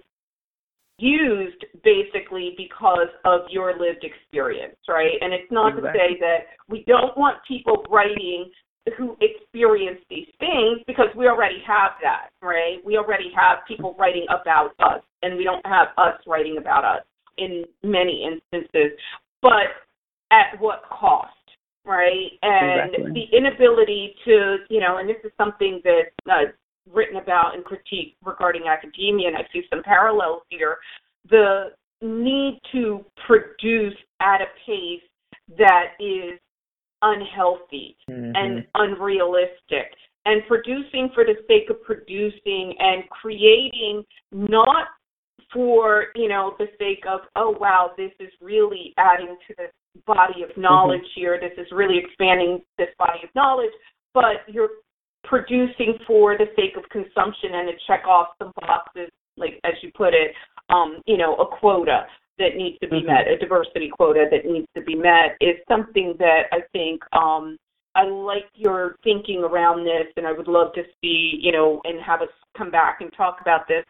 used 1.00 1.66
basically 1.84 2.56
because 2.56 3.12
of 3.26 3.42
your 3.50 3.78
lived 3.78 4.06
experience, 4.06 4.78
right? 4.88 5.20
And 5.20 5.34
it's 5.34 5.52
not 5.52 5.78
exactly. 5.78 5.92
to 5.92 5.98
say 5.98 6.20
that 6.22 6.38
we 6.70 6.86
don't 6.88 7.18
want 7.18 7.40
people 7.46 7.84
writing 7.90 8.50
who 8.98 9.18
experience 9.22 10.00
these 10.10 10.28
things 10.40 10.80
because 10.88 11.08
we 11.16 11.28
already 11.28 11.62
have 11.66 11.92
that, 12.02 12.30
right? 12.42 12.78
We 12.86 12.98
already 12.98 13.32
have 13.36 13.60
people 13.68 13.96
writing 14.00 14.26
about 14.30 14.72
us 14.80 15.02
and 15.22 15.38
we 15.38 15.44
don't 15.44 15.66
have 15.66 15.88
us 15.98 16.20
writing 16.26 16.58
about 16.58 16.86
us 16.86 17.04
in 17.38 17.66
many 17.84 18.26
instances, 18.26 18.98
but 19.42 19.86
at 20.32 20.60
what 20.60 20.82
cost, 20.90 21.32
right? 21.86 22.32
And 22.42 22.94
exactly. 22.94 23.28
the 23.32 23.38
inability 23.38 24.16
to, 24.26 24.58
you 24.70 24.80
know, 24.80 24.98
and 24.98 25.10
this 25.10 25.18
is 25.24 25.32
something 25.38 25.82
that 25.84 26.12
uh, 26.30 26.52
written 26.92 27.18
about 27.18 27.56
and 27.56 27.64
critique 27.64 28.16
regarding 28.24 28.64
academia, 28.68 29.28
and 29.28 29.38
I 29.38 29.42
see 29.54 29.62
some 29.70 29.84
parallels 29.84 30.42
here. 30.50 30.78
The 31.30 31.72
need 32.02 32.60
to 32.72 33.06
produce 33.28 33.96
at 34.22 34.42
a 34.42 34.48
pace 34.66 35.02
that 35.58 35.94
is 36.00 36.40
unhealthy 37.02 37.96
mm-hmm. 38.10 38.32
and 38.36 38.66
unrealistic 38.76 39.94
and 40.26 40.42
producing 40.48 41.10
for 41.14 41.24
the 41.24 41.36
sake 41.48 41.70
of 41.70 41.82
producing 41.84 42.76
and 42.80 43.08
creating 43.10 44.04
not 44.32 44.88
for 45.54 46.08
you 46.16 46.30
know 46.30 46.56
the 46.60 46.68
sake 46.78 47.04
of 47.10 47.22
oh 47.36 47.56
wow 47.60 47.92
this 47.98 48.12
is 48.20 48.30
really 48.42 48.94
adding 48.98 49.36
to 49.48 49.56
this 49.58 49.72
body 50.06 50.44
of 50.44 50.56
knowledge 50.58 51.00
mm-hmm. 51.00 51.22
here 51.22 51.40
this 51.40 51.58
is 51.58 51.72
really 51.72 51.98
expanding 51.98 52.60
this 52.78 52.90
body 52.98 53.20
of 53.24 53.30
knowledge 53.36 53.72
but 54.14 54.46
you're 54.48 54.70
producing 55.24 55.96
for 56.06 56.38
the 56.38 56.46
sake 56.56 56.78
of 56.78 56.88
consumption 56.90 57.52
and 57.54 57.70
to 57.70 57.74
check 57.88 58.06
off 58.08 58.28
some 58.38 58.52
boxes 58.56 59.10
like 59.38 59.60
as 59.64 59.74
you 59.82 59.92
put 59.96 60.14
it 60.14 60.32
um 60.70 61.02
you 61.08 61.18
know 61.18 61.36
a 61.36 61.58
quota 61.60 62.06
that 62.40 62.56
needs 62.56 62.78
to 62.82 62.88
be 62.90 62.98
mm-hmm. 62.98 63.08
met 63.08 63.28
a 63.28 63.38
diversity 63.38 63.90
quota 63.90 64.26
that 64.32 64.50
needs 64.50 64.68
to 64.76 64.82
be 64.82 64.96
met 64.96 65.38
is 65.42 65.56
something 65.68 66.16
that 66.18 66.44
i 66.52 66.60
think 66.74 67.02
um 67.14 67.58
I 67.96 68.04
like 68.04 68.46
your 68.54 68.96
thinking 69.04 69.44
around 69.44 69.84
this, 69.84 70.06
and 70.16 70.28
I 70.28 70.32
would 70.32 70.48
love 70.48 70.74
to 70.74 70.84
see, 71.02 71.40
you 71.42 71.52
know, 71.52 71.82
and 71.84 72.00
have 72.02 72.22
us 72.22 72.30
come 72.56 72.70
back 72.70 73.02
and 73.02 73.12
talk 73.18 73.40
about 73.42 73.68
this 73.68 73.84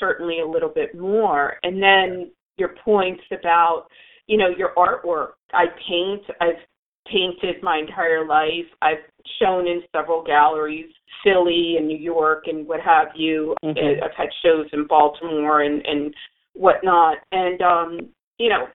certainly 0.00 0.40
a 0.40 0.46
little 0.46 0.70
bit 0.70 0.98
more. 0.98 1.56
And 1.62 1.80
then 1.80 2.30
your 2.56 2.70
points 2.84 3.22
about, 3.30 3.86
you 4.26 4.38
know, 4.38 4.48
your 4.48 4.72
artwork. 4.76 5.32
I 5.52 5.66
paint, 5.88 6.22
I've 6.40 6.62
painted 7.06 7.62
my 7.62 7.78
entire 7.78 8.26
life. 8.26 8.66
I've 8.82 9.04
shown 9.40 9.66
in 9.66 9.82
several 9.94 10.24
galleries, 10.24 10.90
Philly 11.22 11.74
and 11.78 11.86
New 11.86 11.98
York 11.98 12.44
and 12.46 12.66
what 12.66 12.80
have 12.80 13.08
you. 13.14 13.54
Mm-hmm. 13.64 14.02
I've 14.02 14.16
had 14.16 14.28
shows 14.42 14.66
in 14.72 14.86
Baltimore 14.86 15.62
and, 15.62 15.84
and 15.86 16.14
whatnot. 16.60 17.18
And, 17.32 17.60
um, 17.62 18.08
you 18.38 18.48
know, 18.48 18.66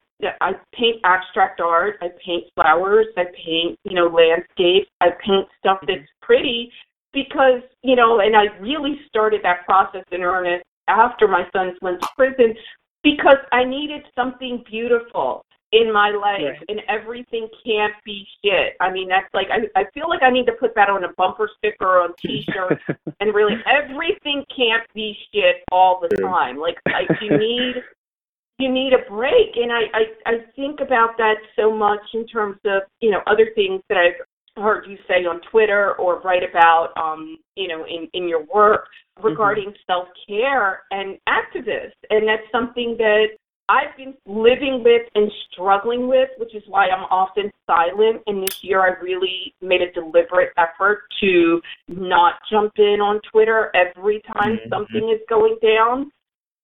I 0.41 0.53
paint 0.73 0.97
abstract 1.03 1.61
art, 1.61 1.97
I 2.01 2.07
paint 2.25 2.45
flowers, 2.55 3.07
I 3.17 3.25
paint, 3.25 3.77
you 3.83 3.93
know, 3.93 4.07
landscapes, 4.07 4.89
I 5.01 5.09
paint 5.23 5.47
stuff 5.59 5.77
mm-hmm. 5.77 5.87
that's 5.87 6.09
pretty 6.21 6.71
because, 7.13 7.61
you 7.83 7.95
know, 7.95 8.19
and 8.19 8.35
I 8.35 8.45
really 8.59 8.99
started 9.07 9.41
that 9.43 9.65
process 9.65 10.03
in 10.11 10.21
earnest 10.21 10.63
after 10.87 11.27
my 11.27 11.43
sons 11.55 11.77
went 11.81 12.01
to 12.01 12.07
prison 12.15 12.55
because 13.03 13.37
I 13.51 13.63
needed 13.63 14.01
something 14.15 14.63
beautiful 14.69 15.44
in 15.71 15.91
my 15.91 16.09
life 16.09 16.41
right. 16.41 16.63
and 16.69 16.79
everything 16.87 17.47
can't 17.65 17.93
be 18.05 18.25
shit. 18.43 18.73
I 18.79 18.91
mean 18.91 19.07
that's 19.07 19.31
like 19.33 19.47
I 19.51 19.79
I 19.79 19.85
feel 19.93 20.09
like 20.09 20.23
I 20.23 20.31
need 20.31 20.45
to 20.45 20.53
put 20.53 20.75
that 20.75 20.89
on 20.89 21.03
a 21.03 21.13
bumper 21.17 21.49
sticker 21.57 21.85
or 21.85 22.01
on 22.03 22.13
t 22.21 22.45
shirt 22.53 22.79
and 23.19 23.33
really 23.33 23.55
everything 23.65 24.43
can't 24.55 24.83
be 24.93 25.15
shit 25.33 25.63
all 25.71 26.01
the 26.01 26.15
time. 26.17 26.57
Like 26.57 26.77
like 26.85 27.09
you 27.21 27.37
need 27.37 27.75
you 28.57 28.71
need 28.71 28.93
a 28.93 29.09
break 29.09 29.55
and 29.55 29.71
I, 29.71 29.81
I 29.93 30.03
I 30.25 30.33
think 30.55 30.79
about 30.79 31.17
that 31.17 31.35
so 31.55 31.75
much 31.75 32.01
in 32.13 32.25
terms 32.27 32.57
of, 32.65 32.83
you 33.01 33.11
know, 33.11 33.19
other 33.27 33.49
things 33.55 33.81
that 33.89 33.97
I've 33.97 34.25
heard 34.57 34.85
you 34.87 34.97
say 35.07 35.25
on 35.25 35.41
Twitter 35.51 35.93
or 35.95 36.21
write 36.21 36.43
about, 36.49 36.93
um, 36.97 37.37
you 37.55 37.67
know, 37.67 37.85
in, 37.85 38.07
in 38.13 38.27
your 38.27 38.45
work 38.53 38.87
regarding 39.21 39.69
mm-hmm. 39.69 39.91
self 39.91 40.07
care 40.27 40.83
and 40.91 41.17
activists. 41.27 41.99
And 42.09 42.27
that's 42.27 42.43
something 42.51 42.95
that 42.97 43.25
I've 43.67 43.97
been 43.97 44.13
living 44.25 44.83
with 44.83 45.03
and 45.15 45.31
struggling 45.51 46.07
with, 46.07 46.29
which 46.37 46.53
is 46.53 46.63
why 46.67 46.87
I'm 46.87 47.05
often 47.05 47.51
silent. 47.65 48.21
And 48.27 48.43
this 48.43 48.63
year 48.63 48.81
I 48.81 48.99
really 49.01 49.53
made 49.61 49.81
a 49.81 49.91
deliberate 49.91 50.51
effort 50.57 51.03
to 51.21 51.61
not 51.87 52.35
jump 52.51 52.73
in 52.77 52.99
on 53.01 53.21
Twitter 53.31 53.71
every 53.75 54.21
time 54.33 54.57
mm-hmm. 54.57 54.69
something 54.69 55.09
is 55.09 55.21
going 55.27 55.57
down. 55.61 56.11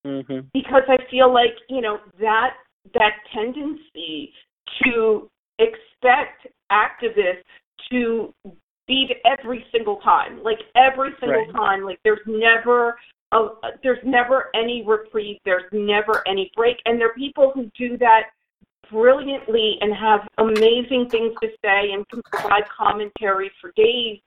Mm-hmm. 0.05 0.47
Because 0.53 0.83
I 0.87 0.97
feel 1.09 1.33
like, 1.33 1.55
you 1.69 1.81
know, 1.81 1.99
that 2.19 2.51
that 2.93 3.13
tendency 3.33 4.33
to 4.83 5.29
expect 5.59 6.47
activists 6.71 7.43
to 7.91 8.33
beat 8.87 9.09
every 9.25 9.65
single 9.71 9.97
time, 9.97 10.43
like 10.43 10.59
every 10.75 11.11
single 11.19 11.45
right. 11.45 11.55
time. 11.55 11.83
Like 11.83 11.99
there's 12.03 12.19
never 12.25 12.95
a, 13.31 13.47
there's 13.83 13.99
never 14.03 14.49
any 14.55 14.83
reprieve. 14.85 15.37
There's 15.45 15.63
never 15.71 16.27
any 16.27 16.51
break, 16.55 16.77
and 16.85 16.99
there 16.99 17.09
are 17.09 17.13
people 17.13 17.51
who 17.53 17.69
do 17.77 17.97
that 17.97 18.23
brilliantly 18.89 19.77
and 19.81 19.93
have 19.95 20.27
amazing 20.37 21.07
things 21.09 21.33
to 21.41 21.47
say 21.63 21.91
and 21.93 22.07
can 22.09 22.21
provide 22.23 22.63
commentary 22.77 23.51
for 23.61 23.71
days. 23.75 24.19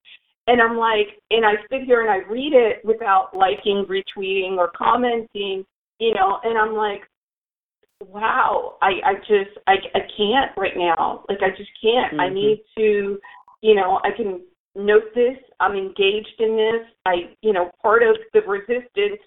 And 0.46 0.60
I'm 0.60 0.76
like, 0.76 1.08
and 1.30 1.44
I 1.44 1.54
sit 1.70 1.82
here 1.84 2.02
and 2.02 2.10
I 2.10 2.26
read 2.30 2.52
it 2.52 2.84
without 2.84 3.36
liking, 3.36 3.86
retweeting, 3.88 4.56
or 4.56 4.70
commenting, 4.76 5.64
you 5.98 6.14
know, 6.14 6.38
and 6.44 6.58
I'm 6.58 6.74
like, 6.74 7.02
wow, 8.00 8.76
I, 8.82 8.92
I 9.04 9.14
just, 9.20 9.56
I, 9.66 9.74
I 9.94 10.00
can't 10.16 10.50
right 10.56 10.76
now. 10.76 11.24
Like, 11.28 11.38
I 11.42 11.50
just 11.50 11.70
can't. 11.82 12.12
Mm-hmm. 12.12 12.20
I 12.20 12.28
need 12.28 12.62
to 12.76 13.18
you 13.64 13.74
know, 13.74 13.98
I 14.04 14.10
can 14.14 14.42
note 14.76 15.14
this. 15.14 15.36
I'm 15.60 15.74
engaged 15.74 16.40
in 16.40 16.56
this. 16.56 16.86
I, 17.06 17.34
you 17.42 17.52
know, 17.52 17.70
part 17.82 18.02
of 18.02 18.16
the 18.32 18.40
resistance, 18.40 19.20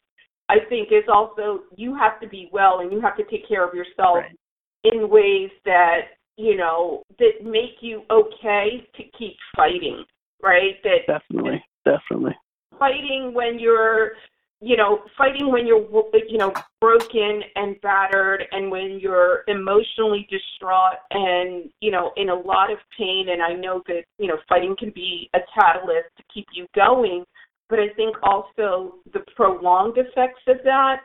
I 0.49 0.57
think, 0.69 0.89
is 0.91 1.03
also 1.11 1.63
you 1.75 1.95
have 1.95 2.19
to 2.21 2.27
be 2.27 2.49
well 2.51 2.79
and 2.79 2.91
you 2.91 3.01
have 3.01 3.17
to 3.17 3.23
take 3.25 3.47
care 3.47 3.67
of 3.67 3.73
yourself 3.73 4.17
right. 4.17 4.37
in 4.83 5.09
ways 5.09 5.49
that, 5.65 6.01
you 6.37 6.55
know, 6.55 7.03
that 7.19 7.43
make 7.43 7.81
you 7.81 8.03
okay 8.11 8.87
to 8.95 9.03
keep 9.17 9.35
fighting, 9.55 10.03
right? 10.41 10.75
That 10.83 11.07
definitely, 11.07 11.63
definitely 11.85 12.35
fighting 12.77 13.33
when 13.33 13.59
you're 13.59 14.13
you 14.59 14.75
know, 14.75 15.03
fighting 15.17 15.51
when 15.51 15.67
you're, 15.67 15.85
you 16.27 16.37
know, 16.37 16.51
broken 16.81 17.43
and 17.55 17.79
battered 17.81 18.43
and 18.51 18.71
when 18.71 18.99
you're 18.99 19.43
emotionally 19.47 20.27
distraught 20.31 20.95
and, 21.11 21.66
you 21.81 21.91
know, 21.91 22.11
in 22.17 22.29
a 22.29 22.35
lot 22.35 22.71
of 22.71 22.79
pain. 22.97 23.27
And 23.29 23.41
I 23.41 23.53
know 23.53 23.81
that, 23.87 24.03
you 24.17 24.27
know, 24.27 24.37
fighting 24.49 24.75
can 24.77 24.91
be 24.91 25.29
a 25.33 25.39
catalyst 25.53 26.09
to 26.17 26.23
keep 26.33 26.47
you 26.53 26.65
going. 26.75 27.23
But 27.69 27.79
I 27.79 27.89
think 27.89 28.15
also 28.23 28.95
the 29.13 29.19
prolonged 29.35 29.97
effects 29.97 30.41
of 30.47 30.57
that, 30.63 31.01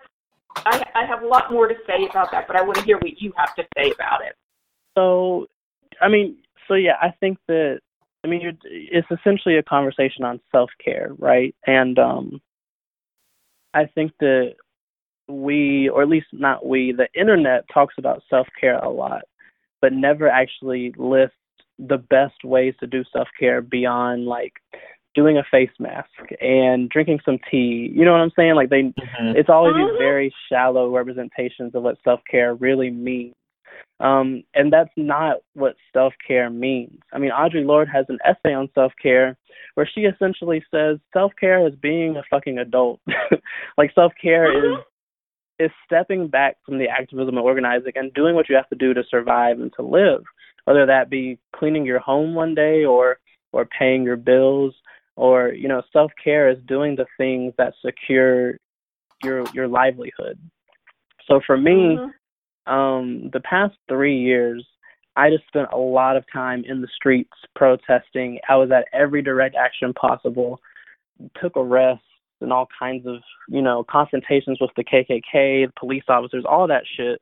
I, 0.57 0.85
I 0.95 1.05
have 1.07 1.23
a 1.23 1.27
lot 1.27 1.51
more 1.51 1.67
to 1.67 1.75
say 1.87 2.07
about 2.09 2.31
that, 2.31 2.47
but 2.47 2.57
I 2.57 2.63
want 2.63 2.79
to 2.79 2.85
hear 2.85 2.99
what 2.99 3.21
you 3.21 3.33
have 3.37 3.55
to 3.57 3.65
say 3.77 3.91
about 3.91 4.23
it. 4.25 4.35
So, 4.97 5.47
I 6.01 6.09
mean, 6.09 6.37
so 6.69 6.75
yeah, 6.75 6.97
I 7.01 7.13
think 7.21 7.39
that, 7.49 7.81
I 8.25 8.29
mean, 8.29 8.57
it's 8.65 9.09
essentially 9.11 9.57
a 9.57 9.63
conversation 9.63 10.25
on 10.25 10.41
self 10.53 10.71
care, 10.83 11.11
right? 11.19 11.55
And, 11.67 11.99
um, 11.99 12.41
I 13.75 13.87
think 13.87 14.13
that 14.21 14.55
we, 15.29 15.89
or 15.89 16.03
at 16.03 16.09
least 16.09 16.27
not 16.33 16.65
we, 16.65 16.93
the 16.93 17.09
internet 17.19 17.65
talks 17.73 17.95
about 17.99 18.23
self 18.29 18.47
care 18.61 18.79
a 18.79 18.89
lot, 18.89 19.23
but 19.83 19.93
never 19.93 20.29
actually 20.29 20.95
list 20.97 21.35
the 21.79 21.99
best 21.99 22.45
ways 22.45 22.75
to 22.81 22.87
do 22.87 23.05
self 23.13 23.29
care 23.39 23.61
beyond 23.61 24.25
like 24.25 24.55
doing 25.15 25.37
a 25.37 25.45
face 25.51 25.71
mask 25.79 26.09
and 26.41 26.89
drinking 26.89 27.21
some 27.25 27.39
tea. 27.51 27.91
You 27.95 28.05
know 28.05 28.13
what 28.13 28.21
I'm 28.21 28.33
saying? 28.35 28.55
Like 28.55 28.71
they, 28.71 28.83
mm-hmm. 28.83 29.37
it's 29.37 29.51
always 29.51 29.75
these 29.75 29.85
mm-hmm. 29.85 29.99
very 29.99 30.35
shallow 30.49 30.91
representations 30.91 31.75
of 31.75 31.83
what 31.83 31.99
self 32.05 32.21
care 32.31 32.55
really 32.55 32.91
means. 32.91 33.35
Um, 34.01 34.43
and 34.55 34.73
that's 34.73 34.91
not 34.97 35.39
what 35.55 35.77
self 35.93 36.15
care 36.27 36.51
means. 36.51 36.99
I 37.13 37.19
mean, 37.19 37.31
Audre 37.31 37.65
Lorde 37.65 37.89
has 37.93 38.07
an 38.09 38.19
essay 38.25 38.55
on 38.55 38.69
self 38.75 38.93
care 39.01 39.37
where 39.75 39.89
she 39.93 40.03
essentially 40.03 40.63
says 40.73 40.99
self 41.13 41.33
care 41.39 41.67
is 41.67 41.75
being 41.81 42.17
a 42.17 42.23
fucking 42.31 42.59
adult. 42.59 43.01
like 43.79 43.93
self 43.95 44.13
care 44.21 44.73
is 44.73 44.79
is 45.63 45.71
stepping 45.85 46.29
back 46.29 46.57
from 46.65 46.79
the 46.79 46.89
activism 46.89 47.37
and 47.37 47.45
organizing 47.45 47.93
and 47.95 48.13
doing 48.15 48.35
what 48.35 48.49
you 48.49 48.57
have 48.57 48.69
to 48.69 48.77
do 48.77 48.95
to 48.95 49.03
survive 49.11 49.61
and 49.61 49.73
to 49.77 49.83
live, 49.83 50.23
whether 50.65 50.87
that 50.87 51.11
be 51.11 51.39
cleaning 51.55 51.85
your 51.87 51.99
home 51.99 52.35
one 52.35 52.55
day 52.55 52.85
or 52.85 53.19
or 53.53 53.67
paying 53.67 54.03
your 54.03 54.17
bills 54.17 54.75
or 55.17 55.53
you 55.53 55.69
know 55.69 55.83
self 55.93 56.11
care 56.23 56.49
is 56.51 56.59
doing 56.67 56.97
the 56.97 57.07
things 57.17 57.53
that 57.59 57.75
secure 57.85 58.57
your 59.23 59.45
your 59.55 59.69
livelihood. 59.69 60.39
So 61.27 61.41
for 61.47 61.57
me, 61.57 61.97
mm-hmm. 61.97 62.73
um, 62.73 63.31
the 63.33 63.41
past 63.41 63.75
three 63.89 64.19
years, 64.19 64.67
I 65.17 65.31
just 65.31 65.47
spent 65.47 65.69
a 65.73 65.79
lot 65.79 66.17
of 66.17 66.25
time 66.33 66.65
in 66.67 66.81
the 66.81 66.89
streets 66.95 67.33
protesting. 67.55 68.39
I 68.49 68.57
was 68.57 68.71
at 68.71 68.87
every 68.93 69.23
direct 69.23 69.55
action 69.55 69.93
possible, 69.95 70.61
took 71.41 71.57
arrests, 71.57 72.05
and 72.43 72.53
all 72.53 72.69
kinds 72.79 73.07
of, 73.07 73.17
you 73.49 73.63
know, 73.63 73.85
confrontations 73.89 74.59
with 74.61 74.71
the 74.77 74.85
KKK, 74.85 75.67
the 75.67 75.73
police 75.79 76.05
officers, 76.09 76.45
all 76.49 76.67
that 76.67 76.85
shit. 76.97 77.21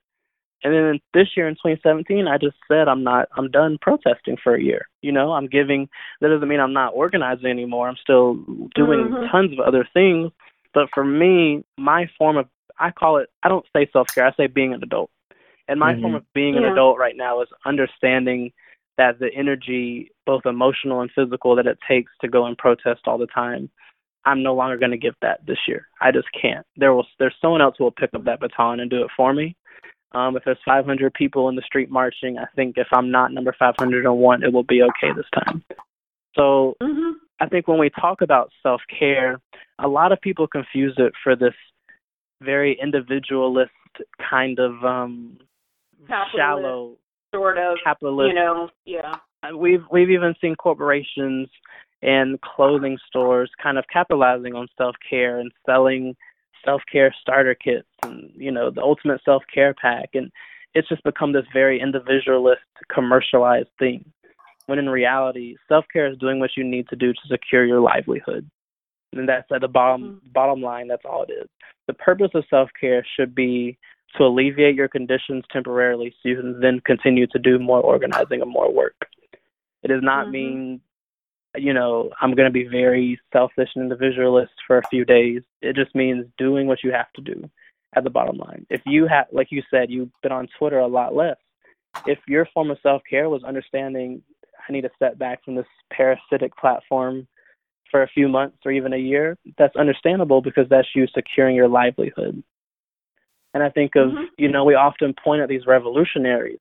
And 0.63 0.75
then 0.75 1.01
this 1.15 1.29
year 1.37 1.49
in 1.49 1.55
2017, 1.55 2.29
I 2.29 2.37
just 2.37 2.57
said 2.69 2.89
I'm 2.89 3.03
not, 3.03 3.29
I'm 3.37 3.51
done 3.51 3.79
protesting 3.81 4.37
for 4.43 4.55
a 4.55 4.63
year. 4.63 4.89
You 5.01 5.13
know, 5.13 5.33
I'm 5.33 5.47
giving, 5.47 5.89
that 6.21 6.29
doesn't 6.29 6.49
mean 6.49 6.61
I'm 6.61 6.75
not 6.75 6.93
organizing 6.95 7.47
anymore. 7.47 7.89
I'm 7.89 7.97
still 7.97 8.35
doing 8.75 9.09
mm-hmm. 9.09 9.31
tons 9.31 9.53
of 9.53 9.61
other 9.61 9.89
things. 9.95 10.33
But 10.75 10.89
for 10.93 11.05
me, 11.05 11.65
my 11.79 12.11
form 12.19 12.37
of, 12.37 12.47
I 12.79 12.91
call 12.91 13.17
it, 13.19 13.31
I 13.43 13.49
don't 13.49 13.67
say 13.75 13.89
self 13.93 14.09
care, 14.15 14.27
I 14.27 14.33
say 14.35 14.47
being 14.49 14.75
an 14.75 14.83
adult. 14.83 15.11
And 15.67 15.81
my 15.81 15.93
mm-hmm. 15.93 16.03
form 16.03 16.15
of 16.17 16.25
being 16.35 16.55
yeah. 16.55 16.67
an 16.67 16.73
adult 16.73 16.99
right 16.99 17.17
now 17.17 17.41
is 17.41 17.49
understanding 17.65 18.53
that 18.99 19.19
the 19.19 19.33
energy, 19.35 20.11
both 20.27 20.45
emotional 20.45 21.01
and 21.01 21.11
physical, 21.13 21.57
that 21.57 21.67
it 21.67 21.79
takes 21.89 22.13
to 22.21 22.29
go 22.29 22.45
and 22.45 22.59
protest 22.59 23.01
all 23.07 23.17
the 23.17 23.27
time 23.27 23.71
I'm 24.25 24.43
no 24.43 24.55
longer 24.55 24.77
going 24.77 24.91
to 24.91 24.99
give 24.99 25.15
that 25.23 25.45
this 25.47 25.59
year. 25.67 25.87
I 26.01 26.13
just 26.13 26.29
can't. 26.41 26.67
There 26.77 26.95
will 26.95 27.07
there's 27.19 27.35
someone 27.41 27.63
else 27.63 27.77
who 27.79 27.85
will 27.85 27.91
pick 27.91 28.11
up 28.15 28.25
that 28.25 28.41
baton 28.41 28.81
and 28.81 28.91
do 28.91 29.03
it 29.03 29.11
for 29.17 29.33
me. 29.33 29.57
Um, 30.13 30.37
if 30.37 30.43
there's 30.45 30.59
500 30.65 31.15
people 31.15 31.49
in 31.49 31.55
the 31.55 31.63
street 31.63 31.91
marching, 31.91 32.37
I 32.37 32.47
think 32.57 32.77
if 32.77 32.89
I'm 32.93 33.11
not 33.11 33.33
number 33.33 33.55
501, 33.57 34.43
it 34.43 34.53
will 34.53 34.65
be 34.65 34.83
okay 34.83 35.15
this 35.15 35.45
time. 35.45 35.63
So 36.35 36.77
mm-hmm. 36.83 37.13
I 37.41 37.47
think 37.47 37.69
when 37.69 37.79
we 37.79 37.91
talk 37.91 38.21
about 38.21 38.51
self 38.63 38.81
care, 38.99 39.41
a 39.79 39.89
lot 39.89 40.13
of 40.13 40.21
people 40.21 40.47
confuse 40.47 40.95
it 40.99 41.13
for 41.23 41.37
this 41.37 41.55
very 42.43 42.79
individualist 42.81 43.71
kind 44.29 44.59
of 44.59 44.85
um, 44.85 45.39
shallow 46.37 46.97
sort 47.35 47.59
of 47.59 47.79
capitalist. 47.83 48.29
You 48.29 48.35
know, 48.35 48.69
yeah. 48.85 49.15
We've 49.57 49.83
we've 49.91 50.11
even 50.11 50.35
seen 50.41 50.55
corporations 50.55 51.49
and 52.03 52.41
clothing 52.41 52.99
stores 53.07 53.51
kind 53.63 53.79
of 53.79 53.85
capitalizing 53.93 54.55
on 54.55 54.69
self 54.77 54.97
care 55.09 55.39
and 55.39 55.53
selling 55.67 56.17
self 56.65 56.83
care 56.91 57.15
starter 57.21 57.55
kits 57.55 57.89
and 58.03 58.31
you 58.35 58.51
know 58.51 58.71
the 58.71 58.83
ultimate 58.83 59.21
self 59.25 59.43
care 59.53 59.75
pack 59.75 60.11
and 60.15 60.31
it's 60.75 60.89
just 60.89 61.03
become 61.05 61.33
this 61.33 61.45
very 61.53 61.81
individualist 61.81 62.63
commercialized 62.93 63.69
thing 63.79 64.05
when 64.67 64.79
in 64.79 64.89
reality 64.89 65.57
self 65.69 65.85
care 65.93 66.11
is 66.11 66.19
doing 66.19 66.39
what 66.39 66.51
you 66.57 66.65
need 66.65 66.89
to 66.89 66.97
do 66.97 67.13
to 67.13 67.21
secure 67.29 67.65
your 67.65 67.81
livelihood 67.81 68.49
and 69.13 69.29
that's 69.29 69.51
at 69.53 69.61
the 69.61 69.69
bottom 69.69 70.03
mm-hmm. 70.03 70.33
bottom 70.33 70.61
line 70.61 70.89
that's 70.89 71.05
all 71.05 71.25
it 71.25 71.33
is 71.33 71.49
the 71.87 71.95
purpose 71.95 72.31
of 72.35 72.45
self 72.51 72.69
care 72.79 73.05
should 73.17 73.35
be 73.35 73.77
to 74.17 74.25
alleviate 74.25 74.75
your 74.75 74.89
conditions 74.89 75.45
temporarily 75.53 76.11
so 76.11 76.29
you 76.29 76.37
can 76.37 76.61
then 76.61 76.81
continue 76.85 77.27
to 77.27 77.39
do 77.39 77.59
more 77.59 77.81
organizing 77.81 78.41
and 78.41 78.51
more 78.51 78.73
work 78.73 78.97
it 79.83 79.89
does 79.89 80.03
not 80.03 80.25
mm-hmm. 80.25 80.33
mean 80.33 80.81
you 81.57 81.73
know, 81.73 82.11
I'm 82.21 82.35
going 82.35 82.47
to 82.47 82.53
be 82.53 82.67
very 82.67 83.21
selfish 83.33 83.71
and 83.75 83.83
individualist 83.83 84.53
for 84.67 84.79
a 84.79 84.87
few 84.89 85.05
days. 85.05 85.43
It 85.63 85.77
just 85.77 85.95
means 85.95 86.27
doing 86.39 86.67
what 86.67 86.85
you 86.85 86.93
have 86.93 87.13
to 87.15 87.23
do 87.23 87.49
at 87.97 88.05
the 88.05 88.11
bottom 88.11 88.37
line. 88.37 88.67
If 88.71 88.83
you 88.87 89.07
have, 89.09 89.27
like 89.33 89.49
you 89.51 89.63
said, 89.71 89.91
you've 89.91 90.11
been 90.23 90.33
on 90.33 90.49
Twitter 90.59 90.79
a 90.79 90.87
lot 90.87 91.15
less. 91.15 91.37
If 92.07 92.19
your 92.29 92.47
form 92.55 92.71
of 92.71 92.79
self 92.83 93.03
care 93.09 93.29
was 93.29 93.43
understanding, 93.43 94.23
I 94.69 94.73
need 94.73 94.83
to 94.83 94.91
step 94.95 95.19
back 95.19 95.45
from 95.45 95.57
this 95.57 95.67
parasitic 95.93 96.57
platform 96.57 97.27
for 97.91 98.03
a 98.03 98.09
few 98.09 98.29
months 98.29 98.59
or 98.65 98.71
even 98.71 98.93
a 98.93 98.99
year, 98.99 99.37
that's 99.59 99.75
understandable 99.75 100.41
because 100.41 100.69
that's 100.71 100.89
you 100.95 101.07
securing 101.13 101.57
your 101.57 101.67
livelihood. 101.67 102.43
And 103.53 103.63
I 103.63 103.71
think 103.71 103.97
of, 103.97 104.11
mm-hmm. 104.11 104.25
you 104.39 104.49
know, 104.49 104.65
we 104.65 104.75
often 104.75 105.13
point 105.25 105.43
at 105.43 105.49
these 105.49 105.67
revolutionaries 105.67 106.61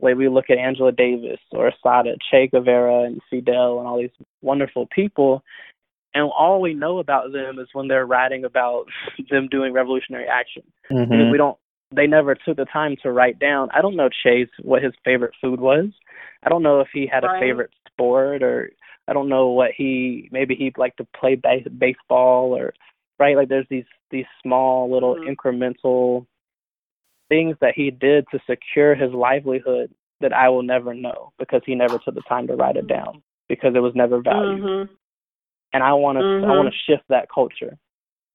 way 0.00 0.14
we 0.14 0.28
look 0.28 0.46
at 0.50 0.58
Angela 0.58 0.92
Davis 0.92 1.40
or 1.52 1.68
Assata, 1.68 2.16
Che 2.30 2.48
Guevara 2.48 3.04
and 3.04 3.20
Fidel 3.30 3.78
and 3.78 3.88
all 3.88 3.98
these 3.98 4.10
wonderful 4.42 4.86
people, 4.94 5.42
and 6.14 6.30
all 6.36 6.60
we 6.60 6.74
know 6.74 6.98
about 6.98 7.32
them 7.32 7.58
is 7.58 7.68
when 7.72 7.88
they're 7.88 8.06
writing 8.06 8.44
about 8.44 8.86
them 9.30 9.48
doing 9.48 9.72
revolutionary 9.72 10.26
action. 10.26 10.62
Mm-hmm. 10.90 11.10
Because 11.10 11.32
we 11.32 11.38
don't 11.38 11.58
they 11.94 12.06
never 12.06 12.34
took 12.34 12.56
the 12.56 12.66
time 12.66 12.96
to 13.02 13.12
write 13.12 13.38
down. 13.38 13.70
I 13.74 13.80
don't 13.80 13.96
know 13.96 14.10
Che's 14.10 14.48
what 14.62 14.82
his 14.82 14.92
favorite 15.04 15.32
food 15.40 15.58
was. 15.58 15.86
I 16.42 16.50
don't 16.50 16.62
know 16.62 16.80
if 16.80 16.88
he 16.92 17.06
had 17.10 17.24
right. 17.24 17.36
a 17.36 17.40
favorite 17.40 17.70
sport 17.90 18.42
or 18.42 18.70
I 19.06 19.14
don't 19.14 19.28
know 19.28 19.48
what 19.48 19.70
he 19.76 20.28
maybe 20.30 20.54
he'd 20.54 20.76
like 20.76 20.96
to 20.96 21.06
play 21.18 21.34
base, 21.34 21.66
baseball 21.78 22.54
or 22.54 22.74
right 23.18 23.36
like 23.36 23.48
there's 23.48 23.66
these 23.70 23.86
these 24.10 24.26
small 24.42 24.90
little 24.92 25.16
mm-hmm. 25.16 25.30
incremental 25.30 26.26
things 27.28 27.56
that 27.60 27.74
he 27.74 27.90
did 27.90 28.26
to 28.30 28.38
secure 28.48 28.94
his 28.94 29.12
livelihood 29.12 29.92
that 30.20 30.32
I 30.32 30.48
will 30.48 30.62
never 30.62 30.94
know 30.94 31.32
because 31.38 31.62
he 31.64 31.74
never 31.74 31.98
took 31.98 32.14
the 32.14 32.22
time 32.22 32.46
to 32.48 32.56
write 32.56 32.76
it 32.76 32.88
down 32.88 33.22
because 33.48 33.74
it 33.74 33.80
was 33.80 33.92
never 33.94 34.20
valued. 34.20 34.62
Mm-hmm. 34.62 34.92
And 35.72 35.82
I 35.82 35.92
want 35.92 36.16
to 36.16 36.22
mm-hmm. 36.22 36.50
I 36.50 36.56
want 36.56 36.72
to 36.72 36.92
shift 36.92 37.04
that 37.08 37.28
culture. 37.32 37.76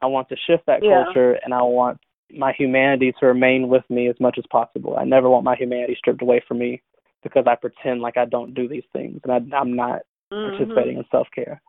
I 0.01 0.05
want 0.05 0.29
to 0.29 0.35
shift 0.47 0.65
that 0.67 0.83
yeah. 0.83 1.03
culture 1.05 1.39
and 1.43 1.53
I 1.53 1.61
want 1.61 1.99
my 2.31 2.53
humanity 2.53 3.13
to 3.19 3.25
remain 3.25 3.67
with 3.67 3.83
me 3.89 4.07
as 4.07 4.15
much 4.19 4.37
as 4.37 4.45
possible. 4.51 4.97
I 4.97 5.03
never 5.03 5.29
want 5.29 5.43
my 5.43 5.55
humanity 5.55 5.95
stripped 5.97 6.21
away 6.21 6.41
from 6.47 6.59
me 6.59 6.81
because 7.23 7.45
I 7.47 7.55
pretend 7.55 8.01
like 8.01 8.17
I 8.17 8.25
don't 8.25 8.53
do 8.53 8.67
these 8.67 8.83
things 8.91 9.21
and 9.23 9.31
I, 9.31 9.57
I'm 9.57 9.75
not 9.75 10.01
mm-hmm. 10.31 10.57
participating 10.57 10.97
in 10.97 11.05
self 11.11 11.27
care. 11.33 11.61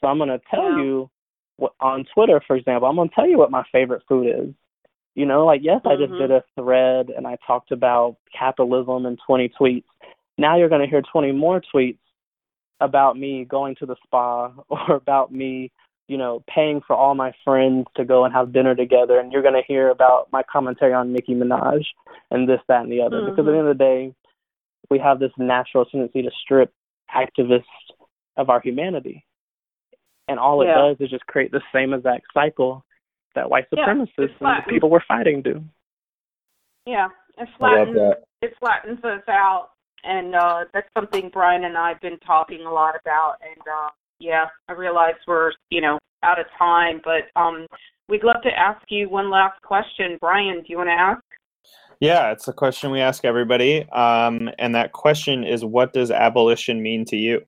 So 0.00 0.08
I'm 0.08 0.18
going 0.18 0.30
to 0.30 0.40
tell 0.50 0.70
yeah. 0.70 0.82
you 0.82 1.10
what, 1.56 1.72
on 1.80 2.04
Twitter, 2.14 2.40
for 2.46 2.56
example, 2.56 2.88
I'm 2.88 2.96
going 2.96 3.08
to 3.08 3.14
tell 3.14 3.28
you 3.28 3.38
what 3.38 3.50
my 3.50 3.64
favorite 3.72 4.02
food 4.08 4.26
is. 4.26 4.54
You 5.18 5.26
know, 5.26 5.44
like 5.44 5.62
yes, 5.64 5.80
mm-hmm. 5.84 5.88
I 5.88 5.96
just 5.96 6.12
did 6.12 6.30
mm-hmm. 6.30 6.60
a 6.60 6.62
thread 6.62 7.10
and 7.10 7.26
I 7.26 7.36
talked 7.44 7.72
about 7.72 8.18
capitalism 8.38 9.04
in 9.04 9.16
20 9.26 9.50
tweets. 9.60 9.82
Now 10.38 10.56
you're 10.56 10.68
going 10.68 10.80
to 10.80 10.86
hear 10.86 11.02
20 11.02 11.32
more 11.32 11.60
tweets 11.74 11.98
about 12.78 13.18
me 13.18 13.44
going 13.44 13.74
to 13.80 13.86
the 13.86 13.96
spa 14.04 14.52
or 14.68 14.94
about 14.94 15.32
me, 15.32 15.72
you 16.06 16.16
know, 16.18 16.44
paying 16.48 16.82
for 16.86 16.94
all 16.94 17.16
my 17.16 17.32
friends 17.44 17.88
to 17.96 18.04
go 18.04 18.24
and 18.24 18.32
have 18.32 18.52
dinner 18.52 18.76
together. 18.76 19.18
And 19.18 19.32
you're 19.32 19.42
going 19.42 19.60
to 19.60 19.66
hear 19.66 19.90
about 19.90 20.28
my 20.30 20.44
commentary 20.44 20.94
on 20.94 21.12
Nicki 21.12 21.34
Minaj 21.34 21.82
and 22.30 22.48
this, 22.48 22.60
that, 22.68 22.82
and 22.82 22.92
the 22.92 23.02
other. 23.02 23.16
Mm-hmm. 23.16 23.30
Because 23.30 23.48
at 23.48 23.50
the 23.50 23.58
end 23.58 23.66
of 23.66 23.76
the 23.76 23.84
day, 23.84 24.14
we 24.88 25.00
have 25.00 25.18
this 25.18 25.32
natural 25.36 25.84
tendency 25.84 26.22
to 26.22 26.30
strip 26.44 26.72
activists 27.12 27.64
of 28.36 28.50
our 28.50 28.60
humanity. 28.60 29.26
And 30.28 30.38
all 30.38 30.62
it 30.62 30.66
yeah. 30.66 30.76
does 30.76 30.96
is 31.00 31.10
just 31.10 31.26
create 31.26 31.50
the 31.50 31.62
same 31.74 31.92
exact 31.92 32.26
cycle 32.32 32.84
that 33.34 33.48
white 33.50 33.66
supremacists 33.70 34.08
yeah, 34.40 34.56
and 34.56 34.64
the 34.66 34.70
people 34.70 34.90
we're 34.90 35.04
fighting 35.06 35.42
do. 35.42 35.62
Yeah, 36.86 37.08
it 37.36 37.48
flattens 37.58 37.96
it 38.40 38.54
flattens 38.58 39.02
us 39.04 39.22
out, 39.28 39.70
and 40.04 40.34
uh, 40.34 40.64
that's 40.72 40.88
something 40.96 41.30
Brian 41.32 41.64
and 41.64 41.76
I 41.76 41.90
have 41.90 42.00
been 42.00 42.18
talking 42.20 42.64
a 42.64 42.72
lot 42.72 42.94
about. 43.00 43.36
And 43.42 43.60
uh, 43.60 43.90
yeah, 44.20 44.46
I 44.68 44.72
realize 44.72 45.14
we're 45.26 45.52
you 45.70 45.80
know 45.80 45.98
out 46.22 46.40
of 46.40 46.46
time, 46.58 47.00
but 47.04 47.40
um, 47.40 47.66
we'd 48.08 48.24
love 48.24 48.42
to 48.42 48.50
ask 48.50 48.80
you 48.88 49.08
one 49.08 49.30
last 49.30 49.60
question. 49.62 50.18
Brian, 50.20 50.58
do 50.58 50.66
you 50.68 50.78
want 50.78 50.88
to 50.88 50.92
ask? 50.92 51.22
Yeah, 52.00 52.30
it's 52.30 52.46
a 52.46 52.52
question 52.52 52.92
we 52.92 53.00
ask 53.00 53.24
everybody, 53.24 53.88
um, 53.90 54.48
and 54.58 54.74
that 54.74 54.92
question 54.92 55.44
is, 55.44 55.64
"What 55.64 55.92
does 55.92 56.10
abolition 56.10 56.82
mean 56.82 57.04
to 57.06 57.16
you?" 57.16 57.42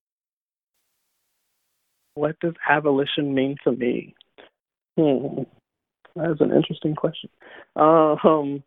What 2.14 2.38
does 2.40 2.54
abolition 2.68 3.32
mean 3.32 3.56
to 3.64 3.72
me? 3.72 4.14
Hmm. 4.98 5.44
That's 6.16 6.40
an 6.40 6.52
interesting 6.52 6.94
question. 6.94 7.30
Um, 7.76 8.62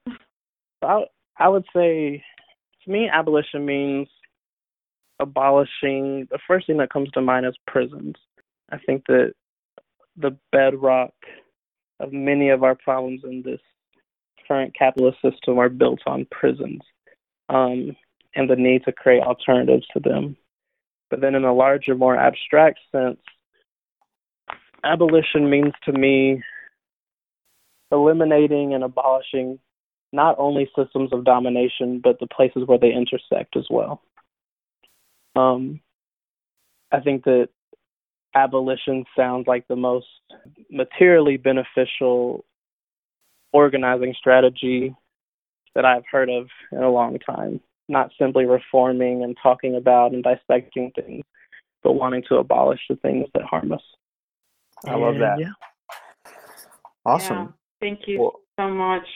I 0.81 1.05
I 1.37 1.47
would 1.49 1.65
say 1.75 2.23
to 2.83 2.91
me, 2.91 3.09
abolition 3.11 3.65
means 3.65 4.07
abolishing. 5.19 6.27
The 6.31 6.39
first 6.47 6.67
thing 6.67 6.77
that 6.77 6.91
comes 6.91 7.09
to 7.11 7.21
mind 7.21 7.45
is 7.45 7.55
prisons. 7.67 8.15
I 8.71 8.77
think 8.77 9.03
that 9.07 9.33
the 10.17 10.37
bedrock 10.51 11.13
of 11.99 12.13
many 12.13 12.49
of 12.49 12.63
our 12.63 12.75
problems 12.75 13.21
in 13.23 13.41
this 13.43 13.61
current 14.47 14.75
capitalist 14.77 15.17
system 15.21 15.57
are 15.57 15.69
built 15.69 15.99
on 16.05 16.27
prisons 16.31 16.81
um, 17.49 17.95
and 18.35 18.49
the 18.49 18.55
need 18.55 18.83
to 18.85 18.91
create 18.91 19.23
alternatives 19.23 19.85
to 19.93 19.99
them. 19.99 20.35
But 21.09 21.21
then, 21.21 21.35
in 21.35 21.43
a 21.43 21.53
larger, 21.53 21.95
more 21.95 22.17
abstract 22.17 22.79
sense, 22.91 23.19
abolition 24.83 25.49
means 25.49 25.73
to 25.85 25.93
me 25.93 26.41
eliminating 27.93 28.73
and 28.73 28.83
abolishing 28.83 29.59
not 30.11 30.35
only 30.37 30.69
systems 30.75 31.13
of 31.13 31.23
domination, 31.23 32.01
but 32.03 32.19
the 32.19 32.27
places 32.27 32.63
where 32.65 32.77
they 32.77 32.91
intersect 32.91 33.55
as 33.55 33.65
well. 33.69 34.01
Um, 35.35 35.79
I 36.91 36.99
think 36.99 37.23
that 37.23 37.49
abolition 38.35 39.05
sounds 39.15 39.47
like 39.47 39.67
the 39.67 39.75
most 39.75 40.07
materially 40.69 41.37
beneficial 41.37 42.45
organizing 43.51 44.13
strategy 44.17 44.95
that 45.75 45.85
I've 45.85 46.03
heard 46.11 46.29
of 46.29 46.47
in 46.71 46.83
a 46.83 46.91
long 46.91 47.17
time. 47.19 47.59
Not 47.89 48.11
simply 48.19 48.45
reforming 48.45 49.23
and 49.23 49.37
talking 49.41 49.75
about 49.75 50.13
and 50.13 50.23
dissecting 50.23 50.91
things, 50.95 51.23
but 51.83 51.93
wanting 51.93 52.23
to 52.29 52.35
abolish 52.35 52.79
the 52.89 52.95
things 52.97 53.27
that 53.33 53.43
harm 53.43 53.71
us. 53.71 53.81
I 54.85 54.95
love 54.95 55.15
that. 55.19 55.39
Yeah. 55.39 55.51
Awesome. 57.05 57.53
Yeah. 57.83 57.89
Thank 57.89 58.07
you 58.07 58.21
Well- 58.21 58.39
so 58.59 58.69
much. 58.69 59.07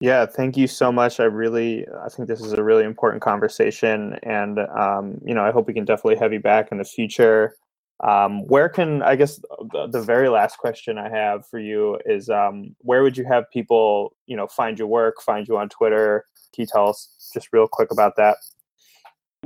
Yeah, 0.00 0.26
thank 0.26 0.56
you 0.56 0.66
so 0.66 0.92
much. 0.92 1.20
I 1.20 1.24
really, 1.24 1.86
I 2.04 2.08
think 2.08 2.28
this 2.28 2.40
is 2.40 2.52
a 2.52 2.62
really 2.62 2.84
important 2.84 3.22
conversation, 3.22 4.18
and 4.22 4.58
um, 4.58 5.20
you 5.24 5.34
know, 5.34 5.44
I 5.44 5.50
hope 5.50 5.66
we 5.66 5.72
can 5.72 5.84
definitely 5.84 6.16
have 6.16 6.32
you 6.32 6.40
back 6.40 6.72
in 6.72 6.78
the 6.78 6.84
future. 6.84 7.54
Um, 8.00 8.44
where 8.48 8.68
can 8.68 9.02
I 9.02 9.14
guess 9.14 9.40
the, 9.72 9.86
the 9.90 10.02
very 10.02 10.28
last 10.28 10.58
question 10.58 10.98
I 10.98 11.08
have 11.08 11.46
for 11.48 11.60
you 11.60 11.98
is 12.04 12.28
um, 12.28 12.74
where 12.80 13.02
would 13.02 13.16
you 13.16 13.24
have 13.24 13.44
people, 13.52 14.16
you 14.26 14.36
know, 14.36 14.48
find 14.48 14.78
your 14.78 14.88
work, 14.88 15.22
find 15.22 15.46
you 15.46 15.56
on 15.56 15.68
Twitter? 15.68 16.26
Can 16.52 16.62
you 16.62 16.66
tell 16.66 16.88
us 16.88 17.30
just 17.32 17.48
real 17.52 17.68
quick 17.68 17.92
about 17.92 18.16
that? 18.16 18.36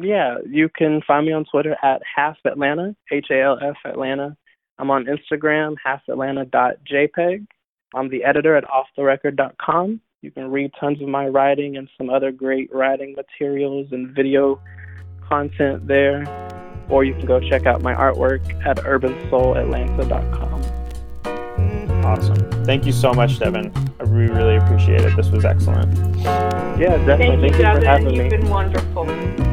Yeah, 0.00 0.38
you 0.48 0.70
can 0.70 1.02
find 1.02 1.26
me 1.26 1.32
on 1.32 1.44
Twitter 1.44 1.76
at 1.82 2.00
half 2.16 2.36
Atlanta, 2.44 2.96
H 3.12 3.26
A 3.30 3.42
L 3.42 3.58
F 3.62 3.76
Atlanta. 3.84 4.36
I'm 4.78 4.90
on 4.90 5.04
Instagram, 5.04 5.76
half 5.84 6.00
halfatlanta.jpg. 6.08 7.46
I'm 7.94 8.08
the 8.08 8.24
editor 8.24 8.56
at 8.56 8.64
offtherecord.com. 8.64 10.00
You 10.20 10.30
can 10.30 10.50
read 10.50 10.72
tons 10.78 11.00
of 11.00 11.08
my 11.08 11.28
writing 11.28 11.76
and 11.76 11.88
some 11.96 12.10
other 12.10 12.32
great 12.32 12.74
writing 12.74 13.14
materials 13.14 13.88
and 13.92 14.14
video 14.14 14.60
content 15.28 15.86
there. 15.86 16.26
Or 16.88 17.04
you 17.04 17.14
can 17.14 17.26
go 17.26 17.38
check 17.38 17.66
out 17.66 17.82
my 17.82 17.94
artwork 17.94 18.40
at 18.66 18.78
urbansoullatlanta.com. 18.78 20.64
Awesome. 22.04 22.64
Thank 22.64 22.86
you 22.86 22.92
so 22.92 23.12
much, 23.12 23.38
Devin. 23.38 23.70
I 24.00 24.04
really, 24.04 24.32
really 24.32 24.56
appreciate 24.56 25.02
it. 25.02 25.14
This 25.14 25.28
was 25.28 25.44
excellent. 25.44 25.94
Yeah, 26.78 26.96
definitely. 27.04 27.06
Thank 27.06 27.20
you, 27.20 27.40
Thank 27.40 27.42
you 27.42 27.50
for 27.50 27.62
Devin. 27.62 27.84
having 27.84 28.10
You've 28.14 28.24
me. 28.24 28.30
been 28.30 28.48
wonderful. 28.48 29.47